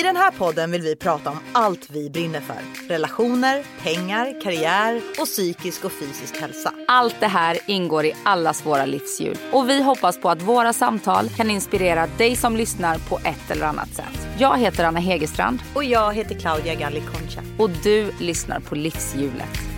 I 0.00 0.02
den 0.02 0.16
här 0.16 0.30
podden 0.30 0.70
vill 0.70 0.82
vi 0.82 0.96
prata 0.96 1.30
om 1.30 1.38
allt 1.52 1.90
vi 1.90 2.10
brinner 2.10 2.40
för. 2.40 2.88
Relationer, 2.88 3.64
pengar, 3.82 4.40
karriär 4.42 5.02
och 5.18 5.26
psykisk 5.26 5.84
och 5.84 5.92
fysisk 5.92 6.40
hälsa. 6.40 6.72
Allt 6.88 7.16
det 7.20 7.26
här 7.26 7.58
ingår 7.66 8.04
i 8.04 8.12
allas 8.24 8.66
våra 8.66 8.86
livshjul 8.86 9.38
och 9.52 9.68
vi 9.68 9.82
hoppas 9.82 10.20
på 10.20 10.30
att 10.30 10.42
våra 10.42 10.72
samtal 10.72 11.28
kan 11.28 11.50
inspirera 11.50 12.06
dig 12.06 12.36
som 12.36 12.56
lyssnar 12.56 12.98
på 12.98 13.18
ett 13.18 13.50
eller 13.50 13.66
annat 13.66 13.94
sätt. 13.94 14.28
Jag 14.38 14.58
heter 14.58 14.84
Anna 14.84 15.00
Hegerstrand 15.00 15.58
Och 15.74 15.84
jag 15.84 16.14
heter 16.14 16.34
Claudia 16.34 16.74
Galli 16.74 17.00
Concha. 17.00 17.42
och 17.58 17.70
du 17.70 18.12
lyssnar 18.18 18.60
på 18.60 18.74
Livshjulet. 18.74 19.69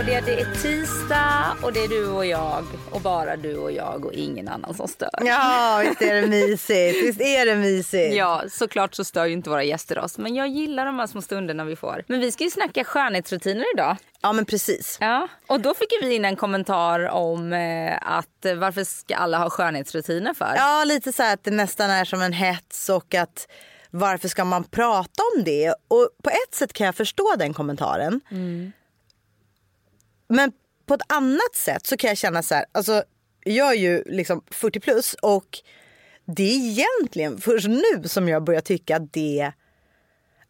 Claudia, 0.00 0.20
det 0.20 0.40
är 0.40 0.54
tisdag 0.62 1.56
och 1.62 1.72
det 1.72 1.84
är 1.84 1.88
du 1.88 2.08
och 2.08 2.26
jag 2.26 2.64
och 2.90 3.00
bara 3.00 3.36
du 3.36 3.56
och 3.56 3.72
jag 3.72 4.06
och 4.06 4.12
ingen 4.12 4.48
annan 4.48 4.74
som 4.74 4.88
stör. 4.88 5.10
Ja, 5.20 5.82
visst 5.84 6.02
är 6.02 6.14
det 6.14 6.26
mysigt. 6.26 7.06
Visst 7.06 7.20
är 7.20 7.46
det 7.46 7.56
mysigt. 7.56 8.14
Ja, 8.14 8.42
såklart 8.50 8.94
så 8.94 9.04
stör 9.04 9.26
ju 9.26 9.32
inte 9.32 9.50
våra 9.50 9.64
gäster 9.64 9.98
oss. 9.98 10.18
Men 10.18 10.34
jag 10.34 10.48
gillar 10.48 10.86
de 10.86 10.98
här 10.98 11.06
små 11.06 11.22
stunderna 11.22 11.64
vi 11.64 11.76
får. 11.76 12.04
Men 12.06 12.20
vi 12.20 12.32
ska 12.32 12.44
ju 12.44 12.50
snacka 12.50 12.84
skönhetsrutiner 12.84 13.64
idag. 13.74 13.96
Ja, 14.20 14.32
men 14.32 14.44
precis. 14.44 14.98
Ja, 15.00 15.28
och 15.46 15.60
då 15.60 15.74
fick 15.74 15.88
vi 16.02 16.14
in 16.14 16.24
en 16.24 16.36
kommentar 16.36 17.08
om 17.08 17.52
eh, 17.52 17.98
att 18.02 18.44
eh, 18.44 18.54
varför 18.54 18.84
ska 18.84 19.16
alla 19.16 19.38
ha 19.38 19.50
skönhetsrutiner 19.50 20.34
för? 20.34 20.52
Ja, 20.56 20.84
lite 20.84 21.12
så 21.12 21.22
att 21.22 21.44
det 21.44 21.50
nästan 21.50 21.90
är 21.90 22.04
som 22.04 22.22
en 22.22 22.32
hets 22.32 22.88
och 22.88 23.14
att 23.14 23.48
varför 23.90 24.28
ska 24.28 24.44
man 24.44 24.64
prata 24.64 25.22
om 25.36 25.44
det? 25.44 25.74
Och 25.88 26.08
på 26.22 26.30
ett 26.30 26.54
sätt 26.54 26.72
kan 26.72 26.84
jag 26.84 26.94
förstå 26.94 27.34
den 27.38 27.54
kommentaren. 27.54 28.20
Men 30.30 30.52
på 30.86 30.94
ett 30.94 31.12
annat 31.12 31.54
sätt 31.54 31.86
så 31.86 31.96
kan 31.96 32.08
jag 32.08 32.18
känna 32.18 32.42
så 32.42 32.54
här, 32.54 32.64
alltså 32.72 33.02
jag 33.44 33.70
är 33.70 33.78
ju 33.78 34.02
liksom 34.06 34.42
40 34.50 34.80
plus 34.80 35.14
och 35.14 35.58
det 36.24 36.42
är 36.42 36.56
egentligen 36.56 37.38
först 37.38 37.68
nu 37.68 38.08
som 38.08 38.28
jag 38.28 38.44
börjar 38.44 38.60
tycka 38.60 38.96
att 38.96 39.12
det 39.12 39.52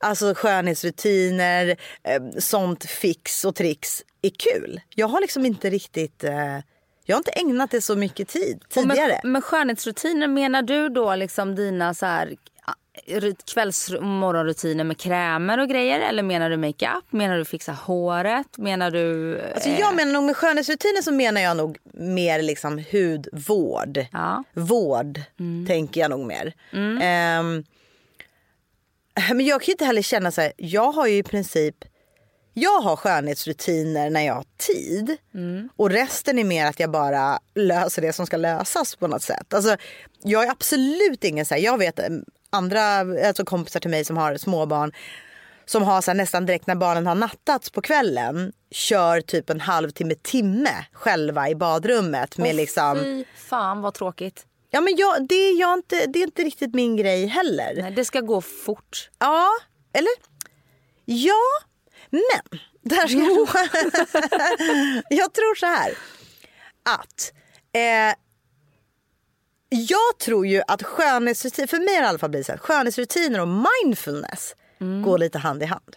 Alltså 0.02 0.34
skönhetsrutiner, 0.34 1.76
eh, 2.02 2.22
sånt 2.38 2.84
fix 2.84 3.44
och 3.44 3.54
tricks 3.54 4.02
är 4.22 4.30
kul. 4.30 4.80
Jag 4.94 5.08
har 5.08 5.20
liksom 5.20 5.46
inte 5.46 5.70
riktigt, 5.70 6.24
eh, 6.24 6.58
jag 7.04 7.16
har 7.16 7.18
inte 7.18 7.30
ägnat 7.30 7.70
det 7.70 7.80
så 7.80 7.96
mycket 7.96 8.28
tid 8.28 8.62
Och 8.76 8.86
med, 8.86 8.96
tidigare. 8.96 9.20
med 9.24 9.44
skönhetsrutiner 9.44 10.28
menar 10.28 10.62
du 10.62 10.88
då 10.88 11.14
liksom 11.14 11.54
dina 11.54 11.94
så 11.94 12.06
här 12.06 12.36
kvälls 13.54 13.90
och 13.90 14.02
morgonrutiner 14.02 14.84
med 14.84 14.98
krämer 14.98 15.58
och 15.60 15.68
grejer? 15.68 16.00
Eller 16.00 16.22
menar 16.22 16.50
du 16.50 16.56
makeup? 16.56 17.04
Menar 17.10 17.38
du 17.38 17.44
fixa 17.44 17.72
håret? 17.72 18.58
Menar 18.58 18.90
du... 18.90 19.36
eh, 19.38 19.54
Alltså 19.54 19.68
jag 19.70 19.96
menar 19.96 20.12
nog 20.12 20.24
med 20.24 20.36
skönhetsrutiner 20.36 21.02
så 21.02 21.12
menar 21.12 21.40
jag 21.40 21.56
nog 21.56 21.78
mer 21.94 22.42
liksom 22.42 22.84
hudvård. 22.92 24.06
Ja. 24.12 24.44
Vård 24.52 25.20
tänker 25.66 26.00
jag 26.00 26.10
nog 26.10 26.26
mer. 26.26 26.52
Ehm, 27.02 27.64
men 29.34 29.46
jag 29.46 29.60
kan 29.60 29.66
ju 29.66 29.72
inte 29.72 29.84
heller 29.84 30.02
känna 30.02 30.30
så 30.30 30.40
här, 30.40 30.52
jag 30.56 30.92
har 30.92 31.06
ju 31.06 31.16
i 31.16 31.22
princip 31.22 31.76
jag 32.54 32.80
har 32.80 32.96
skönhetsrutiner 32.96 34.10
när 34.10 34.20
jag 34.26 34.34
har 34.34 34.44
tid 34.58 35.16
och 35.76 35.90
resten 35.90 36.38
är 36.38 36.44
mer 36.44 36.66
att 36.66 36.80
jag 36.80 36.90
bara 36.90 37.38
löser 37.54 38.02
det 38.02 38.12
som 38.12 38.26
ska 38.26 38.36
lösas 38.36 38.96
på 38.96 39.06
något 39.06 39.22
sätt. 39.22 39.54
Alltså, 39.54 39.76
jag 40.22 40.44
är 40.44 40.50
absolut 40.50 41.24
ingen 41.24 41.46
så 41.46 41.54
här, 41.54 41.62
jag 41.62 41.78
vet 41.78 41.98
eh, 41.98 42.04
andra 42.50 42.98
alltså 43.28 43.44
kompisar 43.44 43.80
till 43.80 43.90
mig 43.90 44.04
som 44.04 44.16
har 44.16 44.36
småbarn 44.36 44.92
som 45.70 45.82
har 45.82 46.00
så 46.00 46.10
här, 46.10 46.16
nästan 46.16 46.46
direkt 46.46 46.66
när 46.66 46.74
barnen 46.74 47.06
har 47.06 47.14
nattats 47.14 47.70
på 47.70 47.82
kvällen 47.82 48.52
kör 48.70 49.20
typ 49.20 49.50
en 49.50 49.60
halvtimme, 49.60 50.14
timme 50.14 50.86
själva 50.92 51.48
i 51.48 51.54
badrummet 51.54 52.38
med 52.38 52.54
liksom 52.54 52.98
Fy 52.98 53.24
fan 53.36 53.80
vad 53.80 53.94
tråkigt. 53.94 54.46
Ja 54.70 54.80
men 54.80 54.96
jag, 54.96 55.28
det, 55.28 55.34
är 55.34 55.60
jag 55.60 55.78
inte, 55.78 56.06
det 56.06 56.18
är 56.18 56.22
inte 56.22 56.42
riktigt 56.42 56.74
min 56.74 56.96
grej 56.96 57.26
heller. 57.26 57.82
Nej, 57.82 57.92
det 57.92 58.04
ska 58.04 58.20
gå 58.20 58.40
fort. 58.40 59.10
Ja, 59.18 59.48
eller? 59.92 60.12
Ja, 61.04 61.42
men. 62.10 62.60
Där 62.82 63.06
ska 63.06 63.18
jag, 63.18 63.48
jag 65.20 65.32
tror 65.32 65.54
så 65.54 65.66
här. 65.66 65.94
Att 66.82 67.32
eh, 67.72 68.16
jag 69.70 70.18
tror 70.24 70.46
ju 70.46 70.62
att 70.68 70.82
skönhetsrutiner, 70.82 71.66
för 71.66 71.78
mig 71.78 71.94
har 71.94 72.00
det 72.00 72.04
i 72.06 72.08
alla 72.08 72.18
fall 72.18 72.30
blivit 72.30 72.46
så 72.46 72.52
här, 72.52 72.58
skönhetsrutiner 72.58 73.40
och 73.40 73.48
mindfulness 73.84 74.54
går 75.04 75.18
lite 75.18 75.38
hand 75.38 75.62
i 75.62 75.66
hand. 75.66 75.96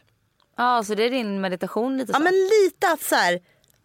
Ja, 0.57 0.83
så 0.83 0.95
det 0.95 1.03
är 1.03 1.09
din 1.09 1.41
meditation 1.41 1.97
lite 1.97 2.13
så? 2.13 2.15
Ja 2.15 2.19
men 2.23 2.33
lite 2.33 2.87
att 2.93 3.01
så 3.01 3.15
här, 3.15 3.39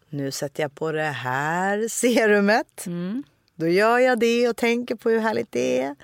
nu 0.09 0.31
sätter 0.31 0.63
jag 0.63 0.75
på 0.75 0.91
det 0.91 1.03
här 1.03 1.87
serumet. 1.87 2.85
Då 3.55 3.67
gör 3.67 3.97
jag 3.99 4.19
det 4.19 4.49
och 4.49 4.57
tänker 4.57 4.95
på 4.95 5.09
hur 5.09 5.19
härligt 5.19 5.51
det 5.51 5.81
är. 5.81 5.95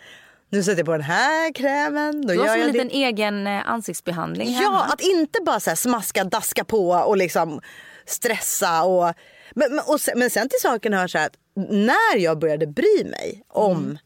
Nu 0.49 0.63
sätter 0.63 0.77
jag 0.77 0.85
på 0.85 0.91
den 0.91 1.01
här 1.01 1.53
krämen. 1.53 2.21
Då 2.27 2.33
du 2.33 2.39
har 2.39 2.45
gör 2.45 2.53
som 2.53 2.61
en 2.61 2.71
liten 2.71 2.87
det. 2.87 2.93
egen 2.93 3.47
eh, 3.47 3.69
ansiktsbehandling 3.69 4.53
Ja, 4.53 4.59
hemma. 4.59 4.83
att 4.83 5.01
inte 5.01 5.39
bara 5.45 5.59
så 5.59 5.75
smaska, 5.75 6.23
daska 6.23 6.63
på 6.63 6.89
och 6.89 7.17
liksom 7.17 7.61
stressa. 8.05 8.83
Och, 8.83 9.13
men, 9.51 9.75
men, 9.75 9.99
sen, 9.99 10.19
men 10.19 10.29
sen 10.29 10.49
till 10.49 10.59
saken 10.61 10.93
hör 10.93 11.07
så 11.07 11.17
här 11.17 11.25
att 11.25 11.37
när 11.69 12.17
jag 12.17 12.39
började 12.39 12.67
bry 12.67 13.03
mig 13.03 13.43
om 13.47 13.97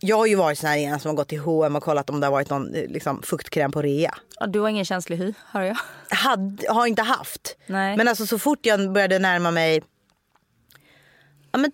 Jag 0.00 0.16
har 0.16 0.26
ju 0.26 0.34
varit 0.34 0.58
sån 0.58 0.68
här 0.70 0.76
igen 0.76 1.00
som 1.00 1.08
har 1.08 1.16
gått 1.16 1.28
till 1.28 1.40
H&M 1.40 1.76
och 1.76 1.82
kollat 1.82 2.10
om 2.10 2.20
det 2.20 2.26
har 2.26 2.32
varit 2.32 2.50
någon 2.50 2.74
eh, 2.74 2.86
liksom, 2.88 3.22
fuktkräm 3.22 3.72
på 3.72 3.82
rea. 3.82 4.14
Ja, 4.40 4.46
du 4.46 4.60
har 4.60 4.68
ingen 4.68 4.84
känslig 4.84 5.16
hy, 5.16 5.34
hör 5.46 5.62
jag. 5.62 5.76
Hade, 6.10 6.72
har 6.72 6.86
inte 6.86 7.02
haft. 7.02 7.56
Nej. 7.66 7.96
Men 7.96 8.08
alltså 8.08 8.26
så 8.26 8.38
fort 8.38 8.66
jag 8.66 8.92
började 8.92 9.18
närma 9.18 9.50
mig 9.50 9.82
Ja 11.54 11.58
men, 11.58 11.72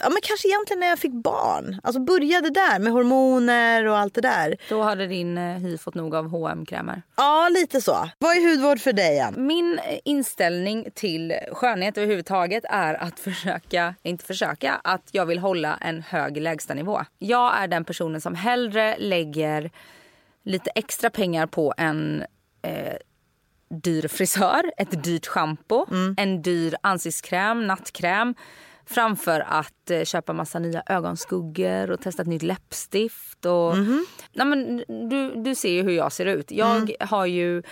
ja 0.00 0.08
men 0.08 0.18
kanske 0.22 0.48
egentligen 0.48 0.80
när 0.80 0.88
jag 0.88 0.98
fick 0.98 1.12
barn. 1.12 1.80
Alltså 1.82 2.00
började 2.00 2.50
där 2.50 2.78
med 2.78 2.92
hormoner 2.92 3.86
och 3.86 3.98
allt 3.98 4.14
det 4.14 4.20
där. 4.20 4.56
Då 4.68 4.82
hade 4.82 5.06
din 5.06 5.38
eh, 5.38 5.56
hy 5.56 5.78
fått 5.78 5.94
nog 5.94 6.14
av 6.14 6.28
hm 6.28 6.66
krämer 6.66 7.02
Ja 7.16 7.48
lite 7.48 7.80
så. 7.80 8.10
Vad 8.18 8.36
är 8.36 8.50
hudvård 8.50 8.80
för 8.80 8.92
dig 8.92 9.20
Ann? 9.20 9.46
Min 9.46 9.78
eh, 9.78 9.98
inställning 10.04 10.88
till 10.94 11.34
skönhet 11.52 11.98
överhuvudtaget 11.98 12.64
är 12.68 12.94
att 12.94 13.20
försöka, 13.28 13.94
inte 14.02 14.24
försöka, 14.24 14.80
att 14.84 15.08
jag 15.12 15.26
vill 15.26 15.38
hålla 15.38 15.76
en 15.80 16.02
hög 16.02 16.36
lägstanivå. 16.36 17.00
Jag 17.18 17.62
är 17.62 17.68
den 17.68 17.84
personen 17.84 18.20
som 18.20 18.34
hellre 18.34 18.96
lägger 18.98 19.70
lite 20.44 20.70
extra 20.74 21.10
pengar 21.10 21.46
på 21.46 21.74
en 21.76 22.24
eh, 22.62 22.96
dyr 23.70 24.08
frisör, 24.08 24.72
ett 24.76 25.04
dyrt 25.04 25.26
schampo, 25.26 25.86
en 26.16 26.42
dyr 26.42 26.74
ansiktskräm, 26.80 27.66
nattkräm 27.66 28.34
framför 28.90 29.40
att 29.40 29.90
eh, 29.90 30.04
köpa 30.04 30.32
massa 30.32 30.58
nya 30.58 30.82
ögonskuggor 30.86 31.90
och 31.90 32.00
testa 32.00 32.22
ett 32.22 32.28
nytt 32.28 32.42
läppstift. 32.42 33.46
Och, 33.46 33.76
Nej, 34.32 34.46
men, 34.46 34.76
du, 35.08 35.32
du 35.36 35.54
ser 35.54 35.72
ju 35.72 35.82
hur 35.82 35.92
jag 35.92 36.12
ser 36.12 36.26
ut. 36.26 36.50
Jag 36.50 36.90
har 37.00 37.26
ju, 37.26 37.62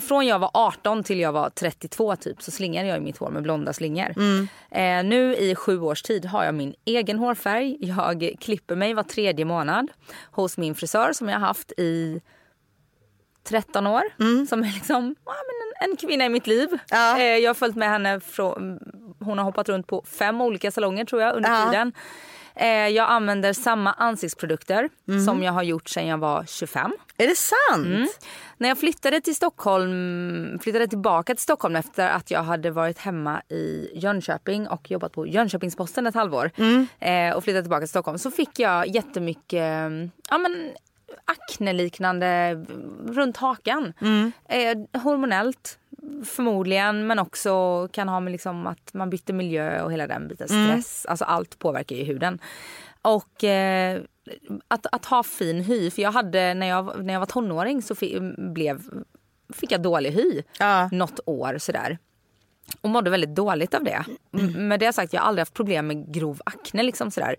från 0.00 0.26
jag 0.26 0.38
var 0.38 0.50
18 0.54 1.02
till 1.02 1.20
jag 1.20 1.32
var 1.32 1.50
32 1.50 2.16
typ 2.16 2.42
så 2.42 2.50
slingade 2.50 2.88
jag 2.88 2.96
i 2.96 3.00
mitt 3.00 3.18
hår 3.18 3.30
med 3.30 3.42
blonda 3.42 3.72
slingor. 3.72 4.14
Eh, 4.70 5.04
nu 5.04 5.36
i 5.36 5.54
sju 5.54 5.80
års 5.80 6.02
tid 6.02 6.24
har 6.24 6.44
jag 6.44 6.54
min 6.54 6.74
egen 6.84 7.18
hårfärg. 7.18 7.76
Jag 7.80 8.34
klipper 8.40 8.76
mig 8.76 8.94
var 8.94 9.02
tredje 9.02 9.44
månad 9.44 9.88
hos 10.30 10.58
min 10.58 10.74
frisör 10.74 11.12
som 11.12 11.28
jag 11.28 11.38
har 11.38 11.46
haft 11.46 11.72
i 11.76 12.20
13 13.44 13.86
år. 13.86 14.02
Som 14.46 14.62
är 14.62 14.72
liksom 14.74 15.14
ja, 15.24 15.32
men 15.32 15.88
en, 15.88 15.90
en 15.90 15.96
kvinna 15.96 16.24
i 16.24 16.28
mitt 16.28 16.46
liv. 16.46 16.68
Ja. 16.90 17.18
Eh, 17.18 17.24
jag 17.24 17.48
har 17.48 17.54
följt 17.54 17.76
med 17.76 17.88
henne 17.88 18.20
från, 18.20 18.78
hon 19.20 19.38
har 19.38 19.44
hoppat 19.44 19.68
runt 19.68 19.86
på 19.86 20.02
fem 20.18 20.40
olika 20.40 20.70
salonger 20.70 21.04
tror 21.04 21.22
jag 21.22 21.36
under 21.36 21.50
Ja. 21.50 21.70
tiden. 21.70 21.92
Eh, 22.58 22.68
jag 22.88 23.08
använder 23.10 23.52
samma 23.52 23.92
ansiktsprodukter 23.92 24.88
som 25.26 25.42
jag 25.42 25.52
har 25.52 25.62
gjort 25.62 25.88
sedan 25.88 26.06
jag 26.06 26.18
var 26.18 26.44
25. 26.46 26.92
Är 27.16 27.26
det 27.26 27.36
sant? 27.36 27.86
Mm. 27.86 28.06
När 28.58 28.68
jag 28.68 28.78
flyttade 28.78 29.20
till 29.20 29.34
Stockholm, 29.36 30.58
flyttade 30.62 30.86
tillbaka 30.88 31.34
till 31.34 31.42
Stockholm 31.42 31.76
efter 31.76 32.08
att 32.08 32.30
jag 32.30 32.42
hade 32.42 32.70
varit 32.70 32.98
hemma 32.98 33.42
i 33.48 33.90
Jönköping 33.94 34.68
och 34.68 34.90
jobbat 34.90 35.12
på 35.12 35.26
Jönköpings-Posten 35.26 36.06
ett 36.06 36.14
halvår 36.14 36.50
eh, 37.00 37.36
och 37.36 37.44
flyttade 37.44 37.62
tillbaka 37.62 37.80
till 37.80 37.88
Stockholm 37.88 38.18
så 38.18 38.30
fick 38.30 38.58
jag 38.58 38.86
jättemycket 38.88 39.82
ja, 40.30 40.38
men, 40.38 40.70
akneliknande 41.24 42.54
runt 43.06 43.36
hakan. 43.36 43.92
Eh, 44.48 45.00
hormonellt 45.02 45.78
förmodligen 46.24 47.06
men 47.06 47.18
också 47.18 47.88
kan 47.92 48.08
ha 48.08 48.20
med 48.20 48.30
liksom 48.32 48.66
att 48.66 48.94
man 48.94 49.10
bytte 49.10 49.32
miljö 49.32 49.82
och 49.82 49.92
hela 49.92 50.06
den 50.06 50.28
biten. 50.28 50.48
Stress, 50.48 51.06
alltså 51.06 51.24
allt 51.24 51.58
påverkar 51.58 51.96
ju 51.96 52.04
huden. 52.04 52.38
Och 53.02 53.44
eh, 53.44 54.00
att, 54.68 54.86
att 54.92 55.04
ha 55.04 55.22
fin 55.22 55.60
hy, 55.60 55.90
för 55.90 56.02
jag 56.02 56.12
hade 56.12 56.54
när 56.54 56.66
jag, 56.66 57.04
när 57.04 57.12
jag 57.12 57.20
var 57.20 57.26
tonåring 57.26 57.82
så 57.82 57.94
fi, 57.94 58.20
blev 58.38 58.82
fick 59.52 59.72
jag 59.72 59.82
dålig 59.82 60.10
hy 60.10 60.42
Ja. 60.58 60.88
något 60.92 61.20
år 61.26 61.58
sådär. 61.58 61.98
Och 62.80 62.90
mådde 62.90 63.10
väldigt 63.10 63.34
dåligt 63.34 63.74
av 63.74 63.84
det. 63.84 64.04
M- 64.38 64.68
Med 64.68 64.80
det 64.80 64.92
sagt, 64.92 65.12
jag 65.12 65.20
har 65.20 65.28
aldrig 65.28 65.40
haft 65.40 65.54
problem 65.54 65.86
med 65.86 66.14
grov 66.14 66.40
akne. 66.46 66.82
Liksom 66.82 67.10
sådär. 67.10 67.36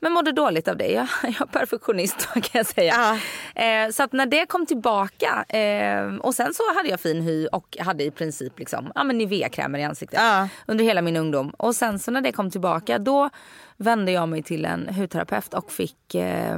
Men 0.00 0.12
mådde 0.12 0.32
dåligt 0.32 0.68
av 0.68 0.76
det. 0.76 0.86
Jag, 0.92 1.06
jag 1.22 1.40
är 1.40 1.46
perfektionist 1.46 2.28
kan 2.34 2.42
jag 2.52 2.66
säga. 2.66 3.18
Eh, 3.54 3.90
så 3.90 4.02
att 4.02 4.12
när 4.12 4.26
det 4.26 4.46
kom 4.46 4.66
tillbaka. 4.66 5.44
Eh, 5.58 6.14
och 6.14 6.34
sen 6.34 6.54
så 6.54 6.62
hade 6.76 6.88
jag 6.88 7.00
fin 7.00 7.22
hy 7.22 7.46
och 7.46 7.76
hade 7.80 8.04
i 8.04 8.10
princip 8.10 8.58
liksom, 8.58 8.92
ja, 8.94 9.04
men 9.04 9.18
Nivea-krämer 9.18 9.78
i 9.78 9.84
ansiktet. 9.84 10.20
Ja. 10.20 10.48
Under 10.66 10.84
hela 10.84 11.02
min 11.02 11.16
ungdom. 11.16 11.50
Och 11.50 11.76
sen 11.76 11.98
så 11.98 12.10
när 12.10 12.20
det 12.20 12.32
kom 12.32 12.50
tillbaka 12.50 12.98
då 12.98 13.30
vände 13.76 14.12
jag 14.12 14.28
mig 14.28 14.42
till 14.42 14.64
en 14.64 14.94
hudterapeut 14.94 15.54
och 15.54 15.72
fick 15.72 16.14
eh, 16.14 16.54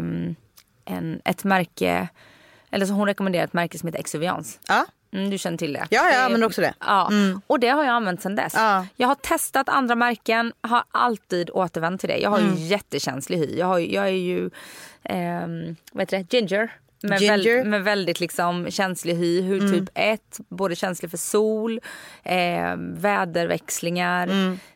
en, 0.84 1.20
ett 1.24 1.44
märke. 1.44 2.08
Eller 2.70 2.86
så 2.86 2.92
hon 2.92 3.06
rekommenderade 3.06 3.44
ett 3.44 3.52
märke 3.52 3.78
som 3.78 3.86
heter 3.86 3.98
Exuviance. 4.00 4.58
Ja. 4.68 4.86
Mm, 5.12 5.30
du 5.30 5.38
känner 5.38 5.58
till 5.58 5.72
det? 5.72 5.86
Ja, 5.90 6.10
jag 6.12 6.22
använder 6.22 6.46
också 6.46 6.60
det. 6.60 6.74
Ja, 6.80 7.10
och 7.46 7.60
det 7.60 7.68
har 7.68 7.84
jag 7.84 7.92
använt 7.94 8.22
sedan 8.22 8.36
dess. 8.36 8.52
Ja. 8.56 8.86
Jag 8.96 9.08
har 9.08 9.14
testat 9.14 9.68
andra 9.68 9.94
märken, 9.94 10.52
har 10.60 10.82
alltid 10.90 11.50
återvänt 11.50 12.00
till 12.00 12.08
det. 12.10 12.16
Jag 12.18 12.30
har 12.30 12.38
Mm. 12.38 12.54
ju 12.56 12.66
jättekänslig 12.66 13.38
hy. 13.38 13.56
Jag, 13.58 13.66
har, 13.66 13.78
jag 13.78 14.04
är 14.04 14.08
ju, 14.10 14.50
ehm, 15.02 15.76
vad 15.92 16.02
heter 16.02 16.18
det, 16.18 16.32
ginger. 16.36 16.72
Med. 17.04 17.20
Väl, 17.20 17.64
med 17.64 17.84
väldigt 17.84 18.20
liksom 18.20 18.70
känslig 18.70 19.14
hy, 19.14 19.40
Mm. 19.40 19.50
hudtyp 19.62 19.88
1. 19.94 20.40
Både 20.48 20.76
känslig 20.76 21.10
för 21.10 21.18
sol, 21.18 21.80
eh, 22.22 22.74
väderväxlingar 22.76 24.28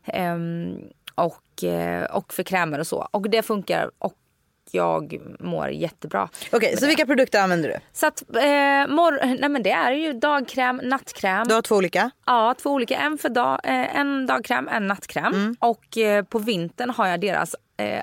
ehm, 0.05 0.79
och, 1.15 1.65
eh, 1.65 2.05
och 2.05 2.35
för 2.35 2.43
krämer 2.43 2.79
och 2.79 2.87
så. 2.87 3.09
Och 3.11 3.31
det 3.31 3.43
funkar 3.43 3.91
och 3.99 4.15
jag 4.71 5.21
mår 5.41 5.69
jättebra. 5.69 6.29
Okej, 6.53 6.71
med 6.71 6.79
så 6.79 6.85
det. 6.85 6.89
vilka 6.89 7.07
produkter 7.07 7.43
använder 7.43 7.69
du? 7.69 7.77
Så 7.93 8.07
att, 8.07 8.23
eh, 8.37 8.95
mor- 8.95 9.39
nej 9.41 9.49
men 9.49 9.63
det 9.63 9.71
är 9.71 9.93
ju 9.93 10.13
dagkräm, 10.13 10.81
nattkräm. 10.85 11.49
Du 11.49 11.55
har 11.55 11.63
två 11.63 11.77
olika. 11.77 12.11
Ja, 12.27 12.55
två 12.59 12.71
olika. 12.71 12.97
En 12.97 13.19
för 13.19 13.29
dag, 13.29 13.61
eh, 13.65 13.99
en 13.99 14.27
dagkräm, 14.27 14.69
en 14.69 14.87
nattkräm. 14.87 15.35
Mm. 15.35 15.57
Och 15.61 15.99
eh, 15.99 16.25
på 16.25 16.39
vintern 16.39 16.91
har 16.91 17.07
jag 17.07 17.21
deras 17.21 17.55
eh, 17.77 18.01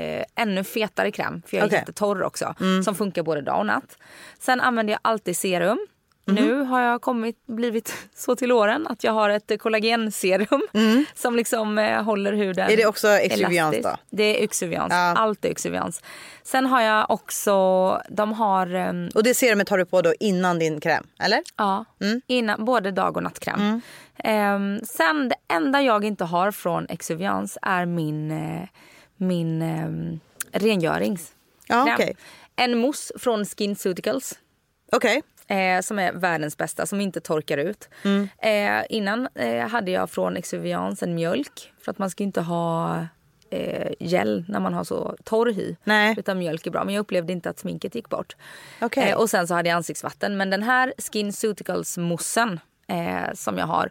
eh, 0.00 0.24
ännu 0.34 0.64
fetare 0.64 1.10
kräm. 1.10 1.42
För 1.46 1.56
jag 1.56 1.64
är 1.64 1.68
Okej. 1.68 1.78
jättetorr 1.78 2.22
också. 2.22 2.54
Mm. 2.60 2.82
Som 2.82 2.94
funkar 2.94 3.22
både 3.22 3.40
dag 3.40 3.58
och 3.58 3.66
natt. 3.66 3.98
Sen 4.38 4.60
använder 4.60 4.92
jag 4.92 5.00
alltid 5.02 5.36
serum. 5.36 5.86
Mhm. 6.26 6.34
Nu 6.34 6.62
har 6.62 6.80
jag 6.80 7.00
kommit, 7.02 7.46
blivit 7.46 7.94
så 8.14 8.36
till 8.36 8.52
åren 8.52 8.86
att 8.86 9.04
jag 9.04 9.12
har 9.12 9.30
ett 9.30 9.50
eh, 9.50 9.56
kollagenserum 9.56 10.62
som 11.14 11.36
liksom 11.36 11.78
eh, 11.78 12.02
håller 12.02 12.32
huden 12.32 12.64
Mm. 12.66 12.72
Är 12.72 12.76
det 12.76 12.86
också 12.86 13.08
elastisk. 13.08 13.82
då? 13.82 13.96
Det 14.10 14.22
är 14.38 14.44
Yxuvians. 14.44 14.92
Ja. 14.92 15.14
Allt 15.16 15.44
är 15.44 15.48
Yxuvians. 15.50 16.02
Sen 16.42 16.66
har 16.66 16.80
jag 16.80 17.10
också, 17.10 17.54
de 18.08 18.32
har 18.32 18.74
ehm, 18.74 19.08
Och 19.14 19.22
det 19.22 19.34
serumet 19.34 19.66
tar 19.66 19.78
du 19.78 19.84
på 19.84 20.02
då 20.02 20.14
innan 20.20 20.58
din 20.58 20.80
kräm, 20.80 21.06
eller? 21.20 21.40
Ja, 21.56 21.84
innan, 22.26 22.64
både 22.64 22.90
dag 22.90 23.16
och 23.16 23.22
nattkräm. 23.22 23.80
Ehm, 24.18 24.80
sen 24.84 25.28
det 25.28 25.36
enda 25.54 25.82
jag 25.82 26.04
inte 26.04 26.24
har 26.24 26.50
från 26.50 26.86
Exuviance 26.88 27.58
är 27.62 27.86
min, 27.86 28.30
eh, 28.30 28.68
min 29.16 29.62
um, 29.62 30.20
rengörings. 30.52 31.32
Ja, 31.66 31.94
okej. 31.94 32.16
En 32.56 32.78
mousse 32.78 33.18
från 33.18 33.44
SkinCeuticals. 33.44 34.38
Okej. 34.92 35.22
Eh, 35.48 35.80
som 35.80 35.98
är 35.98 36.12
världens 36.12 36.56
bästa, 36.56 36.86
som 36.86 37.00
inte 37.00 37.20
torkar 37.20 37.58
ut. 37.58 37.88
Eh, 38.38 38.82
innan 38.88 39.28
eh, 39.34 39.68
hade 39.68 39.90
jag 39.90 40.10
från 40.10 40.36
Exuviance 40.36 41.04
en 41.04 41.14
mjölk. 41.14 41.72
För 41.84 41.90
att 41.90 41.98
man 41.98 42.10
ska 42.10 42.24
inte 42.24 42.40
ha 42.40 42.98
eh, 43.50 43.92
gel 44.00 44.44
när 44.48 44.60
man 44.60 44.74
har 44.74 44.84
så 44.84 45.16
torr 45.24 45.52
hy. 45.52 45.76
Nej. 45.84 46.14
Utan 46.18 46.38
mjölk 46.38 46.66
är 46.66 46.70
bra. 46.70 46.84
Men 46.84 46.94
jag 46.94 47.00
upplevde 47.00 47.32
inte 47.32 47.50
att 47.50 47.58
sminket 47.58 47.94
gick 47.94 48.08
bort. 48.08 48.36
Okej. 48.80 49.10
Eh, 49.10 49.16
och 49.16 49.30
sen 49.30 49.48
så 49.48 49.54
hade 49.54 49.68
jag 49.68 49.76
ansiktsvatten. 49.76 50.36
Men 50.36 50.50
den 50.50 50.62
här 50.62 50.94
SkinCeuticals 50.98 51.98
moussen 51.98 52.60
eh, 52.88 53.32
som 53.34 53.58
jag 53.58 53.66
har. 53.66 53.90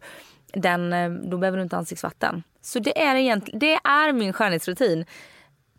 Den, 0.54 0.90
då 1.30 1.38
behöver 1.38 1.58
du 1.58 1.64
inte 1.64 1.78
ansiktsvatten. 1.78 2.44
Så 2.62 2.80
det 2.80 3.02
är, 3.02 3.16
egentligen, 3.16 3.60
det 3.60 3.74
är 3.74 4.14
min 4.14 4.34
skönhetsrutin. 4.34 5.06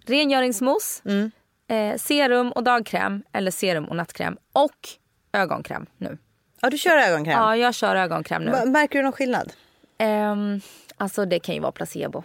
Rengöringsmousse, 0.06 1.02
Mm. 1.04 1.30
serum 1.98 2.52
och 2.52 2.62
dagkräm. 2.64 3.22
Eller 3.32 3.50
serum 3.50 3.84
och 3.84 3.96
nattkräm. 3.96 4.36
Och 4.52 4.88
ögonkräm 5.36 5.86
nu. 5.98 6.18
Ja, 6.60 6.70
du 6.70 6.78
kör 6.78 6.96
ögonkräm. 6.98 7.38
Ja, 7.38 7.56
jag 7.56 7.74
kör 7.74 7.96
ögonkräm 7.96 8.42
nu. 8.44 8.50
Va- 8.50 8.64
Märker 8.64 8.98
du 8.98 9.02
någon 9.02 9.12
skillnad? 9.12 9.52
Ehm, 9.98 10.60
alltså 10.96 11.24
det 11.24 11.38
kan 11.38 11.54
ju 11.54 11.60
vara 11.60 11.72
placebo. 11.72 12.22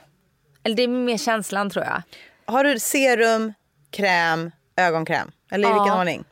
Eller 0.63 0.75
det 0.75 0.83
är 0.83 0.87
mer 0.87 1.17
känslan 1.17 1.69
tror 1.69 1.85
jag. 1.85 2.01
Har 2.45 2.63
du 2.63 2.79
serum, 2.79 3.53
kräm, 3.91 4.51
ögonkräm? 4.75 5.31
Eller 5.51 5.67
i 5.67 5.71
Ja. 5.71 5.83
vilken 5.83 5.99
ordning? 5.99 6.23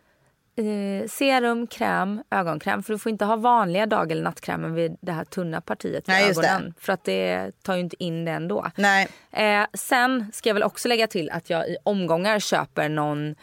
Eh, 0.55 1.07
serum, 1.07 1.67
kräm, 1.67 2.23
ögonkräm. 2.31 2.83
För 2.83 2.93
du 2.93 2.99
får 2.99 3.09
inte 3.11 3.25
ha 3.25 3.35
vanliga 3.35 3.85
dag 3.85 4.11
eller 4.11 4.23
nattkrämen 4.23 4.73
vid 4.73 4.97
det 5.01 5.11
här 5.11 5.23
tunna 5.25 5.61
partiet 5.61 6.09
i 6.09 6.11
Nej, 6.11 6.29
ögonen. 6.29 6.73
För 6.79 6.93
att 6.93 7.03
det 7.03 7.51
tar 7.63 7.75
ju 7.75 7.79
inte 7.81 8.03
in 8.03 8.25
det 8.25 8.31
ändå. 8.31 8.65
Nej. 8.75 9.07
Eh, 9.31 9.65
sen 9.73 10.31
ska 10.33 10.49
jag 10.49 10.53
väl 10.53 10.63
också 10.63 10.87
lägga 10.87 11.07
till 11.07 11.29
att 11.29 11.49
jag 11.49 11.67
i 11.69 11.77
omgångar 11.83 12.39
köper 12.39 12.89
någon 12.89 13.35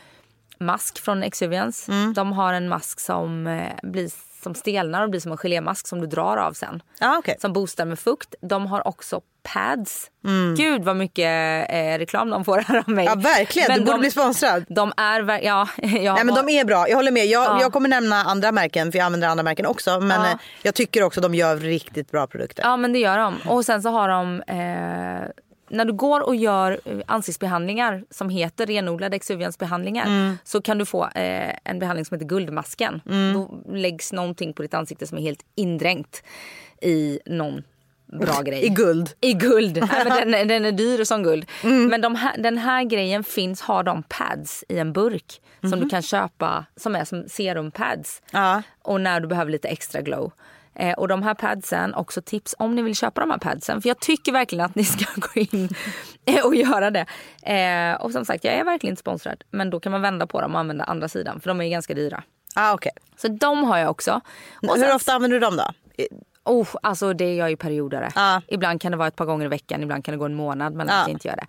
mask 0.59 0.99
från 1.05 1.23
Exuviance. 1.23 1.93
Mm. 1.93 2.13
De 2.13 2.33
har 2.33 2.53
en 2.53 2.69
mask 2.69 3.01
som 3.01 3.47
eh, 3.47 3.73
blir 3.83 4.11
som 4.43 4.55
stelnar 4.55 5.03
och 5.03 5.11
blir 5.11 5.21
som 5.21 5.33
en 5.33 5.39
gelémask 5.39 5.87
som 5.87 6.01
du 6.01 6.07
drar 6.07 6.37
av 6.37 6.53
sen. 6.53 6.83
Ja, 7.01 7.19
okej. 7.19 7.37
Som 7.41 7.53
boostar 7.53 7.85
med 7.85 7.99
fukt. 7.99 8.35
De 8.41 8.67
har 8.67 8.89
också 8.89 9.21
pads. 9.43 10.11
Gud 10.57 10.85
vad 10.85 10.97
mycket 10.97 11.71
eh, 11.71 11.99
reklam 11.99 12.31
de 12.31 12.45
får 12.45 12.59
här 12.59 12.79
av 12.79 12.89
mig. 12.89 13.07
Mm. 13.07 13.21
Ja, 13.23 13.29
verkligen. 13.31 13.69
Men 13.69 13.79
du 13.79 13.85
borde 13.85 13.97
de, 13.97 14.01
bli 14.01 14.11
sponsrad. 14.11 14.65
De 14.69 14.93
är 14.97 15.41
ja, 15.45 15.69
Nej 15.79 16.25
men 16.25 16.35
de 16.35 16.49
är 16.49 16.65
bra, 16.65 16.89
jag 16.89 16.97
håller 16.97 17.13
med. 17.13 17.27
Jag, 17.27 17.45
Ja. 17.47 17.59
jag 17.61 17.73
kommer 17.73 17.89
nämna 17.89 18.17
andra 18.17 18.53
märken 18.53 18.93
för 18.93 18.99
jag 18.99 19.07
använder 19.07 19.29
andra 19.29 19.43
märken 19.43 19.67
också. 19.67 20.01
Men 20.01 20.21
Ja. 20.21 20.31
eh, 20.31 20.37
jag 20.63 20.75
tycker 20.75 21.03
också 21.03 21.21
de 21.21 21.35
gör 21.35 21.57
riktigt 21.57 22.11
bra 22.11 22.27
produkter. 22.27 22.63
Ja 22.63 22.77
men 22.77 22.93
det 22.93 22.99
gör 22.99 23.19
de. 23.19 23.37
Och 23.49 23.65
sen 23.65 23.83
så 23.83 23.89
har 23.89 24.09
de 24.09 24.43
eh, 24.43 25.29
när 25.69 25.85
du 25.85 25.93
går 25.93 26.21
och 26.21 26.37
gör 26.37 26.81
eh, 26.85 26.99
ansiktsbehandlingar 27.07 28.05
som 28.11 28.29
heter 28.29 28.67
renodlade 28.67 29.17
exuviansbehandlingar 29.17 30.07
Mm. 30.07 30.39
så 30.45 30.61
kan 30.63 30.79
du 30.79 30.85
få 30.87 31.05
eh, 31.05 31.53
en 31.65 31.79
behandling 31.79 32.05
som 32.05 32.15
heter 32.15 32.27
guldmasken. 32.29 33.01
Då 33.35 33.55
läggs 33.75 34.13
någonting 34.13 34.53
på 34.53 34.63
ditt 34.63 34.75
ansikte 34.75 35.07
som 35.07 35.19
är 35.19 35.23
helt 35.23 35.45
indränkt 35.55 36.23
i 36.83 37.21
någon 37.27 37.63
bra 38.21 38.43
grej. 38.43 38.65
I 38.65 38.69
guld. 38.69 39.11
I 39.21 39.33
guld. 39.33 39.77
Nej, 39.93 40.05
men 40.05 40.17
den, 40.17 40.35
är- 40.35 40.45
den 40.45 40.65
är 40.65 40.73
dyr 40.73 41.05
som 41.05 41.23
guld. 41.23 41.47
Mm. 41.65 41.87
Men 41.87 42.01
de 42.01 42.15
här, 42.15 42.39
den 42.39 42.59
här 42.59 42.85
grejen 42.85 43.25
finns, 43.25 43.61
har 43.61 43.83
de 43.83 44.03
pads 44.03 44.65
i 44.69 44.79
en 44.79 44.93
burk 44.93 45.41
som 45.71 45.81
du 45.81 45.89
kan 45.89 46.03
köpa 46.03 46.65
som 46.77 46.97
är 46.97 47.05
som 47.05 47.25
serumpads. 47.29 48.23
Mhm. 48.33 48.43
Ja. 48.43 48.63
Och 48.83 49.01
när 49.01 49.21
du 49.21 49.27
behöver 49.29 49.51
lite 49.51 49.69
extra 49.69 50.01
glow. 50.01 50.33
Eh, 50.79 50.93
och 50.93 51.09
de 51.09 51.23
här 51.23 51.35
padsen, 51.35 51.95
också 51.95 52.23
tips 52.23 52.55
om 52.59 52.75
ni 52.75 52.83
vill 52.83 52.97
köpa 52.97 53.21
de 53.21 53.31
här 53.31 53.39
padsen. 53.39 53.83
För 53.83 53.89
jag 53.89 54.01
tycker 54.01 54.33
verkligen 54.33 54.65
att 54.65 54.75
ni 54.75 54.85
ska 54.85 55.05
gå 55.17 55.41
in 55.41 55.69
eh, 56.25 56.47
och 56.47 56.55
göra 56.55 56.91
det. 56.91 57.07
Eh, 57.43 58.01
och 58.01 58.13
som 58.13 58.25
sagt, 58.25 58.45
jag 58.45 58.55
är 58.55 58.65
verkligen 58.65 58.93
inte 58.93 59.01
sponsrad. 59.01 59.45
Men 59.51 59.71
då 59.71 59.81
kan 59.81 59.93
man 59.93 60.03
vända 60.03 60.27
på 60.27 60.41
dem 60.41 60.55
och 60.55 60.61
använda 60.61 60.85
andra 60.85 61.09
sidan. 61.09 61.41
För 61.41 61.49
de 61.49 61.61
är 61.61 61.69
ganska 61.69 61.95
dyra. 61.95 62.23
Ah, 62.55 62.75
okay. 62.75 62.93
Så 63.17 63.29
de 63.29 63.65
har 63.65 63.79
jag 63.79 63.91
också. 63.91 64.21
Och 64.69 64.77
Hur 64.77 64.83
sen- 64.85 64.97
ofta 64.97 65.13
använder 65.13 65.41
du 65.41 65.47
dem 65.47 65.57
då? 65.57 65.65
Oh, 66.45 66.69
alltså 66.83 67.13
det 67.13 67.25
är 67.25 67.35
jag 67.39 67.53
i 67.53 67.57
periodare. 67.57 68.11
Ja. 68.15 68.43
Ibland 68.49 68.81
kan 68.81 68.93
det 68.93 68.99
vara 68.99 69.09
ett 69.09 69.17
par 69.17 69.25
gånger 69.25 69.45
i 69.45 69.49
veckan, 69.49 69.83
ibland 69.83 70.05
kan 70.05 70.13
det 70.13 70.19
gå 70.19 70.25
en 70.25 70.35
månad 70.35 70.75
Ja. 70.77 70.83
att 70.83 70.91
jag 70.91 71.09
inte 71.09 71.29
gör 71.29 71.37
det. 71.37 71.47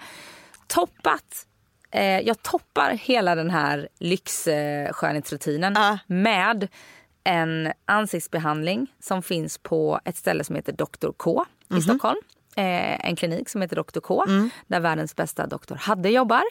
Toppat. 0.67 1.45
Eh, 1.91 2.19
jag 2.19 2.43
toppar 2.43 2.91
hela 2.91 3.35
den 3.35 3.49
här 3.49 3.87
lyxskönhetsrutinen 3.99 5.73
Ja. 5.75 5.97
med 6.07 6.67
en 7.27 7.71
ansiktsbehandling 7.85 8.87
som 8.99 9.23
finns 9.23 9.57
på 9.57 9.99
ett 10.05 10.17
ställe 10.17 10.43
som 10.43 10.55
heter 10.55 10.73
Dr 10.73 11.11
K 11.17 11.45
Mhm. 11.67 11.79
i 11.79 11.81
Stockholm. 11.81 12.17
Eh, 12.55 13.05
en 13.09 13.15
klinik 13.15 13.49
som 13.49 13.61
heter 13.61 13.75
Dr 13.75 13.99
K 13.99 14.23
Mm. 14.27 14.49
där 14.67 14.79
världens 14.79 15.15
bästa 15.15 15.47
doktor 15.47 15.75
Hadde 15.75 16.09
jobbar. 16.09 16.43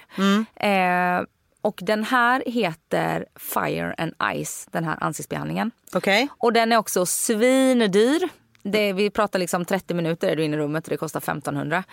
Eh, 0.56 1.24
och 1.62 1.78
den 1.82 2.04
här 2.04 2.42
heter 2.46 3.26
Fire 3.36 3.94
and 3.98 4.12
Ice, 4.44 4.68
den 4.70 4.84
här 4.84 4.96
ansiktsbehandlingen. 5.00 5.70
Okej. 5.94 6.28
Och 6.38 6.52
den 6.52 6.72
är 6.72 6.76
också 6.76 7.06
svindyr. 7.06 8.28
Det, 8.72 8.92
vi 8.92 9.10
pratar 9.10 9.38
liksom 9.38 9.64
30 9.64 9.94
minuter 9.94 10.28
är 10.28 10.36
du 10.36 10.44
inne 10.44 10.56
i 10.56 10.58
rummet 10.58 10.84
och 10.86 10.90
det 10.90 10.96
kostar 10.96 11.20
1500. 11.20 11.84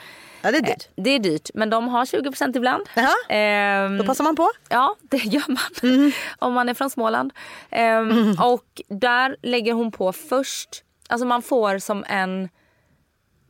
Ja 0.42 0.51
det 0.51 0.58
är 0.58 0.62
dyrt. 0.62 0.88
Det 0.96 1.10
är 1.10 1.20
dyrt 1.20 1.50
men 1.53 1.70
de 1.70 1.88
har 1.88 2.06
20% 2.06 2.58
ibland. 2.58 2.84
Jaha. 2.96 3.10
Ehm, 3.30 3.98
Då 3.98 4.03
passar 4.03 4.24
man 4.24 4.36
på. 4.36 4.50
Ja, 4.70 4.96
det 5.01 5.18
gör 5.18 5.44
man. 5.48 5.94
Mm. 5.94 6.12
Om 6.39 6.53
man 6.53 6.70
är 6.70 6.74
från 6.74 6.89
Småland. 6.89 7.34
Ehm, 7.70 8.36
Och 8.39 8.82
där 8.89 9.36
lägger 9.42 9.74
hon 9.74 9.92
på 9.92 10.13
först, 10.13 10.70
alltså 11.10 11.25
man 11.27 11.42
får 11.42 11.77
som 11.80 12.03
en, 12.08 12.50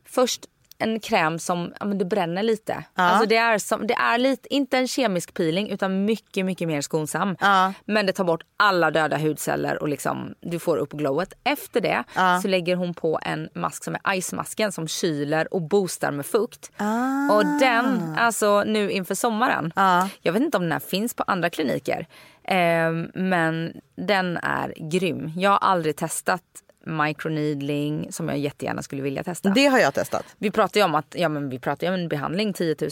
först 0.08 0.44
en 0.84 1.00
kräm 1.00 1.38
som 1.38 1.72
ja, 1.80 1.86
men 1.86 1.98
det 1.98 2.04
bränner 2.04 2.42
lite. 2.42 2.84
Alltså 2.94 3.28
det 3.28 3.36
är, 3.36 3.58
som, 3.58 3.86
det 3.86 3.94
är 3.94 4.18
lite, 4.18 4.54
inte 4.54 4.78
en 4.78 4.88
kemisk 4.88 5.34
peeling 5.34 5.68
utan 5.70 6.04
mycket, 6.04 6.46
mycket 6.46 6.68
mer 6.68 6.80
skonsam. 6.80 7.36
Ja. 7.40 7.72
Men 7.84 8.06
det 8.06 8.12
tar 8.12 8.24
bort 8.24 8.42
alla 8.56 8.90
döda 8.90 9.16
hudceller 9.16 9.82
och 9.82 9.88
liksom, 9.88 10.34
du 10.40 10.58
får 10.58 10.76
upp 10.76 10.92
glowet. 10.92 11.32
Efter 11.44 11.80
det 11.80 12.04
Ja. 12.14 12.40
så 12.42 12.48
lägger 12.48 12.76
hon 12.76 12.94
på 12.94 13.18
en 13.22 13.48
mask 13.54 13.84
som 13.84 13.94
är 14.04 14.20
ice-masken 14.20 14.72
som 14.72 14.88
kyler 14.88 15.54
och 15.54 15.62
boostar 15.62 16.10
med 16.10 16.26
fukt. 16.26 16.70
Ah. 16.76 17.30
Och 17.36 17.44
den, 17.60 18.16
alltså 18.18 18.64
nu 18.66 18.90
inför 18.90 19.14
sommaren. 19.14 19.72
Ja. 19.76 20.08
Jag 20.22 20.32
vet 20.32 20.42
inte 20.42 20.56
om 20.56 20.62
den 20.62 20.72
här 20.72 20.78
finns 20.80 21.14
på 21.14 21.22
andra 21.26 21.50
kliniker. 21.50 22.06
Ehm, 22.44 23.10
men 23.14 23.72
den 23.96 24.36
är 24.36 24.74
grym. 24.90 25.32
Jag 25.36 25.50
har 25.50 25.58
aldrig 25.58 25.96
testat 25.96 26.42
microneedling 26.86 28.12
som 28.12 28.28
jag 28.28 28.38
jättegärna 28.38 28.82
skulle 28.82 29.02
vilja 29.02 29.24
testa. 29.24 29.48
Det 29.48 29.66
har 29.66 29.78
jag 29.78 29.94
testat. 29.94 30.24
Vi 30.38 30.50
pratar 30.50 30.80
ju 30.80 30.84
om 30.84 30.94
att 30.94 31.14
ja, 31.18 31.28
men 31.28 31.48
vi 31.48 31.58
pratar 31.58 31.86
ju 31.86 31.94
om 31.94 32.00
en 32.00 32.08
behandling 32.08 32.52
10 32.52 32.76
000. 32.80 32.90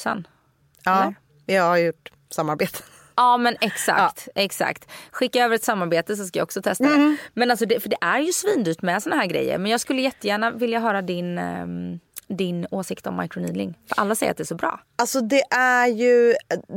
Ja, 0.85 1.03
Eller? 1.03 1.15
jag 1.47 1.63
har 1.65 1.77
gjort 1.77 2.13
samarbete. 2.31 2.79
Ja 3.17 3.37
men 3.37 3.57
exakt, 3.61 4.29
exakt. 4.35 4.91
Skicka 5.11 5.45
över 5.45 5.55
ett 5.55 5.65
samarbete 5.65 6.17
så 6.17 6.25
ska 6.25 6.39
jag 6.39 6.45
också 6.45 6.63
testa 6.63 6.85
Mm. 6.85 6.99
det. 7.11 7.17
Men 7.41 7.51
alltså 7.51 7.67
det, 7.67 7.81
för 7.81 7.89
det 7.89 7.97
är 8.01 8.19
ju 8.21 8.33
svindyrt 8.33 8.83
med 8.83 9.03
såna 9.03 9.17
här 9.17 9.27
grejer. 9.27 9.59
Men 9.59 9.71
jag 9.71 9.81
skulle 9.81 10.03
jättegärna 10.03 10.51
vilja 10.51 10.81
höra 10.81 11.03
din, 11.03 11.39
ehm, 11.39 11.99
din 12.29 12.67
åsikt 12.71 13.07
om 13.07 13.17
microneedling. 13.17 13.79
För 13.89 14.01
alla 14.01 14.15
säger 14.15 14.31
att 14.31 14.37
det 14.37 14.43
är 14.43 14.47
så 14.47 14.55
bra. 14.55 14.81
Alltså 14.99 15.21
det 15.21 15.43
är 15.55 15.87
ju, 15.87 16.35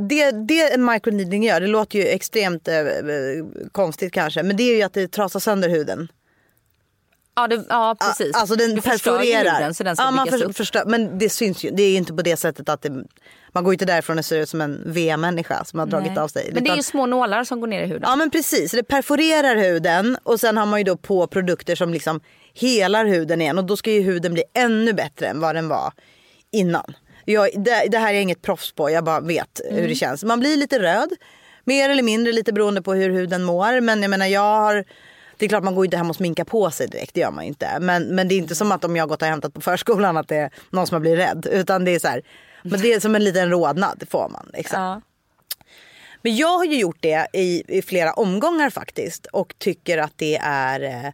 det, 0.08 0.30
det 0.30 0.74
en 0.74 0.84
microneedling 0.84 1.44
gör, 1.44 1.60
det 1.60 1.66
låter 1.66 1.98
ju 1.98 2.06
extremt 2.06 2.68
eh, 2.68 2.78
eh, 2.78 2.84
konstigt 3.72 4.12
kanske, 4.12 4.42
men 4.42 4.56
det 4.56 4.62
är 4.62 4.76
ju 4.76 4.82
att 4.82 4.92
det 4.92 5.08
trasar 5.08 5.40
sönder 5.40 5.68
huden. 5.68 6.08
Ja, 7.36 7.48
det, 7.48 7.64
ja 7.68 7.96
precis. 8.00 8.36
Alltså 8.36 8.56
den 8.56 8.74
du 8.74 8.82
perforerar. 8.82 9.54
huden 9.54 9.74
så 9.74 9.84
den 9.84 9.96
ska 9.96 10.04
ja, 10.04 10.10
man 10.10 10.26
för, 10.26 10.52
förstör, 10.52 10.84
men 10.86 11.18
det 11.18 11.28
syns 11.28 11.64
ju, 11.64 11.70
det 11.70 11.82
är 11.82 11.90
ju 11.90 11.96
inte 11.96 12.12
på 12.12 12.22
det 12.22 12.36
sättet 12.36 12.68
att 12.68 12.82
det, 12.82 13.04
man 13.52 13.64
går 13.64 13.72
inte 13.72 13.84
därifrån 13.84 14.18
och 14.18 14.24
ser 14.24 14.38
ut 14.40 14.48
som 14.48 14.60
en 14.60 14.82
V-människa 14.86 15.64
som 15.64 15.78
har 15.78 15.86
dragit 15.86 16.12
Nej. 16.14 16.18
av 16.18 16.28
sig. 16.28 16.44
Men 16.44 16.54
det 16.54 16.68
är 16.68 16.72
Utan- 16.72 16.76
ju 16.76 16.82
små 16.82 17.06
nålar 17.06 17.44
som 17.44 17.60
går 17.60 17.66
ner 17.66 17.82
i 17.82 17.86
huden. 17.86 18.02
Ja 18.04 18.16
men 18.16 18.30
precis, 18.30 18.72
det 18.72 18.82
perforerar 18.82 19.56
huden 19.56 20.18
och 20.22 20.40
sen 20.40 20.56
har 20.56 20.66
man 20.66 20.80
ju 20.80 20.84
då 20.84 20.96
på 20.96 21.26
produkter 21.26 21.74
som 21.76 21.92
liksom 21.92 22.20
helar 22.54 23.04
huden 23.04 23.40
igen 23.40 23.58
och 23.58 23.64
då 23.64 23.76
ska 23.76 23.90
ju 23.90 24.00
huden 24.00 24.34
bli 24.34 24.42
ännu 24.54 24.92
bättre 24.92 25.26
än 25.26 25.40
vad 25.40 25.54
den 25.54 25.68
var 25.68 25.92
innan. 26.52 26.94
Jag, 27.24 27.48
det, 27.54 27.86
det 27.88 27.98
här 27.98 28.14
är 28.14 28.20
inget 28.20 28.42
proffs 28.42 28.72
på, 28.72 28.90
jag 28.90 29.04
bara 29.04 29.20
vet 29.20 29.60
hur 29.70 29.88
det 29.88 29.94
känns. 29.94 30.24
Man 30.24 30.40
blir 30.40 30.56
lite 30.56 30.78
röd, 30.78 31.08
mer 31.64 31.90
eller 31.90 32.02
mindre 32.02 32.32
lite 32.32 32.52
beroende 32.52 32.82
på 32.82 32.94
hur 32.94 33.10
huden 33.10 33.44
mår. 33.44 33.80
Men 33.80 34.02
jag 34.02 34.10
menar 34.10 34.26
jag 34.26 34.40
har, 34.40 34.84
det 35.38 35.44
är 35.44 35.48
klart 35.48 35.64
man 35.64 35.74
går 35.74 35.84
inte 35.84 35.96
hem 35.96 36.10
och 36.10 36.16
sminkar 36.16 36.44
på 36.44 36.70
sig 36.70 36.88
direkt, 36.88 37.14
det 37.14 37.20
gör 37.20 37.30
man 37.30 37.44
inte. 37.44 37.78
Men, 37.80 38.14
men 38.14 38.28
det 38.28 38.34
är 38.34 38.38
inte 38.38 38.54
som 38.54 38.72
att 38.72 38.84
om 38.84 38.96
jag 38.96 39.08
gått 39.08 39.22
och 39.22 39.28
hämtat 39.28 39.54
på 39.54 39.60
förskolan 39.60 40.16
att 40.16 40.28
det 40.28 40.36
är 40.36 40.50
någon 40.70 40.86
som 40.86 40.94
har 40.94 41.00
blivit 41.00 41.18
rädd. 41.18 41.46
Utan 41.50 41.84
det 41.84 41.94
är 41.94 41.98
så 41.98 42.08
här, 42.08 42.22
men 42.62 42.80
det 42.80 42.92
är 42.92 43.00
som 43.00 43.14
en 43.14 43.24
liten 43.24 43.50
rodnad 43.50 44.02
får 44.10 44.28
man. 44.28 44.50
Liksom. 44.52 44.82
Ja. 44.82 45.00
Men 46.22 46.36
jag 46.36 46.58
har 46.58 46.64
ju 46.64 46.78
gjort 46.78 46.98
det 47.00 47.26
i, 47.32 47.78
i 47.78 47.82
flera 47.82 48.12
omgångar 48.12 48.70
faktiskt 48.70 49.26
och 49.26 49.54
tycker 49.58 49.98
att 49.98 50.12
det 50.16 50.36
är... 50.42 51.12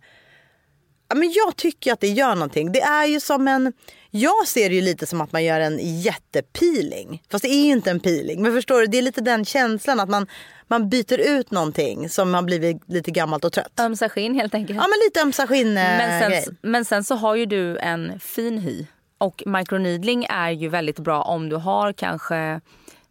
Men 1.14 1.33
jag 1.33 1.57
tycker 1.57 1.92
att 1.92 2.00
det 2.00 2.09
gör 2.09 2.35
någonting. 2.35 2.73
Det 2.73 2.81
är 2.81 3.07
ju 3.07 3.21
som 3.21 3.49
en... 3.49 3.73
Jag 4.11 4.49
ser 4.49 4.69
det 4.69 4.75
ju 4.75 4.81
lite 4.81 5.07
som 5.07 5.21
att 5.21 5.33
man 5.33 5.45
gör 5.45 5.61
en 5.61 5.78
jättepeeling. 6.00 7.23
Fast 7.31 7.42
det 7.42 7.49
är 7.50 7.64
ju 7.64 7.73
inte 7.73 7.90
en 7.90 8.00
peeling. 8.00 8.42
Men 8.42 8.52
förstår 8.54 8.81
du, 8.81 8.87
det 8.87 8.99
är 8.99 9.02
lite 9.02 9.21
den 9.21 9.45
känslan 9.45 10.00
att 10.00 10.09
man, 10.09 10.26
man 10.69 10.88
byter 10.88 11.21
ut 11.21 11.50
någonting 11.50 12.09
som 12.09 12.35
har 12.35 12.42
blivit 12.42 12.83
lite 12.88 13.11
gammalt 13.11 13.45
och 13.45 13.52
trött. 13.52 13.81
Ömsa 13.81 14.09
skinn 14.09 14.35
helt 14.35 14.54
enkelt. 14.54 14.76
Ja 14.76 14.83
men 14.88 14.99
lite 15.07 15.21
ömsa 15.21 15.47
skinn 15.47 15.75
Men 15.75 16.21
sen, 16.42 16.57
men 16.62 16.85
sen 16.85 17.04
så 17.04 17.14
har 17.14 17.35
ju 17.35 17.47
du 17.47 17.78
en 17.78 18.21
fin 18.21 18.59
hy. 18.59 18.87
Och 19.19 19.42
microneedling 19.47 20.26
är 20.28 20.50
ju 20.50 20.69
väldigt 20.69 20.99
bra 20.99 21.23
om 21.23 21.49
du 21.49 21.57
har 21.57 21.92
kanske 21.92 22.61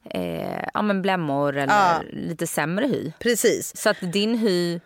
eh, 0.10 0.62
ja, 0.74 0.82
men 0.82 1.02
blämmor 1.02 1.58
eller 1.58 1.74
Ja. 1.74 2.02
lite 2.14 2.48
sämre 2.48 2.86
hy. 2.88 3.12
Precis. 3.20 3.78
Så 3.78 3.90
att 3.90 3.98
din 4.14 4.38
hy 4.38 4.80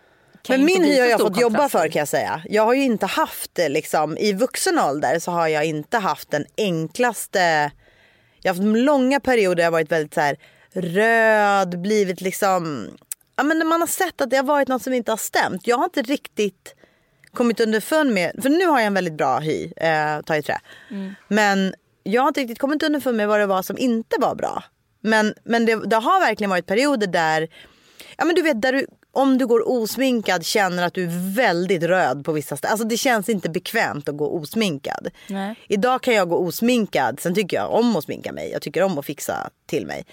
Men 0.49 0.65
min 0.65 0.83
hy 0.83 0.99
har 0.99 1.07
jag 1.07 1.19
fått 1.19 1.41
jobba 1.41 1.69
för 1.69 1.87
kan 1.87 1.99
jag 1.99 2.07
säga. 2.07 2.41
Jag 2.49 2.65
har 2.65 2.73
ju 2.73 2.83
inte 2.83 3.05
haft 3.05 3.55
det 3.55 3.69
liksom, 3.69 4.17
i 4.17 4.33
vuxen 4.33 4.79
ålder 4.79 5.19
så 5.19 5.31
har 5.31 5.47
jag 5.47 5.65
inte 5.65 5.97
haft 5.97 6.31
den 6.31 6.45
enklaste. 6.57 7.71
Jag 8.41 8.53
har 8.53 8.63
haft 8.63 8.77
långa 8.77 9.19
perioder 9.19 9.63
jag 9.63 9.71
varit 9.71 9.91
väldigt 9.91 10.13
så 10.13 10.21
här 10.21 10.37
röd, 10.73 11.81
blivit 11.81 12.21
liksom. 12.21 12.87
Ja 13.35 13.43
men 13.43 13.59
när 13.59 13.65
man 13.65 13.79
har 13.79 13.87
sett 13.87 14.21
att 14.21 14.29
det 14.29 14.35
har 14.35 14.43
varit 14.43 14.67
något 14.67 14.83
som 14.83 14.93
inte 14.93 15.11
har 15.11 15.17
stämt. 15.17 15.67
Jag 15.67 15.77
har 15.77 15.83
inte 15.83 16.01
riktigt 16.01 16.75
kommit 17.33 17.59
underfund 17.59 18.13
med, 18.13 18.31
för 18.41 18.49
nu 18.49 18.65
har 18.65 18.79
jag 18.79 18.87
en 18.87 18.93
väldigt 18.93 19.17
bra 19.17 19.39
hy, 19.39 19.71
eh, 19.77 20.21
ta 20.21 20.35
i 20.35 20.41
trä. 20.41 20.59
Men 21.27 21.75
jag 22.03 22.21
har 22.21 22.27
inte 22.27 22.41
riktigt 22.41 22.59
kommit 22.59 22.83
underfund 22.83 23.17
med 23.17 23.27
vad 23.27 23.39
det 23.39 23.45
var 23.45 23.61
som 23.61 23.77
inte 23.77 24.15
var 24.19 24.35
bra. 24.35 24.63
Men, 25.01 25.33
men 25.43 25.65
det, 25.65 25.75
det 25.75 25.95
har 25.95 26.19
verkligen 26.19 26.49
varit 26.49 26.65
perioder 26.65 27.07
där 27.07 27.47
Ja 28.17 28.25
men 28.25 28.35
du 28.35 28.41
vet 28.41 28.61
där 28.61 28.73
du, 28.73 28.87
om 29.15 29.37
du 29.37 29.47
går 29.47 29.69
osminkad 29.69 30.45
känner 30.45 30.83
att 30.83 30.93
du 30.93 31.03
är 31.03 31.35
väldigt 31.35 31.83
röd 31.83 32.25
på 32.25 32.31
vissa 32.31 32.57
ställen. 32.57 32.71
Alltså 32.71 32.87
det 32.87 32.97
känns 32.97 33.29
inte 33.29 33.49
bekvämt 33.49 34.09
att 34.09 34.17
gå 34.17 34.29
osminkad. 34.29 35.07
Nej. 35.29 35.55
Idag 35.67 36.01
kan 36.01 36.13
jag 36.13 36.29
gå 36.29 36.37
osminkad. 36.37 37.19
Sen 37.19 37.35
tycker 37.35 37.57
jag 37.57 37.73
om 37.73 37.95
att 37.95 38.03
sminka 38.03 38.31
mig. 38.31 38.51
Jag 38.51 38.61
tycker 38.61 38.83
om 38.83 38.97
att 38.97 39.05
fixa 39.05 39.49
till 39.65 39.85
mig. 39.85 40.05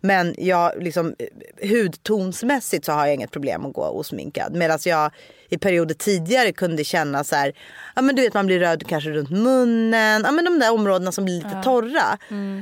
Men 0.00 0.34
jag 0.38 0.82
liksom 0.82 1.14
hudtonsmässigt 1.62 2.84
så 2.84 2.92
har 2.92 3.06
jag 3.06 3.14
inget 3.14 3.30
problem 3.30 3.66
att 3.66 3.72
gå 3.72 3.82
osminkad. 3.82 4.54
Medan 4.54 4.78
jag 4.84 5.10
i 5.54 5.58
perioder 5.58 5.94
tidigare 5.94 6.52
kunde 6.52 6.84
känna 6.84 7.24
så 7.24 7.36
här. 7.36 7.52
Ja 7.96 8.02
men 8.02 8.16
du 8.16 8.22
vet 8.22 8.34
man 8.34 8.46
blir 8.46 8.60
röd 8.60 8.86
kanske 8.88 9.10
runt 9.10 9.30
munnen. 9.30 10.22
Ja 10.24 10.32
men 10.32 10.44
de 10.44 10.58
där 10.58 10.72
områdena 10.72 11.12
som 11.12 11.24
blir 11.24 11.34
lite 11.34 11.62
torra. 11.64 12.18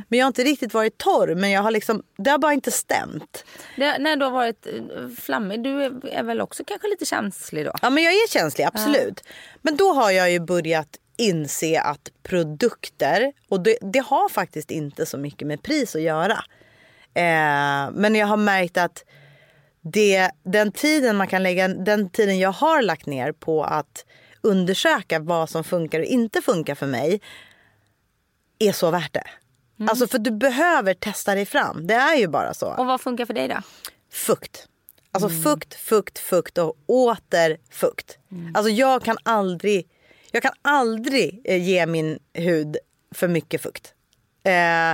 Men 0.08 0.18
jag 0.18 0.24
har 0.24 0.28
inte 0.28 0.44
riktigt 0.44 0.74
varit 0.74 0.98
torr. 0.98 1.34
Men 1.34 1.50
jag 1.50 1.62
har 1.62 1.70
liksom, 1.70 2.02
det 2.16 2.30
har 2.30 2.38
bara 2.38 2.52
inte 2.52 2.70
stämt. 2.70 3.44
Det, 3.76 3.98
när 3.98 4.16
du 4.16 4.24
har 4.24 4.32
varit 4.32 4.66
eh, 4.66 5.08
flammig, 5.20 5.62
du 5.62 5.84
är, 5.84 6.08
är 6.08 6.22
väl 6.22 6.40
också 6.40 6.64
kanske 6.66 6.88
lite 6.88 7.04
känslig 7.04 7.64
då? 7.64 7.72
Ja 7.82 7.90
men 7.90 8.04
jag 8.04 8.12
är 8.12 8.28
känslig, 8.28 8.64
absolut. 8.64 9.24
Men 9.62 9.76
då 9.76 9.92
har 9.92 10.10
jag 10.10 10.32
ju 10.32 10.40
börjat 10.40 10.88
inse 11.16 11.80
att 11.80 12.10
produkter, 12.22 13.32
och 13.48 13.60
det, 13.60 13.78
det 13.80 13.98
har 13.98 14.28
faktiskt 14.28 14.70
inte 14.70 15.06
så 15.06 15.18
mycket 15.18 15.48
med 15.48 15.62
pris 15.62 15.96
att 15.96 16.02
göra. 16.02 16.44
Eh, 17.14 17.90
men 17.92 18.14
jag 18.14 18.26
har 18.26 18.36
märkt 18.36 18.76
att 18.76 19.04
det, 19.82 20.30
den 20.42 20.72
tiden 20.72 21.16
man 21.16 21.26
kan 21.28 21.42
lägga, 21.42 21.68
den 21.68 22.10
tiden 22.10 22.38
jag 22.38 22.52
har 22.52 22.82
lagt 22.82 23.06
ner 23.06 23.32
på 23.32 23.64
att 23.64 24.04
undersöka 24.40 25.18
vad 25.18 25.50
som 25.50 25.64
funkar 25.64 26.00
och 26.00 26.06
inte 26.06 26.42
funkar 26.42 26.74
för 26.74 26.86
mig 26.86 27.20
är 28.58 28.72
så 28.72 28.90
värt 28.90 29.12
det. 29.12 29.24
Alltså 29.88 30.06
för 30.06 30.18
du 30.18 30.30
behöver 30.30 30.94
testa 30.94 31.34
dig 31.34 31.46
fram. 31.46 31.86
Det 31.86 31.94
är 31.94 32.16
ju 32.16 32.28
bara 32.28 32.54
så. 32.54 32.66
Och 32.66 32.86
vad 32.86 33.00
funkar 33.00 33.26
för 33.26 33.34
dig 33.34 33.48
då? 33.48 33.56
Fukt. 34.12 34.68
Alltså 35.12 35.28
fukt, 35.28 35.74
fukt, 35.74 36.18
fukt 36.18 36.58
och 36.58 36.76
åter 36.86 37.56
fukt. 37.70 38.18
Alltså 38.54 38.70
jag 38.70 39.02
kan 39.02 39.16
aldrig, 39.22 39.88
jag 40.30 40.42
kan 40.42 40.52
aldrig 40.62 41.40
eh, 41.44 41.68
ge 41.68 41.86
min 41.86 42.18
hud 42.34 42.76
för 43.14 43.28
mycket 43.28 43.62
fukt. 43.62 43.94
Eh, 44.42 44.92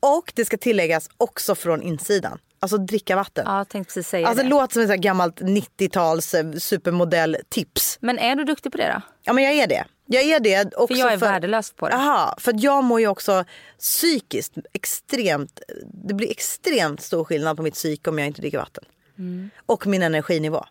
och 0.00 0.32
det 0.34 0.44
ska 0.44 0.56
tilläggas 0.58 1.10
också 1.16 1.54
från 1.54 1.82
insidan. 1.82 2.38
Alltså 2.60 2.78
dricka 2.78 3.16
vatten. 3.16 3.44
Ja, 3.46 3.64
tänkte 3.64 3.94
precis 3.94 4.08
säga 4.08 4.28
Alltså 4.28 4.42
det. 4.42 4.48
låter 4.48 4.72
som 4.72 4.82
ett 4.94 5.00
gammalt 5.00 5.40
90-tals 5.40 6.34
eh, 6.34 6.52
supermodell 6.52 7.36
tips. 7.48 7.98
Men 8.00 8.18
är 8.18 8.36
du 8.36 8.44
duktig 8.44 8.72
på 8.72 8.78
det 8.78 8.92
då? 8.94 9.00
Ja 9.22 9.32
men 9.32 9.44
jag 9.44 9.52
är 9.52 9.66
det. 9.66 9.84
Jag 10.06 10.22
är 10.22 10.40
det 10.40 10.74
också 10.74 10.94
För 10.94 11.00
jag 11.00 11.12
är 11.12 11.16
värdelös 11.16 11.72
på 11.72 11.88
det. 11.88 11.94
Jaha, 11.94 12.34
för 12.38 12.54
jag 12.56 12.84
mår 12.84 13.00
ju 13.00 13.08
också 13.08 13.44
psykiskt 13.78 14.52
extremt, 14.72 15.60
det 15.84 16.14
blir 16.14 16.30
extremt 16.30 17.00
stor 17.00 17.24
skillnad 17.24 17.56
på 17.56 17.62
mitt 17.62 17.74
psyke 17.74 18.10
om 18.10 18.18
jag 18.18 18.26
inte 18.26 18.40
dricker 18.40 18.58
vatten. 18.58 18.84
Mm. 19.18 19.50
Och 19.66 19.86
min 19.86 20.02
energinivå. 20.02 20.64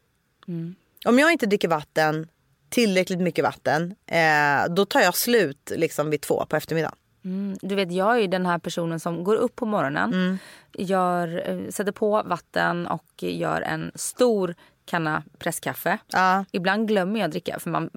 Om 1.06 1.20
jag 1.20 1.32
inte 1.32 1.46
dricker 1.46 1.68
vatten, 1.68 2.28
tillräckligt 2.70 3.20
mycket 3.20 3.44
vatten, 3.44 3.96
eh, 4.08 4.74
då 4.74 4.86
tar 4.86 5.02
jag 5.02 5.16
slut 5.16 5.72
liksom 5.76 6.10
vid 6.10 6.22
två 6.22 6.46
på 6.50 6.56
eftermiddagen. 6.56 6.96
Mm, 7.26 7.58
Du 7.62 7.76
vet, 7.76 7.92
jag 7.92 8.20
är 8.22 8.28
den 8.28 8.46
här 8.46 8.58
personen 8.60 9.00
som 9.00 9.24
går 9.24 9.36
upp 9.36 9.56
på 9.56 9.66
morgonen, 9.66 10.14
Mm. 10.14 10.38
gör, 10.74 11.50
eh, 11.50 11.70
sätter 11.70 11.92
på 11.92 12.22
vatten 12.26 12.88
och 12.88 13.06
gör 13.24 13.62
en 13.62 13.92
stor 13.96 14.56
kanna 14.86 15.24
presskaffe. 15.38 15.98
Ja. 16.08 16.46
Ibland 16.52 16.88
glömmer 16.88 17.20
jag 17.20 17.32
dricka. 17.32 17.60
För 17.60 17.70
man, 17.70 17.90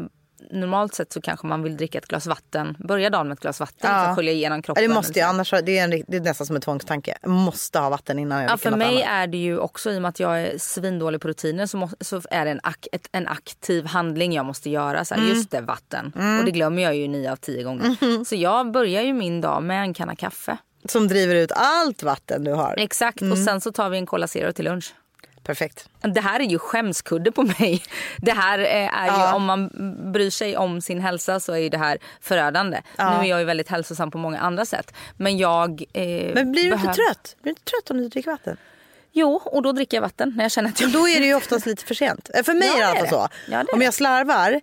normalt 0.51 0.95
sett 0.95 1.13
så 1.13 1.21
kanske 1.21 1.47
man 1.47 1.63
vill 1.63 1.77
dricka 1.77 1.99
ett 1.99 2.07
glas 2.09 2.27
vatten. 2.27 2.77
Börja 2.79 3.11
dagen 3.11 3.29
med 3.29 3.35
ett 3.35 3.41
glas 3.41 3.61
vatten 3.61 3.77
Ja. 3.81 3.89
för 4.05 4.11
att 4.11 4.17
skölja 4.17 4.33
igenom 4.33 4.63
kroppen. 4.63 4.83
det 4.89 4.95
måste 4.95 5.19
jag, 5.19 5.27
så. 5.27 5.35
annars 5.35 5.51
det 5.63 5.79
är, 5.79 5.85
en, 5.85 5.91
det 6.09 6.17
är 6.17 6.21
nästan 6.21 6.47
som 6.47 6.57
en 6.57 6.63
tvångstanke. 6.63 7.19
Jag 7.23 7.31
måste 7.31 7.79
ha 7.79 7.91
vatten 7.91 8.19
innan 8.19 8.43
jag 8.43 8.51
Ja, 8.53 8.57
för 8.57 8.71
mig 8.71 8.89
annat. 8.89 9.09
är 9.09 9.27
det 9.27 9.39
ju 9.39 9.59
också, 9.59 9.91
i 9.93 9.99
och 9.99 10.03
med 10.03 10.09
att 10.09 10.21
jag 10.21 10.43
är 10.43 10.59
svindålig 10.59 11.21
på 11.21 11.29
rutiner, 11.29 11.67
så, 11.67 11.77
må, 11.77 11.91
så 12.01 12.23
är 12.31 12.45
det 12.45 12.51
en, 12.51 12.61
ak, 12.63 12.87
ett, 12.93 13.09
en 13.13 13.29
aktiv 13.29 13.85
handling 13.87 14.33
jag 14.33 14.47
måste 14.47 14.71
göra. 14.71 15.05
Så 15.05 15.15
här, 15.15 15.23
Mm. 15.23 15.35
Just 15.35 15.51
det, 15.51 15.61
vatten. 15.61 16.13
Och 16.39 16.45
det 16.45 16.51
glömmer 16.51 16.83
jag 16.83 16.97
ju 16.97 17.09
nio 17.09 17.33
av 17.33 17.37
tio 17.37 17.63
gånger. 17.63 17.85
Mm-hmm. 17.85 18.25
Så 18.25 18.35
jag 18.35 18.71
börjar 18.73 19.03
ju 19.03 19.13
min 19.13 19.41
dag 19.41 19.63
med 19.63 19.81
en 19.83 19.95
kanna 19.95 20.17
kaffe. 20.17 20.57
Som 20.85 21.09
driver 21.09 21.35
ut 21.35 21.53
allt 21.55 22.03
vatten 22.03 22.45
du 22.45 22.53
har. 22.53 22.75
Exakt, 22.79 23.21
Mm. 23.21 23.33
och 23.33 23.39
sen 23.39 23.61
så 23.61 23.73
tar 23.73 23.91
vi 23.91 23.99
en 23.99 24.07
Cola 24.07 24.27
Zero 24.27 24.53
till 24.53 24.65
lunch. 24.65 24.95
Perfekt. 25.49 25.89
Det 26.01 26.21
här 26.21 26.41
är 26.41 26.45
ju 26.45 26.59
skämskudde 26.59 27.33
på 27.33 27.43
mig. 27.43 27.83
Det 28.17 28.33
här 28.33 28.59
eh, 28.59 28.99
är 29.01 29.05
ju, 29.07 29.13
Ja. 29.13 29.35
om 29.35 29.45
man 29.45 29.71
bryr 30.13 30.31
sig 30.31 30.57
om 30.57 30.81
sin 30.81 31.01
hälsa 31.01 31.41
så 31.41 31.53
är 31.53 31.59
ju 31.59 31.69
det 31.69 31.79
här 31.79 31.99
förödande. 32.21 32.81
Nu 32.99 33.05
är 33.05 33.25
jag 33.25 33.39
ju 33.39 33.45
väldigt 33.45 33.69
hälsosam 33.69 34.11
på 34.11 34.19
många 34.19 34.39
andra 34.39 34.65
sätt. 34.65 34.95
Men 35.17 35.39
jag... 35.39 35.83
Eh, 35.93 36.35
Men 36.35 36.53
blir 36.53 36.65
du 36.65 36.71
behöv- 36.71 36.81
inte 36.91 36.95
trött? 36.95 37.37
Blir 37.43 37.51
du 37.55 37.59
inte 37.61 37.63
trött 37.71 37.91
om 37.91 37.97
du 37.99 38.09
dricker 38.09 38.31
vatten? 38.31 38.57
Jo, 39.13 39.41
och 39.45 39.63
då 39.63 39.73
dricker 39.73 39.97
jag 39.97 40.03
vatten 40.03 40.33
när 40.37 40.45
jag 40.45 40.51
känner 40.53 40.69
att 40.69 40.81
jag... 40.81 40.93
Då 40.93 41.09
är 41.09 41.21
det 41.21 41.27
ju 41.27 41.35
oftast 41.43 41.67
lite 41.67 41.85
för 41.85 41.95
sent. 41.95 42.31
Eh, 42.35 42.43
För 42.43 42.55
mig 42.55 42.69
Ja, 42.79 42.87
är 42.89 42.93
det 42.95 42.99
fall 42.99 43.09
så. 43.09 43.29
Ja, 43.51 43.59
det 43.65 43.73
Om 43.73 43.83
jag 43.83 43.95
slarvar, 43.95 44.61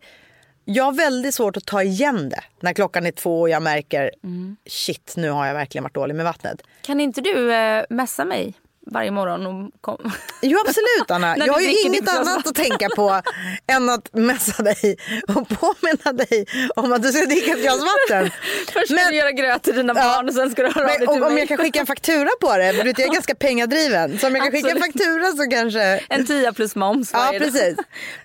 jag 0.65 0.84
har 0.84 0.92
väldigt 0.92 1.36
svårt 1.36 1.58
att 1.58 1.65
ta 1.65 1.84
igen 1.84 2.30
det. 2.30 2.42
När 2.60 2.74
klockan 2.74 3.06
är 3.06 3.12
två 3.12 3.42
och 3.42 3.50
jag 3.50 3.63
märker 3.63 4.12
Mm. 4.24 4.56
shit 4.70 5.13
nu 5.18 5.30
har 5.30 5.46
jag 5.48 5.54
verkligen 5.54 5.84
varit 5.84 5.94
dålig 5.96 6.15
med 6.15 6.25
vattnet. 6.25 6.62
Kan 6.82 7.00
inte 7.00 7.22
du 7.22 7.54
eh, 7.54 7.86
messa 7.89 8.25
mig 8.25 8.54
varje 8.92 9.12
morgon 9.12 9.46
och 9.46 9.72
kom... 9.82 10.12
Jo 10.42 10.60
absolut 10.68 11.12
Anna. 11.12 11.38
Jag 11.46 11.54
har 11.54 11.62
ju 11.62 11.82
inget 11.82 12.10
annat 12.10 12.48
att 12.48 12.56
tänka 12.56 12.89
på 12.96 13.22
än 13.68 13.89
att 13.89 14.13
messa 14.13 14.63
dig 14.63 14.98
och 15.27 15.48
påminna 15.50 16.12
dig 16.25 16.46
om 16.75 16.94
att 16.94 17.01
du 17.04 17.12
ska 17.12 17.25
dricka 17.25 17.51
ett 17.51 17.62
glas 17.62 17.80
vatten. 17.80 18.32
Först 18.74 18.86
ska 18.86 18.96
Men- 18.96 19.08
du 19.12 19.15
göra 19.18 19.32
gröt 19.32 19.63
till 19.63 19.75
dina 19.75 19.94
Ja. 19.96 20.04
barn 20.04 20.27
och 20.30 20.34
sen 20.36 20.51
ska 20.51 20.62
du 20.63 20.68
höra 20.70 20.84
av 20.84 20.88
dig 20.88 20.98
Men 21.00 21.08
till 21.08 21.22
om, 21.22 21.27
om 21.27 21.34
mig. 21.34 21.42
jag 21.42 21.48
kan 21.48 21.58
skicka 21.58 21.80
en 21.80 21.86
faktura 21.86 22.30
på 22.42 22.58
det, 22.58 22.74
för 22.74 22.86
jag 22.86 23.00
är 23.00 23.08
ganska 23.13 23.36
pengadriven. 23.36 24.20
Så 24.20 24.27
om 24.27 24.36
jag 24.36 24.44
kan 24.44 24.51
skicka 24.51 24.70
en 24.70 24.77
Absolut. 24.77 24.94
faktura 25.06 25.32
så 25.46 25.50
kanske... 25.51 25.82
En 26.10 26.25
tia 26.25 26.54
plus 26.54 26.75
moms 26.75 27.10
Ja 27.13 27.34
precis. 27.38 27.77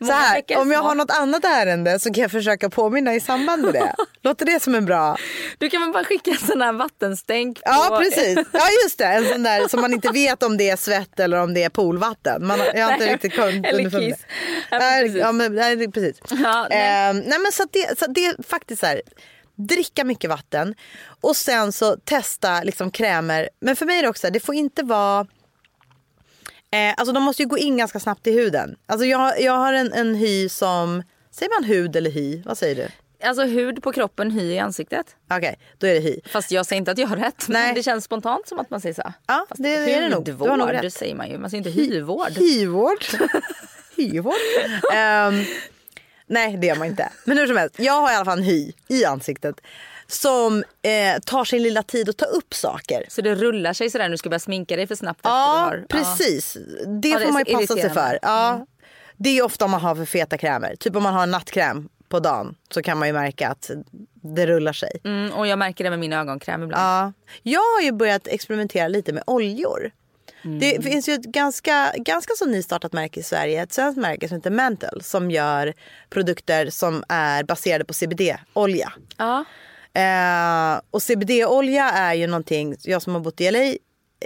Så 0.07 0.13
här, 0.13 0.43
om 0.57 0.71
jag 0.71 0.81
har 0.83 0.95
något 0.95 1.11
annat 1.11 1.45
ärende 1.45 1.99
så 1.99 2.13
kan 2.13 2.23
jag 2.23 2.31
försöka 2.31 2.71
påminna 2.71 3.15
i 3.15 3.21
samband 3.21 3.63
med 3.65 3.73
det. 3.75 3.95
Låter 4.23 4.47
det 4.47 4.63
som 4.63 4.75
en 4.75 4.85
bra... 4.87 5.17
Du 5.59 5.71
kan 5.71 5.81
väl 5.81 5.93
bara 5.93 6.05
skicka 6.05 6.31
en 6.31 6.39
sån 6.39 6.63
här 6.63 6.73
vattenstänk 6.73 7.57
på... 7.57 7.63
Ja 7.65 7.99
precis. 8.03 8.39
Ja 8.53 8.61
just 8.85 8.99
det. 8.99 9.05
En 9.05 9.25
sån 9.29 9.43
där 9.43 9.69
som 9.69 9.81
man 9.81 9.93
inte 9.93 10.09
vet 10.09 10.43
om 10.43 10.50
det 10.57 10.71
är 10.71 10.77
svett 10.77 11.21
eller 11.21 11.37
om 11.37 11.55
det 11.55 11.63
är 11.63 11.69
poolvatten. 11.69 12.47
Man, 12.47 12.59
jag 12.75 12.87
har 12.87 12.93
inte 12.93 13.07
riktigt 13.15 13.37
kommit 13.37 13.67
eller 13.67 13.91
kiss. 13.91 14.27
Ja, 14.71 14.79
precis. 14.79 15.17
Ja, 15.17 15.33
men, 15.33 15.55
nej, 15.55 15.91
precis. 15.93 16.21
Ja, 16.31 16.67
nej. 16.71 17.09
Ehm, 17.11 17.17
nej 17.17 17.39
men 17.39 17.53
så, 17.53 17.65
det, 17.73 17.99
så 17.99 18.07
det 18.07 18.27
är 18.27 18.43
faktiskt 18.43 18.81
så 18.81 18.87
här. 18.87 19.03
Dricka 19.55 20.05
mycket 20.05 20.31
vatten 20.31 20.75
och 21.21 21.37
sen 21.37 21.73
så 21.73 21.97
testa 21.97 22.63
liksom 22.63 22.91
krämer. 22.91 23.49
Men 23.61 23.77
för 23.77 23.87
mig 23.87 23.99
är 23.99 24.03
det 24.03 24.09
också, 24.09 24.31
det 24.31 24.41
får 24.41 24.55
inte 24.55 24.83
vara 24.83 25.27
Eh, 26.73 26.95
alltså 26.97 27.13
de 27.13 27.23
måste 27.23 27.43
ju 27.43 27.49
gå 27.49 27.59
in 27.59 27.77
ganska 27.77 28.01
snabbt 28.01 28.27
i 28.27 28.33
huden. 28.33 28.77
Alltså 28.87 29.07
jag, 29.07 29.41
jag 29.41 29.53
har 29.53 29.73
en, 29.73 29.93
en 29.93 30.15
hy 30.15 30.49
som, 30.49 31.03
säger 31.31 31.61
man 31.61 31.69
hud 31.69 31.97
eller 31.97 32.11
hy? 32.11 32.43
Vad 32.45 32.59
säger 32.59 32.75
du? 32.77 32.89
Alltså 33.23 33.45
hud 33.45 33.83
på 33.83 33.93
kroppen, 33.93 34.31
hy 34.31 34.53
i 34.53 34.59
ansiktet. 34.59 35.17
Okej, 35.31 35.59
då 35.79 35.87
är 35.87 35.95
det 35.95 36.01
hy. 36.01 36.21
Fast 36.27 36.51
jag 36.51 36.67
säger 36.67 36.79
inte 36.79 36.91
att 36.91 36.99
jag 36.99 37.09
har 37.09 37.17
rätt. 37.17 37.45
Nej. 37.49 37.67
Men 37.67 37.75
det 37.75 37.83
känns 37.83 38.05
spontant 38.05 38.49
som 38.49 38.59
att 38.59 38.71
man 38.71 38.81
säger 38.81 38.95
så. 38.95 39.13
Ja, 39.27 39.47
Fast 39.49 39.63
det, 39.63 39.77
det 39.85 39.95
är 39.95 40.03
det 40.03 40.09
nog. 40.09 40.25
Du 40.25 40.33
har 40.33 40.57
nog 40.57 40.73
rätt. 40.73 40.93
säger 40.93 41.15
man 41.15 41.31
ju. 41.31 41.39
Man 41.39 41.51
säger 41.51 41.67
inte 41.67 41.83
hyvård. 41.83 42.31
Hyvård. 42.31 43.05
Hyvård. 43.97 44.35
Ehm, 44.95 45.45
nej, 46.27 46.57
det 46.57 46.67
gör 46.67 46.77
man 46.77 46.87
inte. 46.87 47.09
Men 47.25 47.39
hur 47.39 47.47
som 47.47 47.57
helst, 47.57 47.75
jag 47.79 47.93
har 47.93 48.13
i 48.13 48.15
alla 48.15 48.25
fall 48.25 48.39
en 48.39 48.45
hy 48.45 48.73
i 48.89 49.05
ansiktet 49.05 49.61
som 50.07 50.65
eh, 50.83 51.21
tar 51.27 51.45
sin 51.45 51.63
lilla 51.63 51.83
tid 51.83 52.09
att 52.09 52.17
ta 52.17 52.25
upp 52.25 52.55
saker. 52.55 53.05
Så 53.09 53.23
det 53.23 53.35
rullar 53.35 53.73
sig 53.73 53.91
sådär 53.91 54.05
när 54.05 54.11
du 54.11 54.17
ska 54.17 54.29
börja 54.29 54.39
sminka 54.41 54.77
dig 54.77 54.87
för 54.87 54.95
snabbt 54.95 55.21
Ja, 55.23 55.75
precis. 55.89 56.57
Det 57.03 57.09
Ja, 57.09 57.19
det 57.19 57.25
får 57.25 57.33
man 57.33 57.43
ju 57.47 57.55
passa 57.55 57.75
sig 57.75 57.91
för. 57.91 58.19
Ja. 58.23 58.67
Det 59.17 59.39
är 59.39 59.43
ofta 59.43 59.65
om 59.65 59.71
man 59.71 59.81
har 59.81 59.95
för 59.95 60.05
feta 60.05 60.39
krämer. 60.39 60.77
Typ 60.77 60.97
om 60.97 61.03
man 61.03 61.15
har 61.15 61.23
en 61.23 61.31
nattkräm 61.31 61.89
på 62.11 62.21
dagen 62.21 62.55
så 62.71 62.83
kan 62.83 62.99
man 62.99 63.09
ju 63.09 63.15
märka 63.15 63.49
att 63.49 63.71
det 64.23 64.47
rullar 64.47 64.73
sig. 64.73 65.01
Mm, 65.05 65.33
och 65.33 65.47
jag 65.47 65.59
märker 65.59 65.85
det 65.85 65.91
med 65.91 65.99
min 65.99 66.13
ögonkräm 66.13 66.63
ibland. 66.63 66.83
Ja. 66.83 67.13
Jag 67.43 67.61
har 67.61 67.81
ju 67.83 67.93
börjat 67.93 68.27
experimentera 68.27 68.89
lite 68.89 69.13
med 69.13 69.23
oljor. 69.27 69.91
Det 70.61 70.85
finns 70.85 71.09
ju 71.09 71.13
ett 71.13 71.25
ganska, 71.25 71.93
ganska 71.97 72.35
så 72.37 72.47
nystartat 72.47 72.93
märke 72.93 73.21
i 73.21 73.23
Sverige, 73.23 73.63
ett 73.63 73.73
svenskt 73.73 73.99
märke 73.99 74.29
som 74.29 74.37
heter 74.37 74.51
Mantle 74.51 75.03
som 75.03 75.31
gör 75.31 75.75
produkter 76.11 76.71
som 76.71 77.05
är 77.09 77.45
baserade 77.45 77.85
på 77.85 77.95
CBD-olja. 77.95 78.93
Ja. 79.17 79.45
Eh, 79.93 80.81
och 80.91 81.03
CBD-olja 81.03 81.91
är 81.91 82.15
ju 82.15 82.27
någonting, 82.27 82.77
jag 82.83 83.03
som 83.03 83.15
har 83.15 83.21
bott 83.21 83.41
i 83.41 83.51
LA 83.51 83.75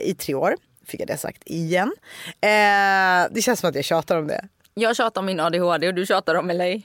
i 0.03 0.15
tre 0.19 0.35
år, 0.35 0.57
fick 0.87 1.01
jag 1.01 1.09
det 1.09 1.17
sagt 1.17 1.43
igen. 1.47 1.95
Eh, 2.41 3.31
det 3.31 3.43
känns 3.43 3.61
som 3.61 3.71
att 3.71 3.77
jag 3.77 3.85
tjatar 3.85 4.19
om 4.19 4.27
det. 4.27 4.49
Jag 4.75 4.97
tjatar 4.97 5.21
om 5.21 5.27
min 5.27 5.41
ADHD 5.41 5.89
och 5.89 5.95
du 5.95 6.07
tjatar 6.07 6.35
om 6.35 6.51
LA. 6.51 6.81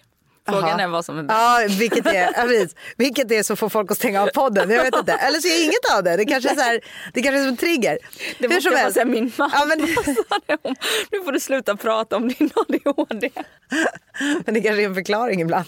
Frågan 0.51 0.69
Jaha. 0.69 0.81
är 0.81 0.87
vad 0.87 1.05
som 1.05 1.19
är 1.19 1.23
bäst. 1.23 1.39
Ja, 1.39 1.77
vilket 1.79 2.05
är, 2.05 2.13
ja, 2.35 2.43
precis. 2.43 2.75
vilket 2.97 3.31
är 3.31 3.43
så 3.43 3.55
får 3.55 3.69
folk 3.69 3.91
att 3.91 3.97
stänga 3.97 4.21
av 4.23 4.27
podden. 4.27 4.69
Jag 4.69 4.83
vet 4.83 4.95
inte. 4.95 5.13
Eller 5.13 5.39
så 5.39 5.47
är 5.47 5.63
inget 5.63 5.93
av 5.97 6.03
det. 6.03 6.17
Det 6.17 6.25
kanske 6.25 6.49
är, 6.49 6.55
så 6.55 6.61
här, 6.61 6.81
det 7.13 7.21
kanske 7.21 7.39
är 7.39 7.43
som 7.43 7.49
en 7.49 7.57
trigger. 7.57 7.97
Det 8.39 8.47
Hur 8.47 8.61
som 8.61 8.75
helst. 8.75 8.97
min 9.05 9.31
mamma 9.37 9.53
Ja, 9.53 9.65
men, 9.65 9.87
sa 10.29 10.39
det 10.45 10.57
om. 10.61 10.75
Nu 11.11 11.23
får 11.23 11.31
du 11.31 11.39
sluta 11.39 11.75
prata 11.75 12.15
om 12.15 12.27
din 12.27 12.49
ADHD. 12.55 13.29
men 14.45 14.53
det 14.53 14.61
kanske 14.61 14.81
är 14.81 14.85
en 14.85 14.95
förklaring 14.95 15.41
ibland. 15.41 15.65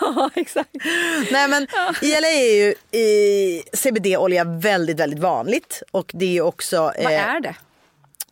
ja, 0.00 0.30
exakt. 0.34 0.70
Nej 1.30 1.48
men 1.48 1.62
i 2.02 2.20
LA 2.20 2.28
är 2.28 2.56
ju 2.56 2.74
CBD-olja 3.72 4.44
väldigt, 4.44 5.00
väldigt 5.00 5.20
vanligt. 5.20 5.82
Och 5.90 6.10
det 6.14 6.36
är 6.36 6.42
också... 6.42 6.76
Vad 6.80 7.12
eh, 7.12 7.28
är 7.28 7.40
det? 7.40 7.54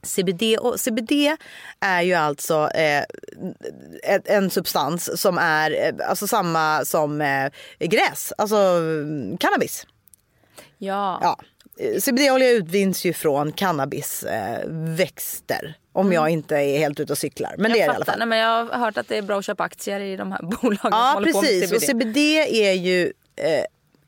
CBD, 0.04 0.42
och 0.60 0.80
CBD 0.80 1.12
är 1.80 2.02
ju 2.02 2.14
alltså 2.14 2.68
eh, 2.74 3.04
en 4.24 4.50
substans 4.50 5.20
som 5.20 5.38
är 5.38 5.70
eh, 5.70 5.92
alltså 6.08 6.26
samma 6.26 6.84
som 6.84 7.20
eh, 7.20 7.50
gräs, 7.78 8.32
alltså 8.38 8.56
mm, 8.56 9.36
cannabis. 9.36 9.86
Ja. 10.78 11.18
Ja. 11.22 11.38
Eh, 11.78 12.00
CBD-olja 12.00 12.50
utvinns 12.50 13.04
ju 13.04 13.12
från 13.12 13.52
cannabisväxter. 13.52 15.64
Eh, 15.64 15.70
om 15.96 16.12
jag 16.12 16.30
inte 16.30 16.56
är 16.56 16.78
helt 16.78 17.00
ute 17.00 17.12
och 17.12 17.18
cyklar. 17.18 17.54
Men 17.58 17.72
det 17.72 17.80
är 17.80 17.88
det 17.88 17.92
i 17.92 17.96
alla 17.96 18.04
fall. 18.04 18.18
Nej, 18.18 18.26
men 18.26 18.38
jag 18.38 18.64
har 18.64 18.78
hört 18.78 18.98
att 18.98 19.08
det 19.08 19.18
är 19.18 19.22
bra 19.22 19.38
att 19.38 19.44
köpa 19.44 19.64
aktier 19.64 20.00
i 20.00 20.16
de 20.16 20.32
här 20.32 20.42
bolagen 20.42 20.78
som 20.78 20.90
Ja 20.92 21.10
håller 21.14 21.32
på 21.32 21.42
med 21.42 21.50
precis. 21.50 21.70
CBD. 21.70 21.76
Och 21.76 21.82
CBD 21.82 22.16
är 22.48 22.72
ju 22.72 23.12
eh, 23.36 23.64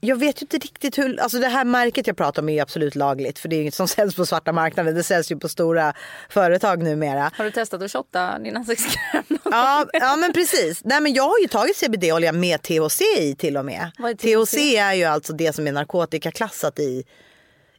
jag 0.07 0.17
vet 0.17 0.43
ju 0.43 0.45
inte 0.45 0.59
riktigt 0.59 0.99
hur, 0.99 1.21
alltså 1.21 1.39
det 1.39 1.49
här 1.49 1.65
märket 1.65 2.07
jag 2.07 2.17
pratar 2.17 2.43
om 2.43 2.49
är 2.49 2.53
ju 2.53 2.61
absolut 2.61 2.95
lagligt 2.95 3.39
för 3.39 3.49
det 3.49 3.55
är 3.55 3.57
ju 3.57 3.63
inget 3.63 3.75
som 3.75 3.89
säljs 3.97 4.15
på 4.15 4.27
svarta 4.27 4.53
marknaden. 4.53 4.95
Det 4.95 5.03
säljs 5.03 5.33
ju 5.33 5.37
på 5.37 5.49
stora 5.49 5.95
företag 6.29 6.83
numera. 6.83 7.31
Har 7.37 7.45
du 7.45 7.51
testat 7.51 7.83
att 7.83 7.93
shotta 7.93 8.39
din 8.39 8.57
ansiktskräm? 8.57 9.25
Ja, 9.45 9.87
ja 9.93 10.17
men 10.17 10.33
precis. 10.33 10.85
Nej, 10.85 11.01
men 11.01 11.15
jag 11.15 11.23
har 11.23 11.39
ju 11.39 11.49
tagit 11.49 11.77
CBD-olja 11.77 12.33
med 12.33 12.63
THC 12.63 13.01
i 13.19 13.35
till 13.39 13.57
och 13.57 13.65
med. 13.65 13.91
Är 13.99 14.15
THC? 14.15 14.51
THC 14.51 14.57
är 14.57 14.93
ju 14.93 15.05
alltså 15.05 15.33
det 15.33 15.53
som 15.53 15.67
är 15.67 15.73
narkotikaklassat 15.73 16.79
i, 16.79 17.05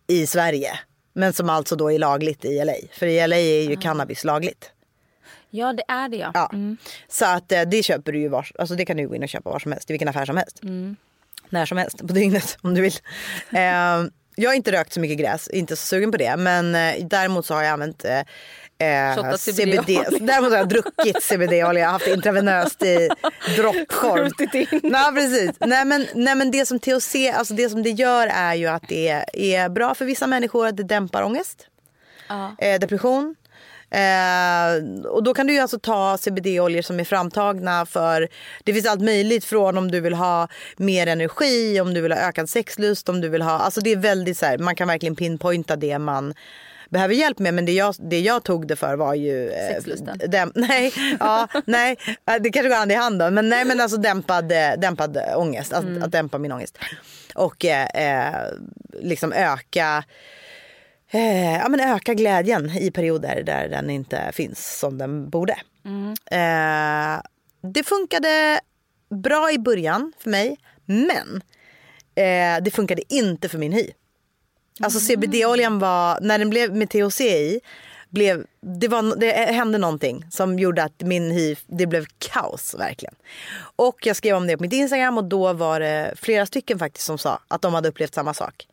i 0.08 0.28
Sverige. 0.28 0.80
Men 1.14 1.34
som 1.34 1.50
alltså 1.50 1.76
då 1.76 1.92
är 1.92 2.00
lagligt 2.00 2.46
i 2.46 2.66
LA. 2.66 2.74
För 2.92 3.06
i 3.06 3.28
LA 3.28 3.36
är 3.36 3.70
ju 3.70 3.76
cannabis 3.76 4.24
lagligt. 4.24 4.72
Ja 5.50 5.74
det 5.74 5.84
är 5.88 6.10
det 6.10 6.18
ja. 6.18 6.32
Ja. 6.34 6.52
Så 7.08 7.26
att 7.26 7.52
eh, 7.52 7.62
det 7.62 7.84
köper 7.84 8.12
du 8.12 8.20
ju 8.20 8.28
var, 8.28 8.48
alltså 8.60 8.76
det 8.76 8.86
kan 8.86 8.98
du 8.98 9.08
gå 9.08 9.16
in 9.16 9.24
och 9.24 9.30
köpa 9.30 9.50
var 9.50 9.60
som 9.60 9.72
helst, 9.72 9.90
i 9.90 9.94
vilken 9.94 10.08
affär 10.08 10.26
som 10.26 10.38
helst. 10.38 10.62
När 11.50 11.66
som 11.66 11.78
helst 11.78 11.98
på 11.98 12.14
dygnet 12.14 12.58
om 12.62 12.74
du 12.74 12.82
vill. 12.82 12.94
Eh, 13.54 13.62
jag 14.40 14.50
har 14.50 14.54
inte 14.54 14.72
rökt 14.72 14.94
så 14.94 15.00
mycket 15.00 15.18
gräs, 15.18 15.48
inte 15.48 15.76
så 15.76 15.86
sugen 15.86 16.12
på 16.12 16.18
det. 16.18 16.38
Men 16.38 16.76
eh, 16.76 17.06
däremot 17.08 17.46
så 17.46 17.54
har 17.54 17.64
jag 17.64 17.72
använt 17.72 18.06
eh, 18.06 18.20
eh, 18.80 19.36
CBD. 19.36 19.62
CBD-olja. 19.62 20.10
Däremot 20.22 20.52
har 20.52 20.58
jag 20.58 20.70
druckit 20.70 21.24
CBD-olja, 21.24 21.82
jag 21.82 21.88
har 21.88 21.94
haft 21.94 22.08
intravenöst 22.08 22.84
i 22.84 23.10
droppform. 23.56 24.32
Nej 24.84 25.14
precis. 25.14 25.52
Nej 25.60 25.86
men, 25.86 26.08
nej 26.16 26.36
men 26.36 26.52
det 26.52 26.66
som 26.66 26.80
THC, 26.80 27.16
alltså 27.34 27.54
det 27.54 27.70
som 27.70 27.84
det 27.84 27.90
gör 27.90 28.28
är 28.28 28.54
ju 28.54 28.68
att 28.68 28.84
det 28.88 29.10
är 29.56 29.70
bra 29.70 29.96
för 29.96 30.06
vissa 30.06 30.28
människor 30.28 30.72
det 30.72 30.84
dämpar 30.84 31.24
ångest 31.24 31.68
Ja. 32.30 32.56
eh, 32.58 32.80
depression. 32.80 33.36
Eh, 33.90 35.08
och 35.08 35.24
då 35.24 35.34
kan 35.34 35.48
du 35.48 35.54
ju 35.54 35.60
alltså 35.60 35.80
ta 35.80 36.18
CBD-oljor 36.18 36.82
som 36.82 37.00
är 37.00 37.04
framtagna 37.04 37.86
för 37.86 38.28
det 38.64 38.74
finns 38.74 38.88
allt 38.88 39.02
möjligt 39.02 39.46
från 39.46 39.78
om 39.78 39.92
du 39.92 40.00
vill 40.00 40.14
ha 40.14 40.48
mer 40.78 41.08
energi, 41.08 41.82
om 41.82 41.94
du 41.94 42.02
vill 42.02 42.12
ha 42.12 42.20
ökad 42.20 42.50
sexlust, 42.50 43.10
om 43.10 43.22
du 43.22 43.30
vill 43.30 43.42
ha, 43.42 43.52
alltså 43.52 43.82
det 43.82 43.92
är 43.92 43.98
väldigt 43.98 44.38
så 44.38 44.46
här, 44.46 44.58
man 44.58 44.76
kan 44.76 44.88
verkligen 44.88 45.16
pinpointa 45.16 45.76
det 45.76 46.00
man 46.00 46.34
behöver 46.90 47.14
hjälp 47.16 47.40
med 47.40 47.54
men 47.54 47.66
det 47.66 47.72
jag, 47.72 47.96
det 48.00 48.20
jag 48.20 48.44
tog 48.44 48.68
det 48.68 48.76
för 48.76 48.96
var 48.96 49.14
ju 49.14 49.50
eh, 49.50 49.74
Sexlusten. 49.74 50.18
Däm, 50.28 50.52
nej, 50.56 50.94
ja, 51.20 51.48
nej, 51.66 51.98
eh, 52.28 52.36
det 52.42 52.50
kanske 52.50 52.70
går 52.70 52.76
hand 52.76 52.92
i 52.92 52.96
hand 52.96 53.20
då. 53.20 53.30
Men 53.30 53.50
nej 53.50 53.66
men 53.66 53.82
alltså 53.82 53.98
dämpad, 53.98 54.52
eh, 54.52 54.72
dämpad 54.78 55.18
ångest, 55.36 55.74
att, 55.74 55.86
att 56.04 56.12
dämpa 56.12 56.38
min 56.38 56.52
ångest. 56.52 56.78
Och 57.36 57.66
eh, 57.66 58.52
liksom 59.02 59.34
öka 59.34 60.04
eh, 61.12 61.58
ja, 61.58 61.70
men 61.70 61.80
öka 61.80 62.14
glädjen 62.14 62.70
i 62.70 62.92
perioder 62.92 63.44
där 63.44 63.70
den 63.70 63.90
inte 63.90 64.32
finns 64.34 64.80
som 64.80 64.98
den 64.98 65.30
borde. 65.30 65.58
Eh, 66.32 67.22
det 67.74 67.84
funkade 67.84 68.60
bra 69.10 69.52
i 69.52 69.60
början 69.60 70.14
för 70.20 70.30
mig, 70.30 70.58
men 70.86 71.42
eh, 72.16 72.64
det 72.64 72.72
funkade 72.74 73.14
inte 73.14 73.50
för 73.50 73.58
min 73.58 73.74
hy. 73.74 73.92
Alltså 74.80 75.00
CBD-oljan 75.00 75.80
var, 75.80 76.20
när 76.22 76.40
den 76.40 76.50
blev 76.50 76.76
med 76.76 76.90
THC 76.90 77.22
i, 77.22 77.60
blev, 78.10 78.46
det, 78.62 78.88
var, 78.88 79.16
det 79.20 79.32
hände 79.32 79.78
någonting 79.78 80.26
som 80.32 80.60
gjorde 80.60 80.84
att 80.84 81.02
min 81.02 81.32
hy, 81.32 81.56
det 81.68 81.88
blev 81.88 82.06
kaos 82.18 82.76
verkligen. 82.80 83.16
Och 83.76 84.06
jag 84.06 84.16
skrev 84.16 84.36
om 84.36 84.48
det 84.48 84.58
på 84.58 84.64
mitt 84.64 84.74
Instagram 84.74 85.18
och 85.18 85.24
då 85.24 85.54
var 85.54 85.80
det 85.80 86.14
flera 86.18 86.46
stycken 86.46 86.80
faktiskt 86.80 87.06
som 87.06 87.18
sa 87.18 87.40
att 87.48 87.62
de 87.62 87.74
hade 87.74 87.90
upplevt 87.90 88.14
samma 88.14 88.34
sak. 88.34 88.68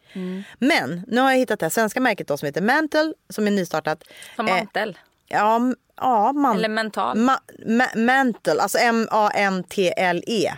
Men 0.58 1.02
nu 1.08 1.20
har 1.20 1.30
jag 1.30 1.38
hittat 1.38 1.60
det 1.60 1.64
här 1.66 1.70
svenska 1.70 2.00
märket 2.00 2.28
då 2.28 2.36
som 2.36 2.46
heter 2.46 2.60
Mantle 2.60 3.12
som 3.28 3.46
är 3.46 3.50
nystartat. 3.50 4.04
Som 4.36 4.48
Eh, 4.48 4.54
mantel. 4.54 4.98
Ja, 5.28 5.56
m- 5.56 5.76
ja 5.96 6.32
man, 6.32 6.56
Eller 6.56 6.68
mental. 6.68 7.18
Ma, 7.18 7.38
ma, 7.66 7.86
mantle, 7.96 8.60
alltså 8.62 8.78
M-A-N-T-L-E. 8.78 10.52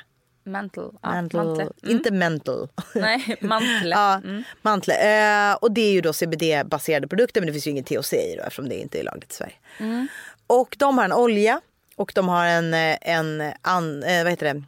Mantle. 0.47 0.83
Ja, 1.03 1.09
Mantle. 1.11 1.43
mantle. 1.45 1.63
Mm. 1.63 1.97
Inte 1.97 2.11
mental. 2.11 2.69
Nej, 2.95 3.37
mantle. 3.41 3.89
Ja, 3.91 4.15
Mm. 4.25 4.43
mantle. 4.63 4.95
Eh, 4.95 5.55
och 5.55 5.73
det 5.73 5.81
är 5.81 5.93
ju 5.93 6.01
då 6.01 6.13
CBD-baserade 6.13 7.09
produkter 7.09 7.41
men 7.41 7.47
det 7.47 7.53
finns 7.53 7.67
ju 7.67 7.71
inget 7.71 7.87
THC 7.87 8.13
i 8.13 8.35
då 8.37 8.43
eftersom 8.43 8.69
det 8.69 8.75
inte 8.75 8.99
är 9.01 9.03
lagligt 9.05 9.31
i 9.33 9.35
Sverige. 9.35 9.55
Mm. 9.79 10.09
Och 10.47 10.77
de 10.79 10.99
har 10.99 11.05
en 11.05 11.13
olja 11.13 11.61
och 11.97 12.13
de 12.15 12.29
har 12.29 12.47
en, 12.47 12.75
eh, 12.75 12.97
en 13.01 13.53
an, 13.63 14.03
eh, 14.03 14.23
vad 14.23 14.33
heter 14.33 14.55
det? 14.55 14.63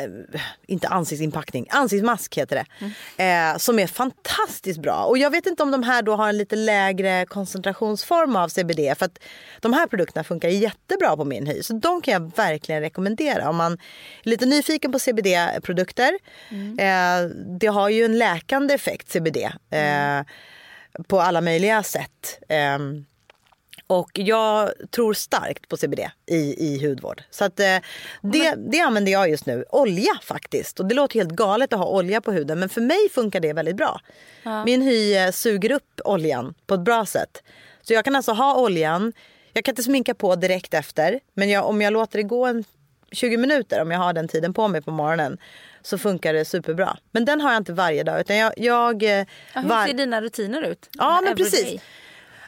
Eh, 0.00 0.40
inte 0.66 0.88
ansiktsinpackning, 0.88 1.66
ansiktsmask 1.70 2.38
heter 2.38 2.56
det. 2.56 3.24
Eh, 3.24 3.56
som 3.56 3.78
är 3.78 3.86
fantastiskt 3.86 4.82
bra. 4.82 5.04
Och 5.04 5.18
jag 5.18 5.30
vet 5.30 5.46
inte 5.46 5.62
om 5.62 5.70
de 5.70 5.82
här 5.82 6.02
då 6.02 6.16
har 6.16 6.28
en 6.28 6.38
lite 6.38 6.56
lägre 6.56 7.26
koncentrationsform 7.26 8.36
av 8.36 8.48
CBD. 8.48 8.98
För 8.98 9.06
att 9.06 9.18
de 9.60 9.72
här 9.72 9.86
produkterna 9.86 10.24
funkar 10.24 10.48
jättebra 10.48 11.16
på 11.16 11.24
min 11.24 11.46
hy. 11.46 11.62
Så 11.62 11.72
de 11.72 12.02
kan 12.02 12.12
jag 12.12 12.36
verkligen 12.36 12.80
rekommendera 12.80 13.48
om 13.48 13.56
man 13.56 13.72
är 13.72 14.30
lite 14.30 14.46
nyfiken 14.46 14.92
på 14.92 14.98
CBD-produkter. 14.98 16.18
Eh, 16.78 17.30
det 17.60 17.66
har 17.66 17.88
ju 17.88 18.04
en 18.04 18.18
läkande 18.18 18.74
effekt 18.74 19.08
CBD. 19.12 19.36
Eh, 19.70 20.22
på 21.08 21.20
alla 21.20 21.40
möjliga 21.40 21.82
sätt. 21.82 22.38
Ehm, 22.48 23.04
och 23.90 24.10
jag 24.14 24.72
tror 24.90 25.14
starkt 25.14 25.68
på 25.68 25.76
CBD 25.76 26.00
i, 26.26 26.66
i 26.66 26.86
hudvård. 26.88 27.22
Så 27.30 27.44
att, 27.44 27.60
eh, 27.60 27.76
det, 28.22 28.54
det 28.56 28.80
använder 28.80 29.12
jag 29.12 29.30
just 29.30 29.46
nu. 29.46 29.64
Olja 29.70 30.12
faktiskt. 30.22 30.80
Och 30.80 30.86
det 30.86 30.94
låter 30.94 31.18
helt 31.18 31.30
galet 31.30 31.72
att 31.72 31.78
ha 31.78 31.86
olja 31.86 32.20
på 32.20 32.32
huden. 32.32 32.58
Men 32.60 32.68
för 32.68 32.80
mig 32.80 33.08
funkar 33.14 33.40
det 33.40 33.52
väldigt 33.52 33.76
bra. 33.76 34.00
Min 34.64 34.82
hy 34.82 35.14
eh, 35.14 35.30
suger 35.30 35.72
upp 35.72 36.00
oljan 36.04 36.54
på 36.66 36.74
ett 36.74 36.80
bra 36.80 37.06
sätt. 37.06 37.42
Så 37.82 37.92
jag 37.92 38.04
kan 38.04 38.16
alltså 38.16 38.32
ha 38.32 38.60
oljan. 38.60 39.12
Jag 39.52 39.64
kan 39.64 39.72
inte 39.72 39.82
sminka 39.82 40.14
på 40.14 40.36
direkt 40.36 40.74
efter. 40.74 41.20
Men 41.34 41.50
jag, 41.50 41.66
om 41.68 41.82
jag 41.82 41.92
låter 41.92 42.16
det 42.18 42.22
gå 42.22 42.46
en 42.46 42.64
20 43.12 43.36
minuter, 43.36 43.82
om 43.82 43.90
jag 43.90 43.98
har 43.98 44.12
den 44.12 44.28
tiden 44.28 44.54
på 44.54 44.68
mig 44.68 44.82
på 44.82 44.90
morgonen. 44.90 45.38
Så 45.82 45.98
funkar 45.98 46.32
det 46.34 46.44
superbra. 46.44 46.96
Men 47.10 47.24
den 47.24 47.40
har 47.40 47.50
jag 47.52 47.56
inte 47.60 47.72
varje 47.72 48.02
dag. 48.02 48.20
Utan 48.20 48.36
jag, 48.36 48.52
jag, 48.56 49.02
eh, 49.02 49.08
Ja, 49.10 49.24
hur 49.60 49.68
var- 49.68 49.86
ser 49.86 49.94
dina 49.94 50.20
rutiner 50.20 50.62
ut? 50.62 50.88
Ja 50.98 51.20
men 51.24 51.36
precis. 51.36 51.80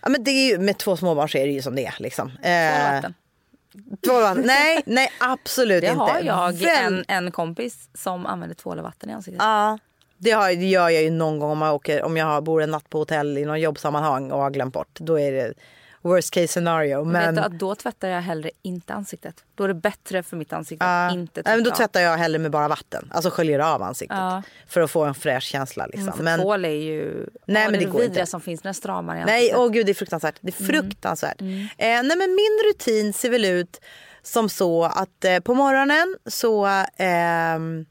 Ja, 0.03 0.09
men 0.09 0.25
det 0.25 0.31
är 0.31 0.49
ju, 0.51 0.59
med 0.59 0.79
två 0.79 0.97
småbarn 0.97 1.29
så 1.29 1.38
är 1.38 1.47
det 1.47 1.53
ju 1.53 1.62
som 1.62 1.75
det 1.77 1.87
är. 1.87 1.95
Liksom. 1.99 2.31
Två 2.31 2.49
Eh, 2.49 4.21
vatten. 4.21 4.43
Nej, 4.47 4.83
nej 4.87 5.11
absolut 5.21 5.81
Det 5.83 5.87
inte. 5.88 5.99
har 6.01 6.21
jag 6.21 6.53
Väl- 6.53 6.85
en, 6.87 7.05
en 7.09 7.31
kompis 7.33 7.88
som 7.95 8.27
använder 8.27 8.55
tvål 8.55 8.79
och 8.79 8.85
vatten 8.85 9.11
i 9.11 9.12
ansiktet. 9.12 9.43
Ja, 9.43 9.79
det, 10.19 10.31
har, 10.31 10.49
det 10.49 10.67
gör 10.69 10.88
jag 10.88 11.03
ju 11.03 11.11
någon 11.11 11.38
gång 11.38 11.51
om 11.51 11.62
jag, 11.62 11.75
åker, 11.75 12.03
om 12.03 12.17
jag 12.17 12.45
bor 12.45 12.62
en 12.62 12.71
natt 12.71 12.91
på 12.91 12.99
hotell 12.99 13.38
i 13.38 13.45
någon 13.45 13.61
jobbsammanhang 13.61 14.31
och 14.33 14.41
har 14.41 14.51
glömt 14.51 14.75
bort. 14.75 14.99
Då 15.01 15.21
är 15.21 15.33
det 15.33 15.55
worst 16.03 16.31
case 16.31 16.49
scenario. 16.49 17.05
Men... 17.05 17.35
Vet 17.35 17.51
du 17.51 17.57
då 17.57 17.75
tvättar 17.75 18.09
jag 18.09 18.23
hellre 18.23 18.51
inte 18.62 18.95
ansiktet. 18.95 19.45
Då 19.55 19.65
är 19.65 19.69
det 19.69 19.75
bättre 19.75 20.23
för 20.23 20.37
mitt 20.37 20.53
ansikte 20.53 20.85
Ja. 20.85 21.07
att 21.07 21.12
inte 21.15 21.35
tvätta 21.35 21.51
Nej, 21.51 21.57
men 21.57 21.65
då 21.65 21.71
tvättar 21.71 22.01
jag 22.01 22.17
hellre 22.17 22.38
med 22.38 22.51
bara 22.51 22.69
vatten. 22.69 23.09
Alltså 23.11 23.31
sköljer 23.31 23.59
av 23.59 23.83
ansiktet. 23.83 24.17
Ja. 24.17 24.43
För 24.67 24.81
att 24.81 24.91
få 24.91 25.05
en 25.05 25.15
fräsch 25.15 25.45
känsla. 25.45 25.87
Liksom. 25.87 26.03
Mm, 26.03 26.17
För 26.17 26.25
men, 26.25 26.41
tvål 26.41 26.65
är 26.65 26.69
ju 26.69 27.27
Nej, 27.47 27.62
ja, 27.62 27.71
men 27.71 27.81
det 27.81 27.87
går 27.87 28.01
vidriga 28.01 28.27
som 28.27 28.41
finns 28.41 28.65
när 28.65 28.71
det 28.71 28.75
stramar 28.75 29.17
i 29.17 29.25
Nej, 29.25 29.55
åh 29.57 29.69
gud 29.69 29.87
det 29.87 29.93
är 29.93 29.95
fruktansvärt. 29.95 30.35
Det 30.41 30.61
är 30.61 30.65
fruktansvärt. 30.65 31.41
Eh, 31.41 31.47
nej 31.79 32.17
men 32.17 32.35
min 32.35 32.61
rutin 32.71 33.12
ser 33.12 33.31
väl 33.31 33.45
ut 33.45 33.81
som 34.23 34.49
så 34.49 34.85
att 34.85 35.25
eh, 35.25 35.38
på 35.38 35.55
morgonen 35.55 36.17
så 36.27 36.85
ehm, 36.97 37.87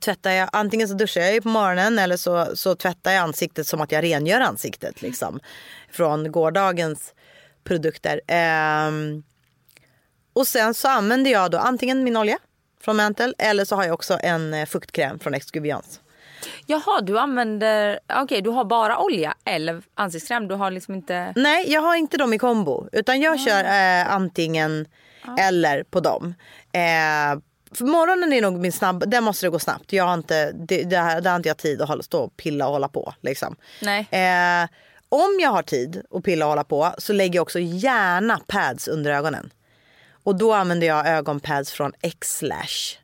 tvättar 0.00 0.30
jag, 0.30 0.48
antingen 0.52 0.88
så 0.88 0.94
duschar 0.94 1.20
jag 1.20 1.34
ju 1.34 1.40
på 1.40 1.48
morgonen 1.48 1.98
eller 1.98 2.16
så, 2.16 2.56
så 2.56 2.74
tvättar 2.74 3.12
jag 3.12 3.22
ansiktet 3.22 3.66
som 3.66 3.80
att 3.80 3.92
jag 3.92 4.04
rengör 4.04 4.40
ansiktet 4.40 5.02
liksom. 5.02 5.40
Från 5.90 6.32
gårdagens 6.32 7.14
produkter. 7.64 8.20
Ehm, 8.26 9.22
och 10.32 10.46
sen 10.46 10.74
så 10.74 10.88
använder 10.88 11.30
jag 11.30 11.50
då 11.50 11.58
antingen 11.58 12.04
min 12.04 12.16
olja 12.16 12.38
från 12.80 12.96
Mantle 12.96 13.32
eller 13.38 13.64
så 13.64 13.76
har 13.76 13.84
jag 13.84 13.94
också 13.94 14.18
en 14.22 14.54
eh, 14.54 14.66
fuktkräm 14.66 15.18
från 15.18 15.34
Exguviance. 15.34 16.00
Jaha, 16.66 17.00
du 17.00 17.18
använder... 17.18 18.00
Okej, 18.22 18.42
du 18.42 18.50
har 18.50 18.64
bara 18.64 18.98
olja 18.98 19.34
eller 19.44 19.82
ansiktskräm. 19.94 20.48
Du 20.48 20.54
har 20.54 20.70
liksom 20.70 20.94
inte... 20.94 21.32
Nej, 21.36 21.72
jag 21.72 21.80
har 21.80 21.96
inte 21.96 22.16
dem 22.16 22.32
i 22.32 22.38
kombo. 22.38 22.88
Utan 22.92 23.20
jag 23.20 23.40
kör 23.40 23.64
eh, 23.64 24.12
antingen 24.12 24.86
eller 25.38 25.82
på 25.82 26.00
dem. 26.00 26.34
Eh, 26.72 27.40
för 27.76 27.84
morgonen 27.84 28.32
är 28.32 28.42
nog 28.42 28.58
min 28.58 28.72
snabb, 28.72 29.10
där 29.10 29.20
måste 29.20 29.46
det 29.46 29.50
gå 29.50 29.58
snabbt. 29.58 29.92
Jag 29.92 30.04
har 30.04 30.14
inte, 30.14 30.52
det, 30.52 30.82
det, 30.84 30.96
här, 30.98 31.20
där 31.20 31.30
har 31.30 31.36
inte 31.36 31.48
jag 31.48 31.56
tid 31.56 31.82
att 31.82 31.88
hålla, 31.88 32.02
stå 32.02 32.20
och 32.20 32.36
pilla 32.36 32.66
och 32.66 32.72
hålla 32.72 32.88
på. 32.88 33.14
Liksom. 33.20 33.56
Nej. 33.82 34.08
Eh, 34.10 34.68
om 35.08 35.38
jag 35.40 35.50
har 35.50 35.62
tid 35.62 36.02
att 36.10 36.22
pilla 36.24 36.44
och 36.44 36.48
hålla 36.50 36.64
på 36.64 36.94
så 36.98 37.12
lägger 37.12 37.34
jag 37.38 37.42
också 37.42 37.58
gärna 37.58 38.40
pads 38.46 38.88
under 38.88 39.10
ögonen. 39.10 39.50
Och 40.24 40.36
då 40.38 40.52
använder 40.54 40.86
jag 40.86 41.08
ögonpads 41.08 41.72
från 41.72 41.92
X-Lash. 42.02 42.98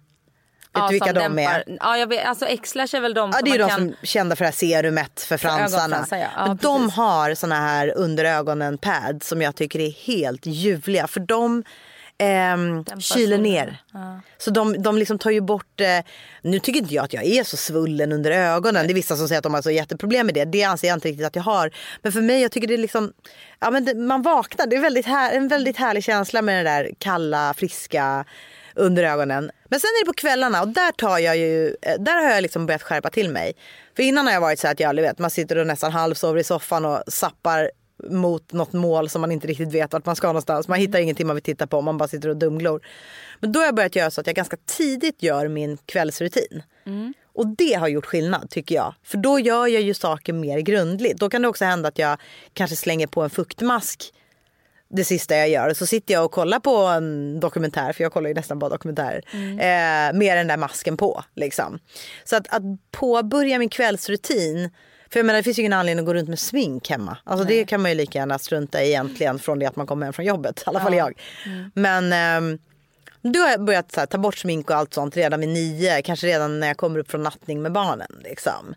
Vet 0.75 0.89
du 0.89 0.93
vilka 0.93 1.13
de 1.13 1.21
dämpar- 1.21 1.65
är? 1.67 1.77
Ja, 1.81 1.97
jag 1.97 2.07
vet, 2.07 2.27
alltså 2.27 2.47
X-lash 2.47 2.97
är 2.97 3.01
väl 3.01 3.15
de 3.15 3.31
Ja, 3.31 3.39
som 3.39 3.49
det 3.49 3.55
är 3.55 3.59
de 3.59 3.69
kan... 3.69 3.79
som 3.79 3.89
är 3.89 4.07
kända 4.07 4.37
för 4.37 4.45
det 4.45 4.47
här 4.49 4.53
serumet 4.53 5.21
för 5.23 5.37
fransarna. 5.37 5.85
ögonfransar, 5.85 6.17
ja. 6.17 6.29
Ja, 6.37 6.47
Men 6.47 6.57
de 6.57 6.91
har 6.91 7.35
såna 7.35 7.55
här 7.61 7.93
under 7.97 8.25
ögonen 8.25 8.79
pads 8.79 9.29
som 9.29 9.43
jag 9.43 9.55
tycker 9.57 9.79
är 9.81 9.91
helt 9.91 10.47
ljuvliga. 10.47 11.07
För 11.07 11.21
de 11.21 11.65
ehm, 12.19 12.85
kyler 13.01 13.39
ner. 13.39 13.83
Så 14.39 14.51
de, 14.51 14.83
de 14.83 14.99
liksom 14.99 15.19
tar 15.19 15.31
ju 15.31 15.41
bort, 15.41 15.81
eh, 15.81 15.99
nu 16.43 16.59
tycker 16.59 16.81
inte 16.81 16.95
jag 16.95 17.05
att 17.05 17.13
jag 17.13 17.25
är 17.25 17.45
så 17.45 17.57
svullen 17.57 18.13
under 18.13 18.31
ögonen. 18.31 18.87
Det 18.87 18.93
är 18.93 18.95
vissa 18.95 19.17
som 19.17 19.29
säger 19.29 19.39
att 19.39 19.43
de 19.43 19.55
har 19.55 19.63
så 19.63 19.71
jätteproblem 19.71 20.27
med 20.27 20.35
det. 20.35 20.45
Det 20.45 20.63
anser 20.65 20.89
jag 20.89 20.97
inte 20.97 21.09
riktigt 21.09 21.27
att 21.27 21.37
jag 21.37 21.43
har. 21.43 21.71
Men 22.03 22.13
för 22.13 22.21
mig, 22.21 22.43
jag 22.43 22.53
tycker 22.53 22.69
det 22.69 22.75
är 22.75 22.79
liksom, 22.79 23.13
ja 23.61 23.71
men 23.71 23.85
det, 23.85 23.95
man 23.95 24.23
vaknar. 24.23 24.67
Det 24.67 24.77
är 24.77 24.81
väldigt 24.81 25.07
här, 25.07 25.33
en 25.33 25.49
väldigt 25.49 25.77
härlig 25.77 26.05
känsla 26.05 26.43
med 26.43 26.65
det 26.65 26.71
där 26.71 26.91
kalla, 26.99 27.55
friska 27.55 28.25
under 28.75 29.05
ögonen. 29.05 29.51
Men 29.69 29.81
sen 29.81 29.89
är 29.89 30.05
det 30.05 30.07
på 30.07 30.13
kvällarna 30.13 30.63
och 30.63 30.69
där 30.69 30.93
tar 30.93 31.19
jag 31.19 31.37
ju, 31.37 31.77
eh, 31.83 31.95
där 31.99 32.25
har 32.25 32.31
jag 32.31 32.43
liksom 32.43 32.67
börjat 32.67 32.83
skärpa 32.83 33.11
till 33.11 33.31
mig. 33.31 33.53
För 33.97 34.03
innan 34.03 34.27
har 34.27 34.33
jag 34.33 34.41
varit 34.41 34.59
så 34.59 34.69
att 34.69 34.81
jag, 34.81 34.95
vet, 34.95 35.19
man 35.19 35.31
sitter 35.31 35.59
och 35.59 35.67
nästan 35.67 35.93
halvsover 35.93 36.41
i 36.41 36.45
soffan 36.45 36.85
och 36.85 37.03
sappar 37.09 37.71
mot 38.11 38.53
något 38.53 38.73
mål 38.73 39.09
som 39.09 39.21
man 39.21 39.33
inte 39.33 39.47
riktigt 39.47 39.73
vet 39.73 39.93
vart 39.93 40.07
man 40.07 40.17
ska 40.17 40.27
någonstans. 40.27 40.69
Man 40.69 40.79
hittar 40.79 40.99
ingenting 40.99 41.27
man 41.27 41.37
vill 41.37 41.43
titta 41.43 41.67
på, 41.67 41.81
man 41.81 41.99
bara 41.99 42.09
sitter 42.09 42.29
och 42.29 42.37
dumglor. 42.37 42.81
Men 43.41 43.53
då 43.53 43.61
har 43.61 43.65
jag 43.65 43.75
börjat 43.75 43.97
göra 43.97 44.11
så 44.11 44.21
att 44.21 44.27
jag 44.27 44.37
ganska 44.37 44.57
tidigt 44.67 45.23
gör 45.23 45.49
min 45.49 45.77
kvällsrutin. 45.77 46.63
Och 47.35 47.47
det 47.47 47.75
har 47.75 47.89
gjort 47.89 48.07
skillnad 48.07 48.51
tycker 48.51 48.75
jag. 48.75 48.95
För 49.05 49.19
då 49.19 49.39
gör 49.39 49.67
jag 49.67 49.83
ju 49.83 49.95
saker 49.95 50.33
mer 50.33 50.59
grundligt. 50.59 51.21
Då 51.21 51.31
kan 51.31 51.43
det 51.43 51.49
också 51.49 51.65
hända 51.65 51.89
att 51.89 51.99
jag 51.99 52.19
kanske 52.53 52.77
slänger 52.77 53.07
på 53.07 53.23
en 53.23 53.31
fuktmask 53.31 54.13
det 54.93 55.05
sista 55.05 55.37
jag 55.37 55.49
gör. 55.49 55.75
Så 55.75 55.87
sitter 55.87 56.15
jag 56.15 56.25
och 56.25 56.33
kollar 56.33 56.61
på 56.61 56.77
en 56.77 57.41
dokumentär, 57.41 57.93
för 57.93 58.05
jag 58.05 58.13
kollar 58.13 58.29
ju 58.29 58.35
nästan 58.35 58.59
bara 58.59 58.71
dokumentärer. 58.71 59.23
Eh, 59.33 60.19
med 60.19 60.37
den 60.37 60.47
där 60.47 60.57
masken 60.57 60.97
på. 60.97 61.25
Liksom. 61.35 61.79
Så 62.25 62.37
att, 62.37 62.55
att 62.55 62.63
påbörja 62.91 63.59
min 63.59 63.69
kvällsrutin. 63.69 64.71
För 65.13 65.19
jag 65.19 65.27
menar 65.27 65.37
det 65.37 65.43
finns 65.43 65.59
ju 65.59 65.63
ingen 65.63 65.73
anledning 65.73 66.03
att 66.03 66.07
gå 66.07 66.15
runt 66.15 66.29
med 66.29 66.39
smink 66.39 66.91
hemma. 66.91 67.17
Alltså 67.25 67.47
det 67.47 67.65
kan 67.65 67.83
man 67.83 67.91
ju 67.91 67.97
lika 67.97 68.19
gärna 68.19 68.39
strunta 68.39 68.83
i 68.83 68.89
egentligen 68.89 69.39
från 69.39 69.59
det 69.59 69.67
att 69.67 69.77
man 69.77 69.87
kommer 69.87 70.07
hem 70.07 70.13
från 70.13 70.25
jobbet. 70.25 70.61
I 70.61 70.63
alla 70.67 70.81
fall 70.81 70.95
jag. 70.95 71.21
Men 71.75 72.13
ehm, 72.13 72.59
då 73.23 73.41
har 73.41 73.59
börjat 73.59 73.97
här, 73.97 74.07
ta 74.07 74.19
bort 74.19 74.39
smink 74.39 74.71
och 74.71 74.77
allt 74.77 74.95
sånt 74.95 75.17
redan 75.17 75.41
vid 75.41 75.49
nio. 75.49 76.03
Kanske 76.03 76.27
redan 76.27 76.61
när 76.61 76.67
jag 76.67 76.77
kommer 76.77 76.99
upp 76.99 77.11
från 77.11 77.23
nattning 77.23 77.63
med 77.63 77.73
barnen. 77.73 78.23
Liksom. 78.25 78.75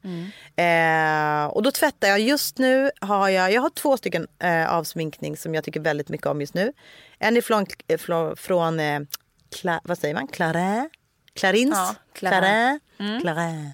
Eh, 0.56 1.46
och 1.46 1.64
då 1.64 1.72
tvättar 1.72 2.08
jag. 2.08 2.20
Just 2.20 2.58
nu 2.58 2.92
har 3.02 3.30
jag, 3.30 3.52
jag 3.52 3.62
har 3.62 3.70
två 3.70 3.98
stycken 3.98 4.28
eh, 4.40 4.74
avsminkning 4.74 5.38
som 5.38 5.56
jag 5.56 5.64
tycker 5.64 5.80
väldigt 5.80 6.10
mycket 6.10 6.28
om 6.28 6.42
just 6.42 6.54
nu. 6.54 6.74
En 7.20 7.38
är 7.38 7.42
från, 7.42 7.66
eh, 7.88 8.36
från 8.36 8.80
eh, 8.80 9.00
Cla, 9.56 9.82
vad 9.84 9.98
säger 9.98 10.16
man? 10.16 10.28
Clarin? 10.28 10.90
Clarins? 11.34 11.76
Ja, 11.76 11.96
Clarin. 12.14 12.80
Clarin. 12.98 13.22
Clarin. 13.22 13.72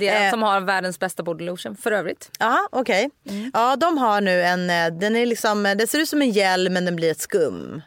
Det 0.00 0.08
är 0.08 0.24
Eh. 0.26 0.30
som 0.30 0.42
har 0.42 0.60
världens 0.60 0.98
bästa 0.98 1.22
body 1.22 1.44
lotion 1.44 1.76
för 1.76 1.92
övrigt. 1.92 2.30
Ja, 2.38 2.68
okej. 2.72 3.10
Ja, 3.52 3.76
de 3.76 3.98
har 3.98 4.20
nu 4.20 4.42
en, 4.42 4.70
eh, 4.70 4.86
den 5.00 5.16
är 5.16 5.26
liksom, 5.26 5.62
den 5.62 5.86
ser 5.86 5.98
ut 5.98 6.08
som 6.08 6.22
en 6.22 6.30
gel 6.30 6.70
men 6.70 6.84
den 6.84 6.96
blir 6.96 7.10
ett 7.10 7.20
skum. 7.20 7.82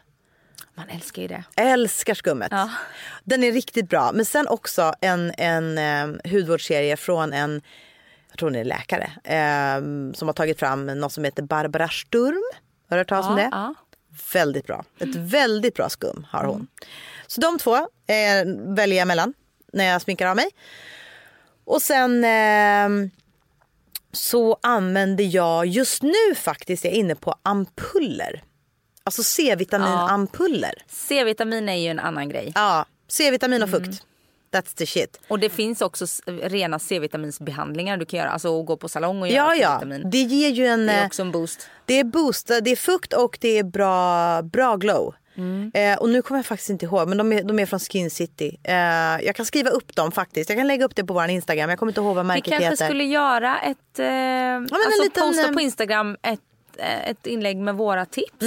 Man 0.74 0.88
älskar 0.88 1.22
ju 1.22 1.28
det. 1.28 1.44
Älskar 1.56 2.14
skummet. 2.14 2.48
Ja. 2.50 2.70
Den 3.24 3.44
är 3.44 3.52
riktigt 3.52 3.88
bra. 3.88 4.10
Men 4.14 4.24
sen 4.24 4.48
också 4.48 4.92
en, 5.00 5.32
en 5.38 5.78
eh, 5.78 6.30
hudvårdsserie 6.32 6.96
från 6.96 7.32
en, 7.32 7.62
jag 8.30 8.38
tror 8.38 8.48
hon 8.48 8.56
är 8.56 8.64
läkare, 8.64 9.10
eh, 9.24 9.80
som 10.14 10.28
har 10.28 10.32
tagit 10.32 10.58
fram 10.58 10.86
något 10.86 11.12
som 11.12 11.24
heter 11.24 11.42
Barbara 11.42 11.88
Sturm. 11.88 12.42
Har 12.90 12.96
du 12.96 13.00
hört 13.00 13.08
talas 13.08 13.26
om 13.26 13.38
Ja, 13.38 13.44
det? 13.44 13.48
ja. 13.52 13.74
Väldigt 14.32 14.66
bra. 14.66 14.84
Ett 14.98 15.14
väldigt 15.14 15.74
bra 15.74 15.88
skum 15.88 16.26
har 16.30 16.44
hon. 16.44 16.66
Så 17.26 17.40
de 17.40 17.58
två 17.58 17.76
eh, 17.76 17.84
väljer 18.74 18.98
jag 18.98 19.08
mellan 19.08 19.34
när 19.72 19.84
jag 19.84 20.02
sminkar 20.02 20.26
av 20.26 20.36
mig. 20.36 20.48
Och 21.64 21.82
sen 21.82 22.24
eh, 22.24 23.10
så 24.12 24.58
använder 24.62 25.24
jag, 25.24 25.66
just 25.66 26.02
nu 26.02 26.34
faktiskt, 26.36 26.84
jag 26.84 26.92
är 26.92 26.96
inne 26.96 27.14
på 27.14 27.34
ampuller. 27.42 28.42
Alltså 29.04 29.22
C-vitaminampuller. 29.22 30.74
C-vitamin 30.88 31.68
är 31.68 31.74
ju 31.74 31.88
en 31.88 31.98
annan 31.98 32.28
grej. 32.28 32.52
Ja, 32.54 32.86
C-vitamin 33.08 33.62
och 33.62 33.70
fukt. 33.70 33.86
Mm. 33.86 33.98
That's 34.52 34.76
the 34.76 34.86
shit. 34.86 35.20
Och 35.28 35.38
det 35.38 35.50
finns 35.50 35.80
också 35.80 36.06
rena 36.26 36.78
C-vitaminsbehandlingar 36.78 37.96
du 37.96 38.06
kan 38.06 38.18
göra. 38.18 38.30
Alltså 38.30 38.62
gå 38.62 38.76
på 38.76 38.88
salong 38.88 39.22
och 39.22 39.28
Ja, 39.28 39.32
göra 39.32 39.56
ja. 39.56 39.78
C-vitamin. 39.80 40.10
Det 40.10 40.22
ger 40.22 40.48
ju 40.48 40.66
en... 40.66 40.86
Det 40.86 40.92
är 40.92 41.00
eh, 41.00 41.06
också 41.06 41.22
en 41.22 41.32
boost. 41.32 41.68
Det 41.84 41.94
är 41.94 42.04
boost, 42.04 42.46
det 42.46 42.70
är 42.70 42.76
fukt 42.76 43.12
och 43.12 43.38
det 43.40 43.58
är 43.58 43.62
bra, 43.64 44.42
bra 44.42 44.76
glow. 44.76 45.14
Mm. 45.38 45.70
Eh, 45.74 45.98
och 45.98 46.08
nu 46.08 46.22
kommer 46.22 46.38
jag 46.38 46.46
faktiskt 46.46 46.70
inte 46.70 46.84
ihåg, 46.84 47.08
men 47.08 47.18
de 47.18 47.32
är, 47.32 47.42
de 47.42 47.58
är 47.58 47.66
från 47.66 47.80
Skin 47.80 48.10
City. 48.10 48.56
Eh, 48.64 48.74
jag 49.26 49.34
kan 49.36 49.46
skriva 49.46 49.70
upp 49.70 49.96
dem 49.96 50.12
faktiskt. 50.12 50.50
Jag 50.50 50.58
kan 50.58 50.66
lägga 50.66 50.84
upp 50.84 50.96
det 50.96 51.04
på 51.04 51.14
vår 51.14 51.28
Instagram. 51.28 51.70
Jag 51.70 51.78
kommer 51.78 51.90
inte 51.92 52.00
ihåg 52.00 52.14
vad 52.16 52.24
Vi 52.24 52.28
märket 52.28 52.44
kanske 52.52 52.64
heter. 52.70 52.84
skulle 52.84 53.04
göra 53.04 53.58
ett... 53.58 53.98
Eh, 53.98 54.06
en 54.06 54.62
alltså 54.62 55.02
liten, 55.02 55.22
posta 55.28 55.46
eh, 55.48 55.52
på 55.52 55.60
Instagram 55.60 56.16
ett, 56.22 56.40
eh, 56.78 57.10
ett 57.10 57.26
inlägg 57.26 57.56
med 57.56 57.74
våra 57.74 58.04
tips. 58.06 58.46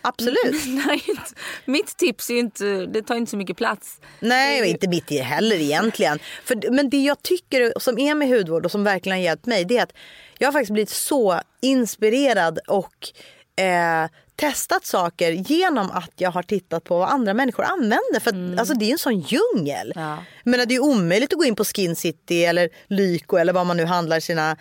absolut. 0.00 0.66
Nej, 0.86 1.02
inte- 1.08 1.22
mitt 1.64 1.96
tips 1.96 2.30
är 2.30 2.34
ju 2.34 2.40
inte, 2.40 2.64
det 2.86 3.02
tar 3.02 3.14
inte 3.14 3.30
så 3.30 3.36
mycket 3.36 3.56
plats. 3.56 4.00
Nej, 4.20 4.70
inte 4.70 4.88
mitt 4.88 5.10
heller 5.20 5.56
egentligen. 5.56 6.18
För, 6.44 6.70
men 6.70 6.90
det 6.90 6.96
jag 7.02 7.22
tycker 7.22 7.72
som 7.80 7.98
är 7.98 8.14
med 8.14 8.28
hudvård 8.28 8.64
och 8.64 8.70
som 8.70 8.84
verkligen 8.84 9.18
har 9.18 9.24
hjälpt 9.24 9.46
mig 9.46 9.64
det 9.64 9.78
är 9.78 9.82
att 9.82 9.92
jag 10.38 10.48
har 10.48 10.52
faktiskt 10.52 10.72
blivit 10.72 10.90
så 10.90 11.40
inspirerad 11.60 12.58
och 12.68 13.08
eh, 13.64 14.08
testat 14.42 14.86
saker 14.86 15.32
genom 15.32 15.90
att 15.90 16.12
jag 16.16 16.30
har 16.30 16.42
tittat 16.42 16.84
på 16.84 16.98
vad 16.98 17.08
andra 17.08 17.34
människor 17.34 17.64
använder. 17.64 18.20
För 18.20 18.30
att, 18.30 18.58
alltså, 18.58 18.74
det 18.74 18.84
är 18.84 18.92
en 18.92 18.98
sån 18.98 19.20
djungel. 19.20 19.92
Ja. 19.94 20.24
Men 20.44 20.68
det 20.68 20.74
är 20.74 20.80
omöjligt 20.80 21.32
att 21.32 21.38
gå 21.38 21.44
in 21.44 21.56
på 21.56 21.64
Skin 21.64 21.96
City 21.96 22.44
eller 22.44 22.68
Lyko 22.86 23.36
eller 23.36 23.52
var 23.52 23.64
man 23.64 23.76
nu 23.76 23.84
handlar 23.84 24.20
sina 24.20 24.56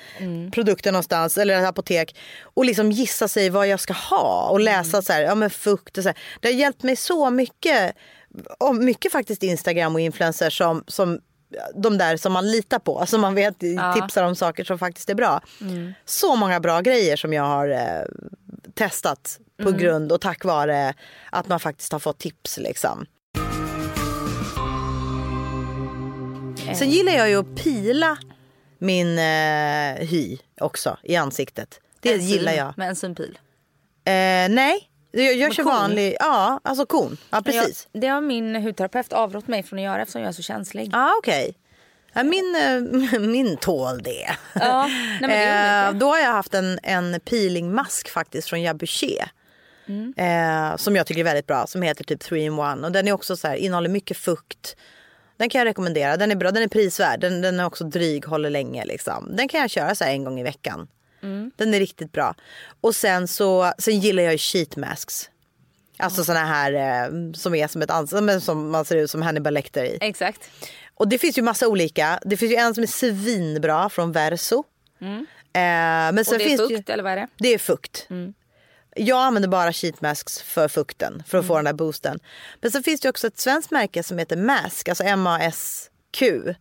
produkter 0.54 0.92
någonstans 0.92 1.38
eller 1.38 1.66
apotek 1.66 2.16
och 2.44 2.66
liksom 2.66 2.92
gissa 2.92 3.28
sig 3.28 3.50
vad 3.50 3.68
jag 3.68 3.80
ska 3.80 3.94
ha 3.94 4.50
och 4.50 4.60
läsa 4.60 5.02
så 5.02 5.14
här, 5.14 5.22
ja 5.22 5.36
men 5.36 5.50
fukt 5.50 5.98
och 5.98 6.04
så 6.04 6.10
här. 6.10 6.18
Det 6.40 6.48
har 6.48 6.56
hjälpt 6.56 6.84
mig 6.84 6.96
så 6.96 7.30
mycket 7.30 7.96
och 8.60 8.76
mycket 8.76 9.12
faktiskt 9.12 9.44
Instagram 9.44 9.96
och 9.96 10.02
influencers 10.02 10.58
som, 10.58 10.84
som 10.88 11.20
de 11.76 11.98
där 11.98 12.18
som 12.18 12.34
man 12.34 12.52
litar 12.52 12.80
på, 12.80 13.00
alltså 13.00 13.18
man 13.18 13.36
vet 13.36 13.60
tipsar 13.96 14.24
om 14.24 14.36
saker 14.36 14.64
som 14.64 14.80
faktiskt 14.80 15.10
är 15.10 15.16
bra. 15.16 15.42
Så 16.06 16.36
många 16.36 16.60
bra 16.60 16.82
grejer 16.82 17.16
som 17.16 17.34
jag 17.34 17.44
har 17.44 17.70
eh, 17.70 18.06
testat 18.74 19.40
på 19.64 19.72
grund 19.72 20.12
och 20.12 20.22
tack 20.22 20.46
vare 20.46 20.94
att 21.30 21.48
man 21.48 21.60
faktiskt 21.60 21.92
har 21.92 22.00
fått 22.00 22.20
tips 22.20 22.58
liksom. 22.58 23.06
Sen 26.76 26.90
gillar 26.90 27.12
jag 27.14 27.30
ju 27.30 27.36
att 27.36 27.56
pila 27.56 28.18
min 28.78 29.20
eh, 29.20 30.08
hy 30.08 30.38
också 30.62 30.98
i 31.04 31.16
ansiktet. 31.16 31.80
Det 32.00 32.14
Enzym 32.14 32.28
gillar 32.28 32.54
jag. 32.54 32.78
Med 32.78 32.90
enzymepil. 32.90 33.40
Eh, 34.06 34.50
nej, 34.50 34.91
jag, 35.12 35.36
jag 35.36 35.54
kör 35.54 35.64
kon? 35.64 35.74
vanlig, 35.74 36.16
ja 36.20 36.60
alltså 36.64 36.86
kon. 36.86 37.18
Ja 37.30 37.42
precis. 37.42 37.88
Jag, 37.92 38.02
det 38.02 38.08
har 38.08 38.22
min 38.22 38.56
hudterapeut 38.56 39.14
avrått 39.14 39.48
mig 39.48 39.64
från 39.64 39.80
att 39.80 39.86
göra 39.86 40.02
eftersom 40.02 40.22
jag 40.22 40.30
är 40.30 40.34
så 40.34 40.42
känslig. 40.42 40.90
Ja 40.94 40.98
ah, 41.00 41.16
okej. 41.18 41.58
Ja, 42.14 42.24
min, 42.24 42.56
eh, 42.56 43.20
min 43.20 43.58
tål 43.58 44.02
det. 44.04 44.36
Ja, 44.54 44.88
nej, 44.88 45.18
men 45.22 45.30
det 45.30 45.36
är 45.36 45.88
Eh, 45.92 45.94
då 45.94 46.08
har 46.08 46.20
jag 46.20 46.32
haft 46.32 46.54
en, 46.54 46.80
en 46.84 47.20
peelingmask 47.20 48.10
faktiskt 48.10 48.50
från 48.50 48.62
Jabuché. 48.62 49.26
Mm. 49.88 50.14
Eh, 50.18 50.78
som 50.78 50.96
jag 50.96 51.08
tycker 51.08 51.20
är 51.20 51.26
väldigt 51.26 51.48
bra. 51.48 51.68
Som 51.68 51.82
heter 51.82 52.04
typ 52.04 52.20
3 52.20 52.40
in 52.40 52.60
1. 52.60 52.84
Och 52.84 52.92
den 52.92 53.08
är 53.08 53.12
också 53.12 53.38
så 53.38 53.48
här, 53.48 53.56
innehåller 53.56 53.90
mycket 53.90 54.18
fukt. 54.18 54.76
Den 55.38 55.50
kan 55.50 55.60
jag 55.60 55.66
rekommendera. 55.66 56.18
Den 56.18 56.32
är 56.32 56.36
bra, 56.36 56.52
den 56.52 56.64
är 56.64 56.68
prisvärd. 56.68 57.20
Den, 57.20 57.42
den 57.42 57.60
är 57.60 57.66
också 57.66 57.84
dryg, 57.84 58.26
håller 58.26 58.50
länge 58.50 58.86
liksom. 58.86 59.36
Den 59.36 59.48
kan 59.48 59.60
jag 59.60 59.70
köra 59.70 59.96
så 59.96 60.04
en 60.04 60.24
gång 60.24 60.40
i 60.40 60.44
veckan. 60.44 60.88
Mm. 61.24 61.52
Den 61.56 61.74
är 61.74 61.80
riktigt 61.80 62.12
bra. 62.12 62.36
Och 62.82 62.96
sen 62.96 63.28
så 63.28 63.74
sen 63.78 64.00
gillar 64.00 64.24
jag 64.24 64.32
ju 64.32 64.38
sheet 64.38 64.76
masks. 64.76 65.30
Alltså 65.98 66.24
såna 66.24 66.46
här 66.46 66.74
eh, 66.74 67.32
som 67.34 67.56
är 67.56 67.68
som 67.68 67.82
ett 67.82 67.90
ansikte, 67.92 68.42
som 68.42 68.70
man 68.72 68.86
ser 68.86 68.96
ut 68.96 69.12
som 69.12 69.22
Hannibal 69.22 69.54
Lecter 69.54 69.84
i. 69.84 69.98
Exakt. 70.02 70.50
Och 70.96 71.08
det 71.08 71.18
finns 71.18 71.38
ju 71.38 71.42
massa 71.42 71.68
olika. 71.68 72.20
Det 72.26 72.38
finns 72.38 72.52
ju 72.52 72.56
en 72.56 72.74
som 72.76 72.84
är 72.84 72.88
svinbra 72.88 73.90
från 73.90 74.12
Verso. 74.12 74.64
Eh, 75.02 75.12
men 75.54 76.20
Och 76.20 76.26
sen 76.26 76.38
det 76.38 76.44
är 76.44 76.48
finns 76.48 76.62
fukt 76.62 76.90
ju, 76.90 76.94
eller 76.94 77.04
vad 77.04 77.12
är 77.12 77.16
det? 77.18 77.28
det 77.38 77.54
är 77.54 77.58
fukt. 77.58 78.08
Jag 78.96 79.18
använder 79.20 79.50
bara 79.50 79.74
sheet 79.74 80.02
masks 80.02 80.42
för 80.42 80.68
fukten, 80.68 81.24
för 81.28 81.38
att 81.38 81.46
få 81.48 81.56
den 81.56 81.66
där 81.66 81.74
boosten. 81.74 82.20
Men 82.62 82.72
sen 82.72 82.84
finns 82.84 83.02
det 83.02 83.10
också 83.10 83.28
ett 83.28 83.40
svenskt 83.40 83.72
märke 83.72 84.04
som 84.04 84.18
heter 84.18 84.38
Mask, 84.38 84.90
alltså 84.90 85.04
M-A-S-Q. 85.04 86.54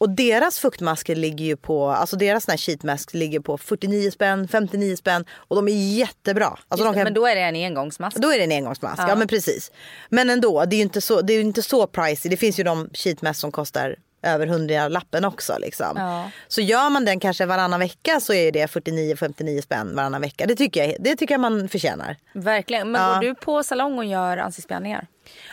Och 0.00 0.10
deras 0.10 0.58
fuktmasker 0.58 1.16
ligger 1.16 1.44
ju 1.44 1.56
på, 1.56 1.88
alltså 1.88 2.16
deras 2.16 2.44
såna 2.44 2.52
här 2.52 2.58
sheet 2.58 2.82
masks 2.82 3.14
ligger 3.14 3.40
på 3.40 3.58
49 3.58 4.10
spänn, 4.10 4.48
59 4.48 4.96
spänn 4.96 5.24
och 5.32 5.56
de 5.56 5.68
är 5.68 5.72
jättebra. 5.98 6.58
Alltså 6.68 6.84
de 6.84 6.94
kan, 6.94 7.04
Men 7.04 7.14
då 7.14 7.26
är 7.26 7.34
det 7.34 7.40
en 7.40 7.56
engångsmask. 7.56 8.16
då 8.16 8.32
är 8.32 8.38
det 8.38 8.44
en 8.44 8.52
engångsmask, 8.52 9.02
ja. 9.08 9.16
men 9.16 9.28
precis. 9.28 9.72
Men 10.08 10.30
ändå, 10.30 10.64
det 10.64 10.76
är 10.76 10.78
ju 10.78 10.82
inte 10.82 11.00
så, 11.00 11.20
det 11.20 11.32
är 11.32 11.40
inte 11.40 11.62
så 11.62 11.86
pricey. 11.86 12.30
Det 12.30 12.36
finns 12.36 12.58
ju 12.58 12.64
de 12.64 12.90
sheetmasks 12.94 13.40
som 13.40 13.52
kostar 13.52 13.96
över 14.22 14.46
100 14.46 14.88
lappen 14.88 15.24
också. 15.24 15.56
Liksom. 15.58 15.92
Ja. 15.96 16.30
Så 16.48 16.60
gör 16.60 16.90
man 16.90 17.04
den 17.04 17.20
kanske 17.20 17.46
varannan 17.46 17.80
vecka 17.80 18.20
så 18.20 18.32
är 18.32 18.52
det 18.52 18.66
49-59 18.66 19.62
spänn 19.62 19.96
varannan 19.96 20.20
vecka. 20.20 20.46
Det 20.46 20.56
tycker, 20.56 20.84
jag, 20.84 20.96
det 21.00 21.16
tycker 21.16 21.34
jag 21.34 21.40
man 21.40 21.68
förtjänar. 21.68 22.16
Verkligen. 22.32 22.90
Men 22.90 23.02
Ja. 23.02 23.14
går 23.14 23.20
du 23.20 23.34
på 23.34 23.62
salong 23.62 23.98
och 23.98 24.04
gör 24.04 24.36
ansiktsbehandlingar? 24.36 25.06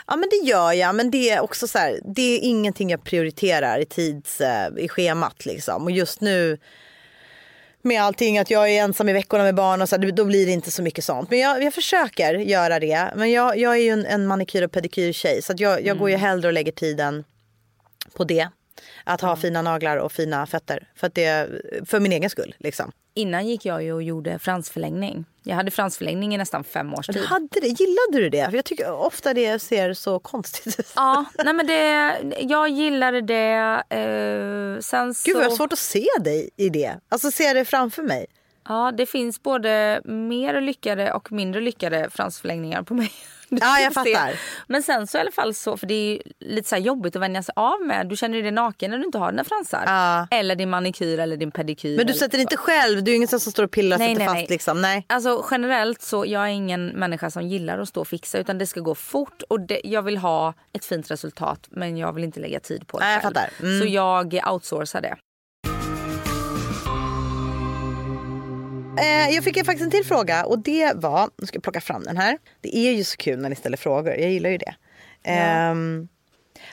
Ja 0.07 0.15
men 0.15 0.29
det 0.29 0.47
gör 0.49 0.71
jag 0.71 0.95
men 0.95 1.11
det 1.11 1.29
är 1.29 1.39
också 1.39 1.67
så 1.67 1.77
här, 1.77 1.99
det 2.15 2.21
är 2.21 2.39
ingenting 2.39 2.89
jag 2.89 3.03
prioriterar 3.03 3.79
i 3.79 3.85
tids, 3.85 4.41
eh, 4.41 4.67
i 4.77 4.87
schemat 4.89 5.45
liksom. 5.45 5.83
Och 5.83 5.91
just 5.91 6.21
nu 6.21 6.57
med 7.81 8.01
allting 8.03 8.37
att 8.39 8.49
jag 8.49 8.69
är 8.69 8.83
ensam 8.83 9.09
i 9.09 9.13
veckorna 9.13 9.43
med 9.43 9.55
barn 9.55 9.81
och 9.81 9.89
så 9.89 9.95
här, 9.97 10.11
då 10.11 10.25
blir 10.25 10.45
det 10.45 10.51
inte 10.51 10.71
så 10.71 10.81
mycket 10.81 11.03
sånt. 11.03 11.29
Men 11.29 11.39
jag, 11.39 11.63
jag 11.63 11.73
försöker 11.73 12.33
göra 12.33 12.79
det. 12.79 13.11
Men 13.15 13.31
jag, 13.31 13.57
jag 13.57 13.73
är 13.73 13.79
ju 13.81 13.89
en, 13.89 14.05
en 14.05 14.27
manikyr 14.27 14.61
och 14.63 14.71
pedikyrtjej 14.71 15.41
så 15.41 15.53
att 15.53 15.59
jag, 15.59 15.85
jag 15.85 15.97
går 15.97 16.09
ju 16.09 16.15
hellre 16.15 16.47
och 16.47 16.53
lägger 16.53 16.71
tiden 16.71 17.23
på 18.13 18.23
det. 18.23 18.47
Att 19.03 19.21
ha 19.21 19.35
fina 19.35 19.61
naglar 19.61 19.97
och 19.97 20.11
fina 20.11 20.45
fötter. 20.45 20.87
För, 20.95 21.11
det, 21.13 21.49
för 21.85 21.99
min 21.99 22.11
egen 22.11 22.29
skull 22.29 22.55
liksom. 22.57 22.91
Innan 23.13 23.47
gick 23.47 23.65
jag 23.65 23.83
ju 23.83 23.93
och 23.93 24.03
gjorde 24.03 24.39
fransförlängning. 24.39 25.25
Jag 25.43 25.55
hade 25.55 25.71
fransförlängning 25.71 26.35
i 26.35 26.37
nästan 26.37 26.63
fem 26.63 26.93
års 26.93 27.07
tid. 27.07 27.23
hade 27.25 27.47
det, 27.61 27.67
gillade 27.67 28.11
du 28.11 28.29
det? 28.29 28.45
För 28.45 28.55
jag 28.55 28.65
tycker 28.65 28.91
ofta 28.91 29.33
det 29.33 29.59
ser 29.59 29.93
så 29.93 30.19
konstigt 30.19 30.79
ut. 30.79 30.93
Ja, 30.95 31.25
nej 31.43 31.53
men 31.53 31.67
det, 31.67 32.17
jag 32.39 32.69
gillade 32.69 33.21
det. 33.21 33.83
Eh, 33.89 34.81
sen 34.81 35.13
så, 35.13 35.25
Gud 35.25 35.35
vad 35.35 35.45
jag 35.45 35.49
har 35.49 35.55
svårt 35.55 35.73
att 35.73 35.79
se 35.79 36.05
dig 36.19 36.49
i 36.57 36.69
det. 36.69 36.95
Alltså 37.09 37.31
se 37.31 37.53
det 37.53 37.65
framför 37.65 38.03
mig. 38.03 38.25
Ja, 38.67 38.91
det 38.97 39.05
finns 39.05 39.43
både 39.43 40.01
mer 40.03 40.61
lyckade 40.61 41.13
och 41.13 41.31
mindre 41.31 41.61
lyckade 41.61 42.09
fransförlängningar 42.09 42.81
på 42.81 42.93
mig. 42.93 43.11
Ja, 43.49 43.79
jag 43.83 43.93
fattar. 43.93 44.39
Men 44.67 44.83
sen 44.83 45.07
så 45.07 45.17
i 45.17 45.21
alla 45.21 45.31
fall 45.31 45.53
så, 45.53 45.77
för 45.77 45.87
det 45.87 45.93
är 45.93 46.21
lite 46.39 46.69
så 46.69 46.75
här 46.75 46.81
jobbigt 46.81 47.15
att 47.15 47.21
vänja 47.21 47.43
sig 47.43 47.53
av 47.55 47.81
med. 47.81 48.07
Du 48.09 48.17
känner 48.17 48.41
dig 48.41 48.51
naken 48.51 48.91
när 48.91 48.97
du 48.97 49.05
inte 49.05 49.17
har 49.17 49.31
dina 49.31 49.43
fransar. 49.43 49.83
Ja. 49.85 50.27
Eller 50.31 50.55
din 50.55 50.69
manikyr 50.69 51.19
eller 51.19 51.37
din 51.37 51.51
pedikyr. 51.51 51.97
Men 51.97 52.07
du 52.07 52.13
sätter 52.13 52.37
inte 52.37 52.57
själv, 52.57 53.03
du 53.03 53.11
är 53.11 53.15
ingen 53.15 53.27
som 53.27 53.39
står 53.39 53.63
och 53.63 53.71
pillar 53.71 53.95
och 53.95 53.99
Nej, 53.99 54.15
sätter 54.15 54.19
nej, 54.19 54.27
fast 54.27 54.35
nej. 54.35 54.47
liksom. 54.49 54.81
Nej. 54.81 55.05
Alltså 55.09 55.45
generellt 55.51 56.01
så 56.01 56.25
jag 56.27 56.43
är 56.43 56.47
ingen 56.47 56.87
människa 56.87 57.31
som 57.31 57.47
gillar 57.47 57.79
att 57.79 57.89
stå 57.89 58.01
och 58.01 58.07
fixa 58.07 58.37
utan 58.37 58.57
det 58.57 58.65
ska 58.65 58.79
gå 58.79 58.95
fort 58.95 59.43
och 59.49 59.59
det, 59.59 59.81
jag 59.83 60.01
vill 60.01 60.17
ha 60.17 60.53
ett 60.73 60.85
fint 60.85 61.11
resultat 61.11 61.67
men 61.69 61.97
jag 61.97 62.13
vill 62.13 62.23
inte 62.23 62.39
lägga 62.39 62.59
tid 62.59 62.87
på 62.87 62.99
det 62.99 63.05
Nej, 63.05 63.21
själv. 63.21 63.35
Mm. 63.61 63.79
Så 63.79 63.85
jag 63.85 64.41
outsourcar 64.51 65.01
det. 65.01 65.15
Eh, 68.97 69.35
jag 69.35 69.43
fick 69.43 69.65
faktiskt 69.65 69.83
en 69.83 69.91
till 69.91 70.05
fråga 70.05 70.45
och 70.45 70.59
det 70.59 70.93
var, 70.95 71.29
nu 71.37 71.47
ska 71.47 71.55
jag 71.55 71.63
plocka 71.63 71.81
fram 71.81 72.03
den 72.03 72.17
här. 72.17 72.37
Det 72.61 72.77
är 72.77 72.91
ju 72.91 73.03
så 73.03 73.17
kul 73.17 73.39
när 73.39 73.49
ni 73.49 73.55
ställer 73.55 73.77
frågor, 73.77 74.13
jag 74.13 74.31
gillar 74.31 74.49
ju 74.49 74.57
det. 74.57 74.75
Ehm, 75.23 76.07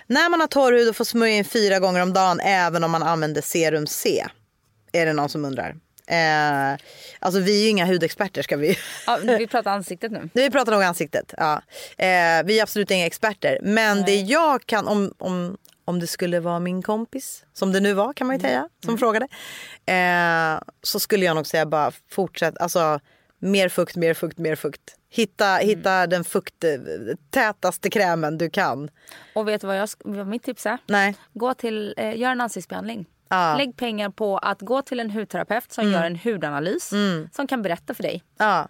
när 0.06 0.30
man 0.30 0.40
har 0.40 0.46
torr 0.46 0.72
hud 0.72 0.88
och 0.88 0.96
får 0.96 1.04
smörja 1.04 1.34
in 1.34 1.44
fyra 1.44 1.78
gånger 1.78 2.02
om 2.02 2.12
dagen 2.12 2.40
även 2.40 2.84
om 2.84 2.90
man 2.90 3.02
använder 3.02 3.42
serum 3.42 3.86
C. 3.86 4.26
Är 4.92 5.06
det 5.06 5.12
någon 5.12 5.28
som 5.28 5.44
undrar. 5.44 5.76
Eh, 6.06 6.78
alltså 7.18 7.40
vi 7.40 7.60
är 7.60 7.62
ju 7.62 7.68
inga 7.68 7.86
hudexperter 7.86 8.42
ska 8.42 8.56
vi 8.56 8.78
Ja, 9.06 9.18
vi 9.22 9.46
pratar 9.46 9.70
ansiktet 9.70 10.12
nu. 10.12 10.28
Vi 10.34 10.50
pratar 10.50 10.72
nog 10.72 10.82
ansiktet. 10.82 11.34
Ja. 11.36 11.62
Eh, 11.96 12.44
vi 12.44 12.58
är 12.58 12.62
absolut 12.62 12.90
inga 12.90 13.06
experter. 13.06 13.58
Men 13.62 14.04
det 14.04 14.14
jag 14.14 14.66
kan, 14.66 14.86
om, 14.86 15.14
om, 15.18 15.56
om 15.84 16.00
det 16.00 16.06
skulle 16.06 16.40
vara 16.40 16.58
min 16.58 16.82
kompis, 16.82 17.44
som 17.52 17.72
det 17.72 17.80
nu 17.80 17.92
var 17.92 18.12
kan 18.12 18.26
man 18.26 18.36
ju 18.36 18.40
säga, 18.40 18.68
som 18.84 18.98
frågade. 18.98 19.28
Eh, 19.86 20.60
så 20.82 21.00
skulle 21.00 21.24
jag 21.24 21.36
nog 21.36 21.46
säga 21.46 21.66
bara 21.66 21.92
fortsätt, 22.10 22.58
alltså 22.58 23.00
mer 23.38 23.68
fukt, 23.68 23.96
mer 23.96 24.14
fukt, 24.14 24.38
mer 24.38 24.56
fukt. 24.56 24.96
Hitta, 25.10 25.56
hitta 25.56 26.06
den 26.06 26.24
fukt, 26.24 26.64
tätaste 27.30 27.90
krämen 27.90 28.38
du 28.38 28.50
kan. 28.50 28.90
Och 29.34 29.48
vet 29.48 29.60
du 29.60 29.66
vad, 29.66 29.78
jag, 29.78 29.88
vad 30.04 30.26
mitt 30.26 30.42
tips 30.42 30.66
är? 30.66 30.78
Nej. 30.86 31.16
Gå 31.32 31.54
till, 31.54 31.94
eh, 31.96 32.18
gör 32.18 32.30
en 32.30 32.40
ansiktsbehandling. 32.40 33.06
Ja. 33.28 33.56
Lägg 33.56 33.76
pengar 33.76 34.10
på 34.10 34.38
att 34.38 34.60
gå 34.60 34.82
till 34.82 35.00
en 35.00 35.10
hudterapeut 35.10 35.72
som 35.72 35.92
gör 35.92 36.02
en 36.04 36.16
hudanalys 36.16 36.90
som 37.32 37.46
kan 37.46 37.62
berätta 37.62 37.94
för 37.94 38.02
dig. 38.02 38.24
Ja. 38.38 38.68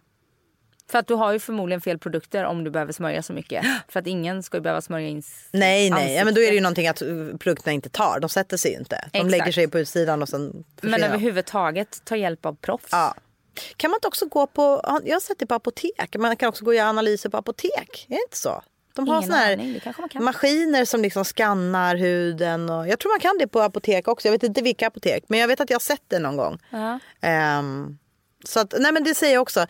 För 0.90 0.98
att 0.98 1.06
du 1.06 1.14
har 1.14 1.32
ju 1.32 1.38
förmodligen 1.38 1.80
fel 1.80 1.98
produkter 1.98 2.44
om 2.44 2.64
du 2.64 2.70
behöver 2.70 2.92
smörja 2.92 3.22
så 3.22 3.32
mycket. 3.32 3.64
För 3.88 4.00
att 4.00 4.06
ingen 4.06 4.42
ska 4.42 4.56
ju 4.56 4.60
behöva 4.60 4.80
smörja 4.80 5.08
in 5.08 5.22
Nej, 5.52 5.90
nej. 5.90 6.14
Ja, 6.14 6.24
men 6.24 6.34
då 6.34 6.40
är 6.40 6.46
det 6.46 6.54
ju 6.54 6.60
någonting 6.60 6.88
att 6.88 7.02
uh, 7.02 7.36
produkterna 7.36 7.72
inte 7.72 7.88
tar. 7.88 8.20
De 8.20 8.28
sätter 8.28 8.56
sig 8.56 8.70
ju 8.70 8.78
inte. 8.78 9.08
De 9.12 9.18
Exakt. 9.18 9.30
lägger 9.30 9.52
sig 9.52 9.68
på 9.68 9.78
utsidan 9.78 10.22
och 10.22 10.28
sen 10.28 10.42
Men 10.42 10.64
försvinner 10.76 11.08
överhuvudtaget 11.08 12.04
ta 12.04 12.16
hjälp 12.16 12.46
av 12.46 12.54
proffs. 12.54 12.88
Ja. 12.90 13.14
Kan 13.76 13.90
man 13.90 13.96
inte 13.96 14.08
också 14.08 14.26
gå 14.26 14.46
på, 14.46 14.80
jag 15.04 15.14
har 15.14 15.20
sett 15.20 15.38
det 15.38 15.46
på 15.46 15.54
apotek, 15.54 16.16
man 16.18 16.36
kan 16.36 16.48
också 16.48 16.64
gå 16.64 16.70
och 16.70 16.74
göra 16.74 16.88
analyser 16.88 17.28
på 17.28 17.36
apotek. 17.36 18.06
Är 18.08 18.14
det 18.14 18.22
inte 18.22 18.36
så? 18.36 18.62
De 18.94 19.08
har 19.08 19.22
såna 19.22 19.36
här 19.36 20.20
maskiner 20.20 20.84
som 20.84 21.02
liksom 21.02 21.24
skannar 21.24 21.96
huden. 21.96 22.70
Och, 22.70 22.88
jag 22.88 22.98
tror 22.98 23.12
man 23.12 23.20
kan 23.20 23.38
det 23.38 23.46
på 23.46 23.60
apotek 23.60 24.08
också. 24.08 24.28
Jag 24.28 24.32
vet 24.32 24.42
inte 24.42 24.62
vilka 24.62 24.86
apotek. 24.86 25.24
Men 25.28 25.40
jag 25.40 25.48
vet 25.48 25.60
att 25.60 25.70
jag 25.70 25.74
har 25.74 25.80
sett 25.80 26.02
det 26.08 26.18
någon 26.18 26.36
gång. 26.36 26.58
Ja. 26.70 26.98
Ehm, 27.20 27.98
så 28.48 28.60
att, 28.60 28.74
nej 28.78 28.92
men 28.92 29.04
det 29.04 29.14
säger 29.14 29.34
jag 29.34 29.42
också. 29.42 29.66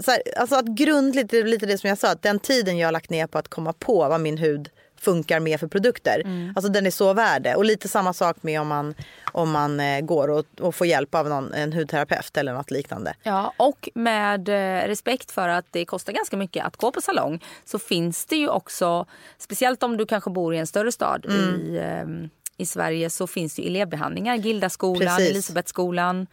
Så 0.00 0.10
här, 0.10 0.22
alltså 0.36 0.56
att 0.56 0.66
grundligt, 0.66 1.30
det 1.30 1.38
är 1.38 1.44
lite 1.44 1.66
det 1.66 1.78
som 1.78 1.88
jag 1.88 1.98
sa. 1.98 2.10
Att 2.10 2.22
den 2.22 2.38
tiden 2.38 2.78
jag 2.78 2.86
har 2.86 2.92
lagt 2.92 3.10
ner 3.10 3.26
på 3.26 3.38
att 3.38 3.48
komma 3.48 3.72
på 3.72 4.08
vad 4.08 4.20
min 4.20 4.38
hud 4.38 4.70
funkar 5.00 5.40
mer 5.40 5.58
för 5.58 5.66
produkter. 5.66 6.22
Alltså 6.56 6.72
den 6.72 6.86
är 6.86 6.90
så 6.90 7.12
värd 7.12 7.42
det. 7.42 7.54
Och 7.54 7.64
lite 7.64 7.88
samma 7.88 8.12
sak 8.12 8.36
med 8.40 8.60
om 8.60 8.68
man, 8.68 8.94
om 9.32 9.50
man 9.50 9.80
eh, 9.80 10.00
går 10.00 10.28
och, 10.30 10.44
och 10.60 10.74
får 10.74 10.86
hjälp 10.86 11.14
av 11.14 11.28
någon, 11.28 11.52
en 11.52 11.72
hudterapeut 11.72 12.36
eller 12.36 12.52
något 12.52 12.70
liknande. 12.70 13.14
Ja, 13.22 13.54
och 13.56 13.88
med 13.94 14.48
eh, 14.48 14.86
respekt 14.88 15.30
för 15.30 15.48
att 15.48 15.64
det 15.70 15.84
kostar 15.84 16.12
ganska 16.12 16.36
mycket 16.36 16.64
att 16.66 16.76
gå 16.76 16.90
på 16.92 17.00
salong 17.00 17.44
så 17.64 17.78
finns 17.78 18.26
det 18.26 18.36
ju 18.36 18.48
också, 18.48 19.06
speciellt 19.38 19.82
om 19.82 19.96
du 19.96 20.06
kanske 20.06 20.30
bor 20.30 20.54
i 20.54 20.58
en 20.58 20.66
större 20.66 20.92
stad 20.92 21.26
Mm. 21.28 21.60
i, 21.60 21.76
eh, 21.76 22.30
i 22.56 22.66
Sverige 22.66 23.10
så 23.10 23.26
finns 23.26 23.54
det 23.54 23.62
ju 23.62 23.68
elevbehandlingar. 23.68 24.34
Gildaskolan. 24.34 25.20
Elisabethskolan. 25.20 26.26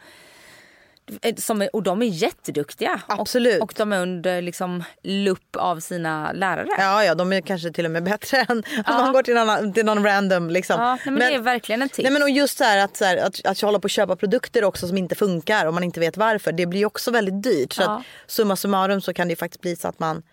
Eh, 1.22 1.36
Som 1.36 1.62
är, 1.62 1.76
och 1.76 1.84
de 1.84 2.02
är 2.02 2.06
jätteduktiga. 2.06 3.02
Absolut. 3.08 3.62
Och, 3.62 3.64
och 3.64 3.74
de 3.78 3.94
är 3.94 4.02
under 4.02 4.42
liksom, 4.42 4.84
lupp 5.04 5.56
av 5.56 5.80
sina 5.80 6.32
lärare. 6.32 6.68
Ja, 6.78 7.04
ja, 7.04 7.16
de 7.16 7.34
är 7.34 7.42
kanske 7.42 7.72
till 7.72 7.86
och 7.86 7.92
med 7.92 8.04
bättre 8.04 8.38
än 8.50 8.64
om 8.88 8.96
man 8.96 9.14
går 9.14 9.24
till 9.24 9.34
någon, 9.36 9.74
till 9.74 9.86
någon 9.86 10.04
random. 10.06 10.50
Liksom. 10.50 10.82
Ja, 10.82 10.90
nej, 10.96 11.00
men 11.06 11.16
det 11.20 11.34
är 11.36 11.40
verkligen 11.40 11.82
ett 11.82 11.94
tips. 11.94 12.04
Nej, 12.04 12.14
men 12.14 12.22
och 12.24 12.30
just 12.30 12.58
så 12.58 12.64
här 12.64 12.78
att, 12.84 12.98
så 12.98 13.06
här, 13.06 13.18
att, 13.18 13.46
att 13.46 13.62
jag 13.62 13.68
håller 13.68 13.80
på 13.80 13.86
att 13.86 13.92
köpa 13.92 14.16
produkter 14.16 14.64
också 14.64 14.88
som 14.88 14.98
inte 14.98 15.16
funkar 15.16 15.66
och 15.66 15.74
man 15.74 15.84
inte 15.84 16.00
vet 16.00 16.18
varför. 16.18 16.52
Det 16.52 16.66
blir 16.66 16.86
också 16.86 17.12
väldigt 17.12 17.44
dyrt. 17.44 17.74
Så 17.74 17.82
Ja. 17.82 17.98
att, 17.98 18.32
summa 18.32 18.56
summarum 18.56 19.02
så 19.02 19.14
kan 19.14 19.28
det 19.28 19.36
faktiskt 19.36 19.62
bli 19.62 19.76
så 19.76 19.88
att 19.88 20.00
man, 20.00 20.24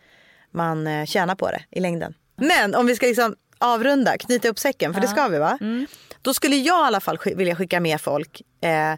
man 0.51 0.87
eh, 0.87 1.05
tjänar 1.07 1.35
på 1.35 1.51
det 1.51 1.63
i 1.71 1.81
längden. 1.81 2.15
Men 2.37 2.75
om 2.75 2.87
vi 2.87 2.97
ska 2.97 3.07
liksom 3.07 3.37
avrunda, 3.59 4.19
knyta 4.19 4.49
upp 4.49 4.59
säcken, 4.59 4.95
för 4.95 5.01
det 5.01 5.09
ska 5.09 5.29
vi 5.29 5.39
va? 5.39 5.59
Mm. 5.61 5.87
Då 6.23 6.35
skulle 6.35 6.57
jag 6.57 6.85
i 6.85 6.87
alla 6.87 7.01
fall 7.01 7.19
vilja 7.37 7.57
skicka 7.57 7.81
med 7.81 8.01
folk 8.01 8.43
eh, 8.61 8.95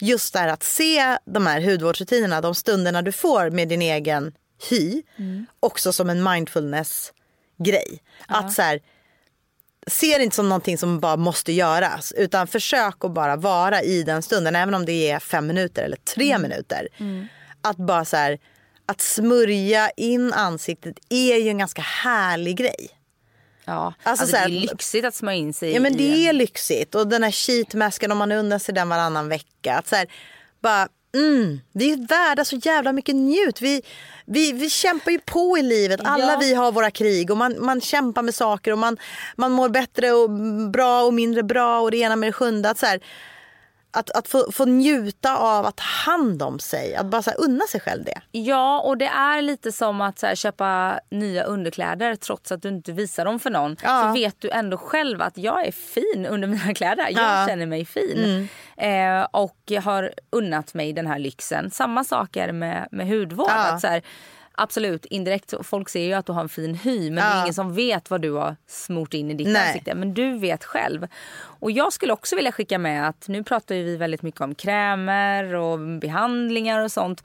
just 0.00 0.32
där 0.32 0.48
att 0.48 0.62
se 0.62 1.18
de 1.24 1.46
här 1.46 1.60
hudvårdsrutinerna, 1.60 2.40
de 2.40 2.54
stunderna 2.54 3.02
du 3.02 3.12
får 3.12 3.50
med 3.50 3.68
din 3.68 3.82
egen 3.82 4.32
hy, 4.70 5.02
Mm. 5.18 5.46
också 5.60 5.92
som 5.92 6.10
en 6.10 6.22
mindfulness-grej. 6.22 8.02
Att 8.26 8.52
så 8.52 8.62
här, 8.62 8.80
se 9.86 10.18
det 10.18 10.24
inte 10.24 10.36
som 10.36 10.48
någonting 10.48 10.78
som 10.78 11.00
bara 11.00 11.16
måste 11.16 11.52
göras 11.52 12.12
utan 12.16 12.46
försök 12.46 13.04
att 13.04 13.12
bara 13.14 13.36
vara 13.36 13.82
i 13.82 14.02
den 14.02 14.22
stunden 14.22 14.56
även 14.56 14.74
om 14.74 14.84
det 14.84 15.10
är 15.10 15.18
fem 15.18 15.46
minuter 15.46 15.82
eller 15.82 15.96
tre 15.96 16.30
Mm. 16.32 16.42
minuter. 16.42 16.88
Att 17.62 17.76
bara 17.76 18.04
så 18.04 18.16
här, 18.16 18.38
att 18.86 19.00
smörja 19.00 19.90
in 19.90 20.32
ansiktet 20.32 20.94
är 21.08 21.36
ju 21.36 21.48
en 21.48 21.58
ganska 21.58 21.82
härlig 21.82 22.56
grej. 22.56 22.88
Ja. 23.68 23.94
alltså 24.02 24.22
Alltså, 24.24 24.36
här- 24.36 24.48
det 24.48 24.56
är 24.56 24.60
lyxigt 24.60 25.04
att 25.04 25.14
smörja 25.14 25.38
in 25.38 25.54
sig 25.54 25.72
Ja 25.74 25.80
men 25.80 25.96
det 25.96 26.28
är 26.28 26.32
lyxigt 26.32 26.94
och 26.94 27.06
den 27.08 27.22
här 27.22 27.30
sheetmasken 27.30 28.12
om 28.12 28.18
man 28.18 28.32
undrar 28.32 28.58
sig 28.58 28.74
den 28.74 28.88
varannan 28.88 29.28
vecka. 29.28 29.74
Att 29.78 29.88
så 29.88 29.96
här, 29.96 30.06
bara, 30.62 30.88
mm, 31.14 31.60
vi 31.72 31.92
är 31.92 32.06
värda 32.08 32.44
så 32.44 32.56
jävla 32.56 32.92
mycket 32.92 33.14
njut. 33.14 33.60
Vi, 33.62 33.82
vi, 34.26 34.52
vi 34.52 34.70
kämpar 34.70 35.10
ju 35.10 35.18
på 35.18 35.58
i 35.58 35.62
livet. 35.62 36.00
Alla 36.04 36.32
Ja. 36.32 36.38
vi 36.40 36.54
har 36.54 36.72
våra 36.72 36.90
krig 36.90 37.30
och 37.30 37.36
man, 37.36 37.64
man 37.64 37.80
kämpar 37.80 38.22
med 38.22 38.34
saker 38.34 38.72
och 38.72 38.78
man, 38.78 38.96
man 39.36 39.52
mår 39.52 39.68
bättre 39.68 40.12
och 40.12 40.30
bra 40.70 41.02
och 41.02 41.14
mindre 41.14 41.42
bra 41.42 41.80
och 41.80 41.90
det 41.90 41.96
ena 41.96 42.16
med 42.16 42.28
det 42.28 42.32
sjunde. 42.32 42.70
Att, 42.70 42.78
så 42.78 42.86
här, 42.86 43.00
att, 43.98 44.10
att 44.10 44.28
få, 44.28 44.52
få 44.52 44.64
njuta 44.64 45.36
av 45.36 45.66
att 45.66 45.76
ta 45.76 45.84
hand 46.10 46.42
om 46.42 46.58
sig. 46.58 46.94
Att 46.94 47.06
bara 47.06 47.22
så 47.22 47.30
här, 47.30 47.40
unna 47.40 47.64
sig 47.64 47.80
själv 47.80 48.04
det. 48.04 48.20
Ja, 48.30 48.80
och 48.80 48.98
det 48.98 49.06
är 49.06 49.42
lite 49.42 49.72
som 49.72 50.00
att 50.00 50.22
här, 50.22 50.34
köpa 50.34 51.00
nya 51.10 51.42
underkläder 51.44 52.14
trots 52.16 52.52
att 52.52 52.62
du 52.62 52.68
inte 52.68 52.92
visar 52.92 53.24
dem 53.24 53.38
för 53.40 53.50
någon. 53.50 53.76
Ja. 53.82 54.02
Så 54.02 54.12
vet 54.20 54.40
du 54.40 54.50
ändå 54.50 54.76
själv 54.76 55.22
att 55.22 55.38
jag 55.38 55.66
är 55.66 55.72
fin 55.72 56.26
under 56.30 56.48
mina 56.48 56.74
kläder. 56.74 57.08
Jag 57.10 57.42
Ja. 57.42 57.46
känner 57.48 57.66
mig 57.66 57.84
fin. 57.84 58.48
Eh, 58.76 59.26
och 59.30 59.56
jag 59.66 59.82
har 59.82 60.12
unnat 60.32 60.74
mig 60.74 60.92
den 60.92 61.06
här 61.06 61.18
lyxen. 61.18 61.70
Samma 61.70 62.04
sak 62.04 62.36
är 62.36 62.46
det 62.46 62.52
med, 62.52 62.88
med 62.90 63.08
hudvård. 63.08 63.50
Ja. 63.50 63.72
Att 63.72 63.80
så 63.80 63.86
här, 63.86 64.02
absolut, 64.58 65.04
indirekt, 65.04 65.54
folk 65.62 65.88
ser 65.88 66.04
ju 66.04 66.12
att 66.12 66.26
du 66.26 66.32
har 66.32 66.40
en 66.40 66.48
fin 66.48 66.74
hy 66.74 67.10
men 67.10 67.14
det 67.14 67.20
är 67.20 67.36
Ja. 67.36 67.42
ingen 67.42 67.54
som 67.54 67.74
vet 67.74 68.10
vad 68.10 68.20
du 68.22 68.32
har 68.32 68.56
smort 68.66 69.14
in 69.14 69.30
i 69.30 69.34
ditt 69.34 69.48
Nej. 69.48 69.66
ansikte. 69.68 69.94
Men 69.94 70.14
du 70.14 70.38
vet 70.38 70.64
själv. 70.64 71.06
Och 71.38 71.70
jag 71.70 71.92
skulle 71.92 72.12
också 72.12 72.36
vilja 72.36 72.52
skicka 72.52 72.78
med 72.78 73.08
att 73.08 73.28
nu 73.28 73.44
pratar 73.44 73.74
vi 73.74 73.96
väldigt 73.96 74.22
mycket 74.22 74.40
om 74.40 74.54
krämer 74.54 75.54
och 75.54 75.78
behandlingar 76.00 76.80
och 76.84 76.92
sånt. 76.92 77.24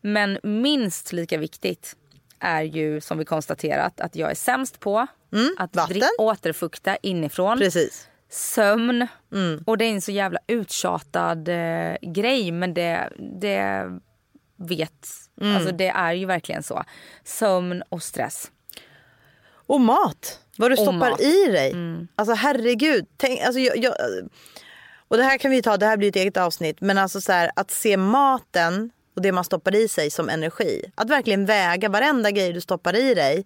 Men 0.00 0.38
minst 0.42 1.12
lika 1.12 1.38
viktigt 1.38 1.96
är 2.40 2.62
ju 2.62 3.00
som 3.00 3.18
vi 3.18 3.24
konstaterat 3.24 4.00
att 4.00 4.16
jag 4.16 4.30
är 4.30 4.34
sämst 4.34 4.80
på 4.80 4.98
att 4.98 5.08
Mm, 5.32 5.54
vatten. 5.58 5.86
dri- 5.96 6.02
återfukta 6.18 6.96
inifrån. 6.96 7.58
Precis. 7.58 8.08
Sömn. 8.30 9.06
Mm. 9.32 9.62
Och 9.66 9.78
det 9.78 9.84
är 9.84 9.90
en 9.92 10.00
så 10.02 10.12
jävla 10.12 10.38
uttjatad 10.46 11.48
eh, 11.48 11.96
grej 12.02 12.52
men 12.52 12.74
det, 12.74 13.12
det 13.40 13.90
vet, 14.56 15.08
Mm. 15.40 15.56
alltså 15.56 15.72
det 15.72 15.88
är 15.88 16.12
ju 16.12 16.26
verkligen 16.26 16.62
så. 16.62 16.84
Sömn 17.24 17.82
och 17.88 18.02
stress. 18.02 18.50
Och 19.66 19.80
mat. 19.80 20.40
Vad 20.56 20.70
du 20.70 20.74
Och 20.74 20.80
stoppar 20.80 21.10
mat. 21.10 21.20
i 21.20 21.46
dig. 21.46 21.74
Alltså 22.16 22.34
herregud. 22.34 23.06
Tänk, 23.16 23.40
alltså, 23.40 23.60
jag, 23.60 23.76
jag, 23.76 23.94
och 25.08 25.16
det 25.16 25.22
här 25.22 25.38
kan 25.38 25.50
vi 25.50 25.62
ta, 25.62 25.76
det 25.76 25.86
här 25.86 25.96
blir 25.96 26.08
ett 26.08 26.16
eget 26.16 26.36
avsnitt. 26.36 26.80
Men 26.80 26.98
alltså 26.98 27.20
så 27.20 27.32
här, 27.32 27.50
att 27.56 27.70
se 27.70 27.96
maten 27.96 28.90
och 29.16 29.22
det 29.22 29.32
man 29.32 29.44
stoppar 29.44 29.74
i 29.74 29.88
sig 29.88 30.10
som 30.10 30.28
energi. 30.28 30.84
Att 30.94 31.10
verkligen 31.10 31.46
väga 31.46 31.88
varenda 31.88 32.30
grej 32.30 32.52
du 32.52 32.60
stoppar 32.60 32.96
i 32.96 33.14
dig. 33.14 33.44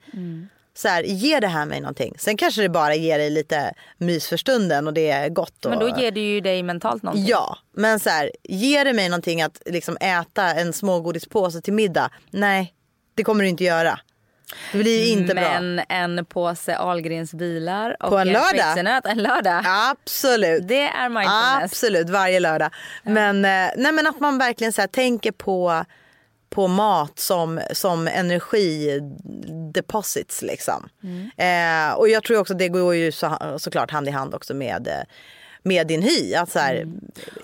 Så 0.78 0.88
här, 0.88 1.02
ger 1.02 1.40
det 1.40 1.46
här 1.46 1.66
mig 1.66 1.80
någonting? 1.80 2.14
Sen 2.18 2.36
kanske 2.36 2.62
det 2.62 2.68
bara 2.68 2.94
ger 2.94 3.18
dig 3.18 3.30
lite 3.30 3.72
mys 3.96 4.28
för 4.28 4.36
stunden 4.36 4.86
och 4.86 4.94
det 4.94 5.10
är 5.10 5.28
gott. 5.28 5.64
Och, 5.64 5.70
Men 5.70 5.78
då 5.78 5.88
ger 5.88 6.10
det 6.10 6.20
ju 6.20 6.40
dig 6.40 6.62
mentalt 6.62 7.02
någonting. 7.02 7.26
Ja, 7.26 7.58
men 7.76 8.00
så 8.00 8.10
här, 8.10 8.30
ger 8.42 8.84
det 8.84 8.92
mig 8.92 9.08
någonting 9.08 9.42
att 9.42 9.62
liksom 9.66 9.96
äta 10.00 10.44
en 10.44 10.72
smågodispåse 10.72 11.60
till 11.60 11.72
middag? 11.72 12.10
Nej, 12.30 12.74
det 13.14 13.24
kommer 13.24 13.42
du 13.42 13.48
inte 13.48 13.64
göra. 13.64 14.00
Det 14.72 14.78
blir 14.78 15.04
ju 15.04 15.12
inte 15.12 15.34
bra. 15.34 15.60
Men 15.60 15.80
en 15.88 16.24
påse 16.24 16.78
Ahlgrens 16.78 17.34
bilar 17.34 17.96
och 18.02 18.10
På 18.10 18.18
en 18.18 18.28
lördag? 18.28 18.50
schweizernöt 18.50 19.06
en 19.06 19.18
lördag. 19.22 19.64
Absolut. 19.66 20.68
Det 20.68 20.88
är 20.88 21.08
mindfulness. 21.08 21.64
Absolut, 21.72 22.10
varje 22.10 22.40
lördag. 22.40 22.70
Men, 23.02 23.44
eh, 23.44 23.70
nej, 23.76 23.92
men 23.92 24.06
att 24.06 24.20
man 24.20 24.38
verkligen 24.38 24.72
så 24.72 24.80
här, 24.80 24.88
tänker 24.88 25.32
på, 25.32 25.84
på 26.50 26.68
mat 26.68 27.18
som, 27.18 27.60
som 27.72 28.08
energideposits. 28.08 30.42
Liksom. 30.42 30.88
Eh, 31.36 31.92
och 31.92 32.08
jag 32.08 32.24
tror 32.24 32.38
också 32.38 32.52
att 32.52 32.58
det 32.58 32.68
går 32.68 32.94
ju 32.94 33.12
så, 33.12 33.54
såklart 33.58 33.90
hand 33.90 34.08
i 34.08 34.10
hand 34.10 34.34
också 34.34 34.54
med, 34.54 34.88
med 35.62 35.86
din 35.86 36.02
hy. 36.02 36.34
Att 36.34 36.50
så 36.50 36.58
här, 36.58 36.86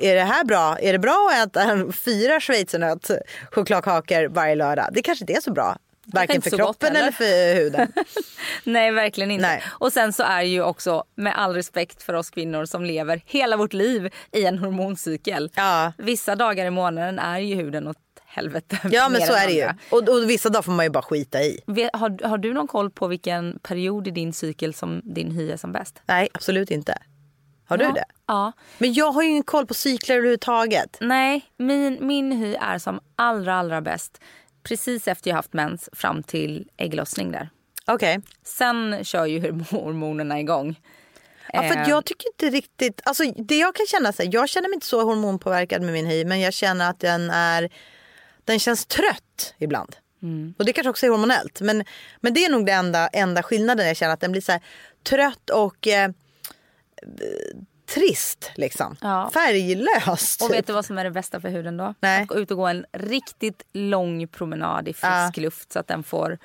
Är 0.01 0.15
det 0.15 0.23
här 0.23 0.45
bra? 0.45 0.79
Är 0.79 0.93
det 0.93 0.99
bra 0.99 1.31
att 1.33 1.57
äta 1.57 1.93
fyra 2.05 2.41
schweizernöt 2.41 3.11
chokladkakor 3.51 4.29
varje 4.29 4.55
lördag? 4.55 4.89
Det 4.93 5.03
kanske 5.03 5.23
inte 5.23 5.33
är 5.33 5.41
så 5.41 5.53
bra. 5.53 5.77
Varken 6.07 6.43
för 6.43 6.51
kroppen 6.51 6.97
eller 6.97 7.13
för 7.13 7.55
huden. 7.55 7.93
Nej, 8.65 8.91
verkligen 8.91 9.31
inte. 9.31 9.47
Nej. 9.47 9.63
Och 9.67 9.93
sen 9.93 10.13
så 10.13 10.23
är 10.23 10.43
ju 10.43 10.63
också, 10.63 11.05
med 11.15 11.39
all 11.39 11.55
respekt 11.55 12.03
för 12.03 12.15
oss 12.15 12.31
kvinnor 12.31 12.65
som 12.65 12.85
lever 12.85 13.23
hela 13.27 13.57
vårt 13.57 13.73
liv 13.73 14.13
i 14.33 14.45
en 14.45 14.59
hormoncykel. 14.59 15.51
Ja. 15.55 15.93
Vissa 15.99 16.37
dagar 16.37 16.67
i 16.67 16.71
månaden 16.71 17.19
är 17.19 17.39
ju 17.39 17.55
huden 17.55 17.89
åt 17.89 17.97
helvete. 18.35 18.79
Ja 18.91 19.09
men 19.09 19.21
så 19.21 19.33
är 19.33 19.47
det 19.47 19.53
ju. 19.53 19.69
Och, 19.91 20.09
och 20.09 20.31
vissa 20.31 20.49
dagar 20.49 20.63
får 20.63 20.73
man 20.73 20.87
ju 20.87 20.91
bara 20.91 21.03
skita 21.03 21.43
i. 21.43 21.61
Har, 21.93 22.29
har 22.29 22.39
du 22.39 22.53
någon 22.53 22.69
koll 22.69 22.91
på 22.91 23.07
vilken 23.07 23.59
period 23.59 24.09
i 24.09 24.11
din 24.11 24.33
cykel 24.33 24.75
som 24.75 25.01
din 25.05 25.31
hy 25.31 25.51
är 25.51 25.57
som 25.57 25.73
bäst? 25.73 26.03
Nej 26.07 26.29
absolut 26.35 26.71
inte. 26.71 26.99
Har 27.67 27.77
du 27.77 27.85
ja. 27.85 27.93
det? 27.93 28.05
Ja. 28.27 28.53
Men 28.79 28.93
jag 28.93 29.13
har 29.13 29.23
ju 29.23 29.29
ingen 29.29 29.43
koll 29.43 29.67
på 29.67 29.75
cykler 29.75 30.17
överhuvudtaget. 30.17 30.97
Nej, 31.01 31.45
min, 31.57 32.07
min 32.07 32.33
hy 32.33 32.55
är 32.55 32.79
som 32.79 33.01
allra, 33.17 33.55
allra 33.55 33.81
bäst 33.81 34.21
precis 34.63 35.09
efter 35.09 35.31
jag 35.31 35.37
haft 35.37 35.53
mens 35.53 35.89
fram 35.93 36.23
till 36.23 36.69
ägglossning 36.77 37.33
där. 37.33 37.51
Okej. 37.87 38.21
Sen 38.45 39.05
kör 39.05 39.27
ju 39.27 39.41
hormonerna 39.71 40.41
igång. 40.41 40.81
Ja, 41.53 41.63
för 41.63 41.77
Eh, 41.77 41.89
jag 41.89 42.05
tycker 42.05 42.27
inte 42.29 42.57
riktigt, 42.57 43.01
alltså 43.05 43.25
det 43.37 43.59
jag 43.59 43.75
kan 43.75 43.87
känna 43.87 44.13
så 44.13 44.23
här, 44.23 44.31
jag 44.33 44.49
känner 44.49 44.69
mig 44.69 44.75
inte 44.75 44.87
så 44.87 45.05
hormonpåverkad 45.05 45.83
med 45.83 45.93
min 45.93 46.07
hy 46.07 46.25
men 46.25 46.41
jag 46.41 46.53
känner 46.53 46.91
att 46.91 47.01
den 47.01 47.31
är, 47.31 47.71
den 48.45 48.59
känns 48.59 48.87
trött 48.87 49.55
ibland. 49.59 49.97
Och 50.59 50.65
det 50.65 50.73
kanske 50.73 50.91
också 50.91 51.07
är 51.07 51.11
hormonellt 51.11 51.61
men, 51.61 51.85
men 52.21 52.35
det 52.35 52.45
är 52.45 52.51
nog 52.51 52.67
den 52.67 52.79
enda, 52.79 53.09
enda 53.09 53.43
skillnaden 53.43 53.87
jag 53.87 53.97
känner 53.97 54.15
att 54.15 54.21
den 54.21 54.33
blir 54.33 54.43
så 54.43 54.53
här 54.53 54.61
trött 55.03 55.51
och 55.51 55.87
eh, 55.87 56.11
trist 57.95 58.51
liksom. 58.55 58.97
Ja. 59.01 59.31
Färglös. 59.35 60.39
Och 60.43 60.49
typ. 60.49 60.59
vet 60.59 60.67
du 60.67 60.73
vad 60.73 60.85
som 60.85 60.99
är 60.99 61.05
det 61.05 61.11
bästa 61.11 61.41
för 61.41 61.49
huden 61.49 61.77
då? 61.77 61.95
Nej. 62.01 62.23
Att 62.23 62.29
gå 62.29 62.35
ut 62.39 62.51
och 62.51 62.57
gå 62.57 62.67
en 62.67 62.85
riktigt 62.93 63.63
lång 63.73 64.29
promenad 64.29 64.89
i 64.89 64.93
frisk 64.93 65.05
Ja. 65.05 65.33
luft 65.37 65.73
så 65.73 65.79
att 65.79 65.87
den 65.89 66.03
får 66.03 66.39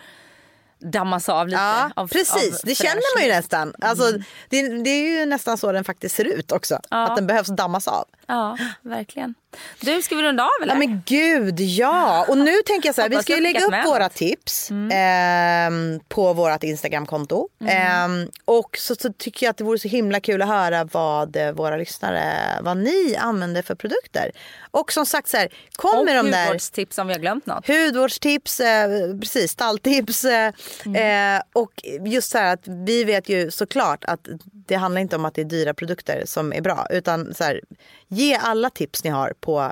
dammas 0.80 1.30
av 1.30 1.48
lite. 1.48 1.62
Ja, 1.62 1.92
av, 1.96 2.08
precis. 2.08 2.54
av 2.54 2.60
det 2.64 2.76
känner 2.76 3.18
man 3.18 3.24
ju 3.24 3.30
nästan. 3.30 3.74
Alltså, 3.82 4.12
det, 4.50 4.84
det 4.84 4.90
är 4.90 5.20
ju 5.20 5.26
nästan 5.26 5.58
så 5.58 5.72
den 5.72 5.84
faktiskt 5.84 6.16
ser 6.16 6.26
ut 6.26 6.52
också. 6.52 6.80
Att 6.90 7.16
den 7.16 7.28
behövs 7.28 7.48
dammas 7.48 7.88
av. 7.88 8.06
Ja, 8.28 8.58
verkligen. 8.82 9.34
Du, 9.80 10.02
ska 10.02 10.16
vi 10.16 10.24
runda 10.24 10.44
av 10.44 10.64
eller? 10.64 10.74
Ja 10.74 10.80
men 10.80 11.02
gud 11.06 11.60
ja! 11.60 12.26
Och 12.30 12.38
nu 12.38 12.56
tänker 12.66 12.90
jag 12.90 12.96
så 12.96 13.02
här, 13.02 13.10
vi 13.10 13.22
ska 13.22 13.36
ju 13.36 13.42
lägga 13.42 13.66
upp 13.66 13.86
våra 13.86 14.10
tips 14.10 14.72
ehm, 14.92 16.00
på 16.08 16.34
vårt 16.34 16.64
Instagramkonto. 16.64 17.48
Ehm, 17.68 18.28
och 18.46 18.78
så, 18.78 18.96
så 18.96 19.14
tycker 19.14 19.46
jag 19.46 19.52
att 19.52 19.58
det 19.58 19.64
vore 19.64 19.80
så 19.80 19.88
himla 19.88 20.20
kul 20.20 20.42
att 20.42 20.48
höra 20.48 20.84
vad 20.84 21.36
eh, 21.36 21.52
våra 21.52 21.78
lyssnare, 21.78 22.34
vad 22.62 22.78
ni 22.78 23.16
använder 23.20 23.62
för 23.62 23.76
produkter. 23.76 24.32
Och 24.72 24.92
som 24.92 25.06
sagt 25.06 25.30
så 25.30 25.38
här, 25.38 25.46
och 25.46 25.74
kommer 25.76 26.16
de 26.16 26.32
där 26.32 26.46
hudvårdstips 26.46 26.98
om 26.98 27.08
vi 27.08 27.14
har 27.14 27.20
glömt 27.20 27.46
något. 27.46 27.68
hudvårdstips, 27.68 28.60
eh, 28.60 28.90
precis, 29.20 29.52
stalltips, 29.52 30.26
eh, 30.26 30.54
Eh, 31.00 31.42
och 31.54 31.72
just 32.06 32.32
så 32.32 32.38
här 32.38 32.54
att 32.54 32.68
vi 32.68 33.04
vet 33.04 33.30
ju 33.30 33.52
såklart 33.52 34.06
att 34.06 34.28
det 34.68 34.76
handlar 34.76 35.02
inte 35.02 35.16
om 35.16 35.26
att 35.26 35.34
det 35.34 35.42
är 35.42 35.46
dyra 35.46 35.74
produkter 35.74 36.24
som 36.26 36.54
är 36.54 36.62
bra. 36.62 36.88
Utan 36.90 37.34
så 37.34 37.44
här, 37.44 37.62
ge 38.08 38.36
alla 38.36 38.70
tips 38.70 39.04
ni 39.04 39.10
har 39.10 39.34
på 39.42 39.72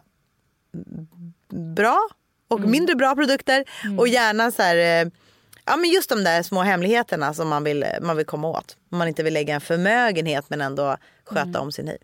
bra 1.75 1.99
och 2.47 2.59
mindre 2.59 2.95
bra 2.95 3.15
produkter. 3.15 3.65
Och 3.99 4.07
gärna 4.07 4.51
så 4.51 4.61
här, 4.61 4.75
eh, 4.75 5.11
ja 5.65 5.77
men 5.77 5.89
just 5.89 6.09
de 6.09 6.23
där 6.23 6.43
små 6.43 6.61
hemligheterna 6.61 7.33
som 7.33 7.47
man 7.47 7.63
vill, 7.63 7.85
man 8.01 8.17
vill 8.17 8.25
komma 8.25 8.47
åt. 8.47 8.77
Om 8.91 8.97
man 8.97 9.07
inte 9.07 9.23
vill 9.23 9.33
lägga 9.33 9.55
en 9.55 9.61
förmögenhet 9.61 10.45
men 10.49 10.61
ändå 10.61 10.97
sköta 11.25 11.59
om 11.59 11.71
sin 11.71 11.87
hy. 11.87 11.97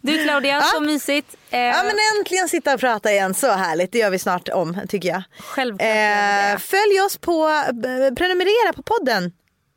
Du 0.00 0.24
Claudia, 0.24 0.60
så 0.60 0.80
mysigt. 0.80 1.36
Eh, 1.50 1.60
Ja 1.60 1.82
men 1.82 1.94
äntligen 2.18 2.48
sitta 2.48 2.74
och 2.74 2.80
prata 2.80 3.12
igen, 3.12 3.34
så 3.34 3.50
härligt. 3.50 3.92
Det 3.92 3.98
gör 3.98 4.10
vi 4.10 4.18
snart 4.18 4.48
om 4.48 4.80
tycker 4.88 5.08
jag. 5.08 5.22
Självklart 5.38 5.90
Eh, 5.90 6.58
följ 6.58 7.00
oss 7.06 7.18
på, 7.18 7.48
eh, 7.48 8.14
prenumerera 8.14 8.72
på 8.72 8.82
podden 8.82 9.32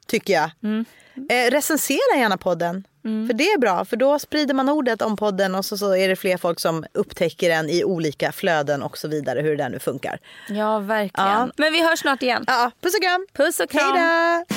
tycker 0.07 0.33
jag. 0.33 0.51
Mm. 0.63 0.85
Eh, 1.29 1.51
recensera 1.51 2.17
gärna 2.17 2.37
podden. 2.37 2.87
För 3.27 3.33
det 3.33 3.43
är 3.43 3.59
bra, 3.59 3.85
för 3.85 3.97
då 3.97 4.19
sprider 4.19 4.53
man 4.53 4.69
ordet 4.69 5.01
om 5.01 5.17
podden 5.17 5.55
och 5.55 5.65
så, 5.65 5.77
så 5.77 5.95
är 5.95 6.07
det 6.07 6.15
fler 6.15 6.37
folk 6.37 6.59
som 6.59 6.85
upptäcker 6.93 7.49
den 7.49 7.69
i 7.69 7.83
olika 7.83 8.31
flöden 8.31 8.83
och 8.83 8.97
så 8.97 9.07
vidare, 9.07 9.41
hur 9.41 9.49
det 9.49 9.63
där 9.63 9.69
nu 9.69 9.79
funkar. 9.79 10.19
Ja, 10.49 10.79
verkligen. 10.79 11.29
Ja. 11.29 11.49
Men 11.57 11.73
vi 11.73 11.83
hörs 11.83 11.99
snart 11.99 12.21
igen. 12.21 12.43
Ja, 12.47 12.71
puss 12.81 12.95
och 12.95 13.01
kram! 13.01 13.27
Puss 13.33 13.59
och 13.59 13.69
kram. 13.69 13.97
Hej 13.97 14.45
då! 14.49 14.55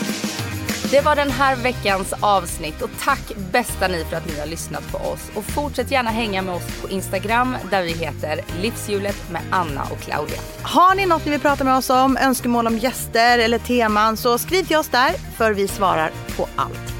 Det 0.90 1.00
var 1.00 1.16
den 1.16 1.30
här 1.30 1.56
veckans 1.56 2.14
avsnitt 2.20 2.82
och 2.82 2.90
tack 3.00 3.32
bästa 3.52 3.88
ni 3.88 4.04
för 4.04 4.16
att 4.16 4.26
ni 4.26 4.40
har 4.40 4.46
lyssnat 4.46 4.92
på 4.92 4.98
oss. 4.98 5.30
Och 5.34 5.44
fortsätt 5.44 5.90
gärna 5.90 6.10
hänga 6.10 6.42
med 6.42 6.54
oss 6.54 6.80
på 6.82 6.88
Instagram 6.88 7.56
där 7.70 7.82
vi 7.82 7.92
heter 7.92 8.40
Livshjulet 8.62 9.30
med 9.30 9.42
Anna 9.50 9.82
och 9.82 10.00
Claudia. 10.00 10.40
Har 10.62 10.94
ni 10.94 11.06
något 11.06 11.24
ni 11.24 11.30
vill 11.30 11.40
prata 11.40 11.64
med 11.64 11.76
oss 11.76 11.90
om, 11.90 12.16
önskemål 12.16 12.66
om 12.66 12.78
gäster 12.78 13.38
eller 13.38 13.58
teman 13.58 14.16
så 14.16 14.38
skriv 14.38 14.64
till 14.64 14.76
oss 14.76 14.88
där 14.88 15.12
för 15.36 15.52
vi 15.52 15.68
svarar 15.68 16.10
på 16.36 16.48
allt. 16.56 16.99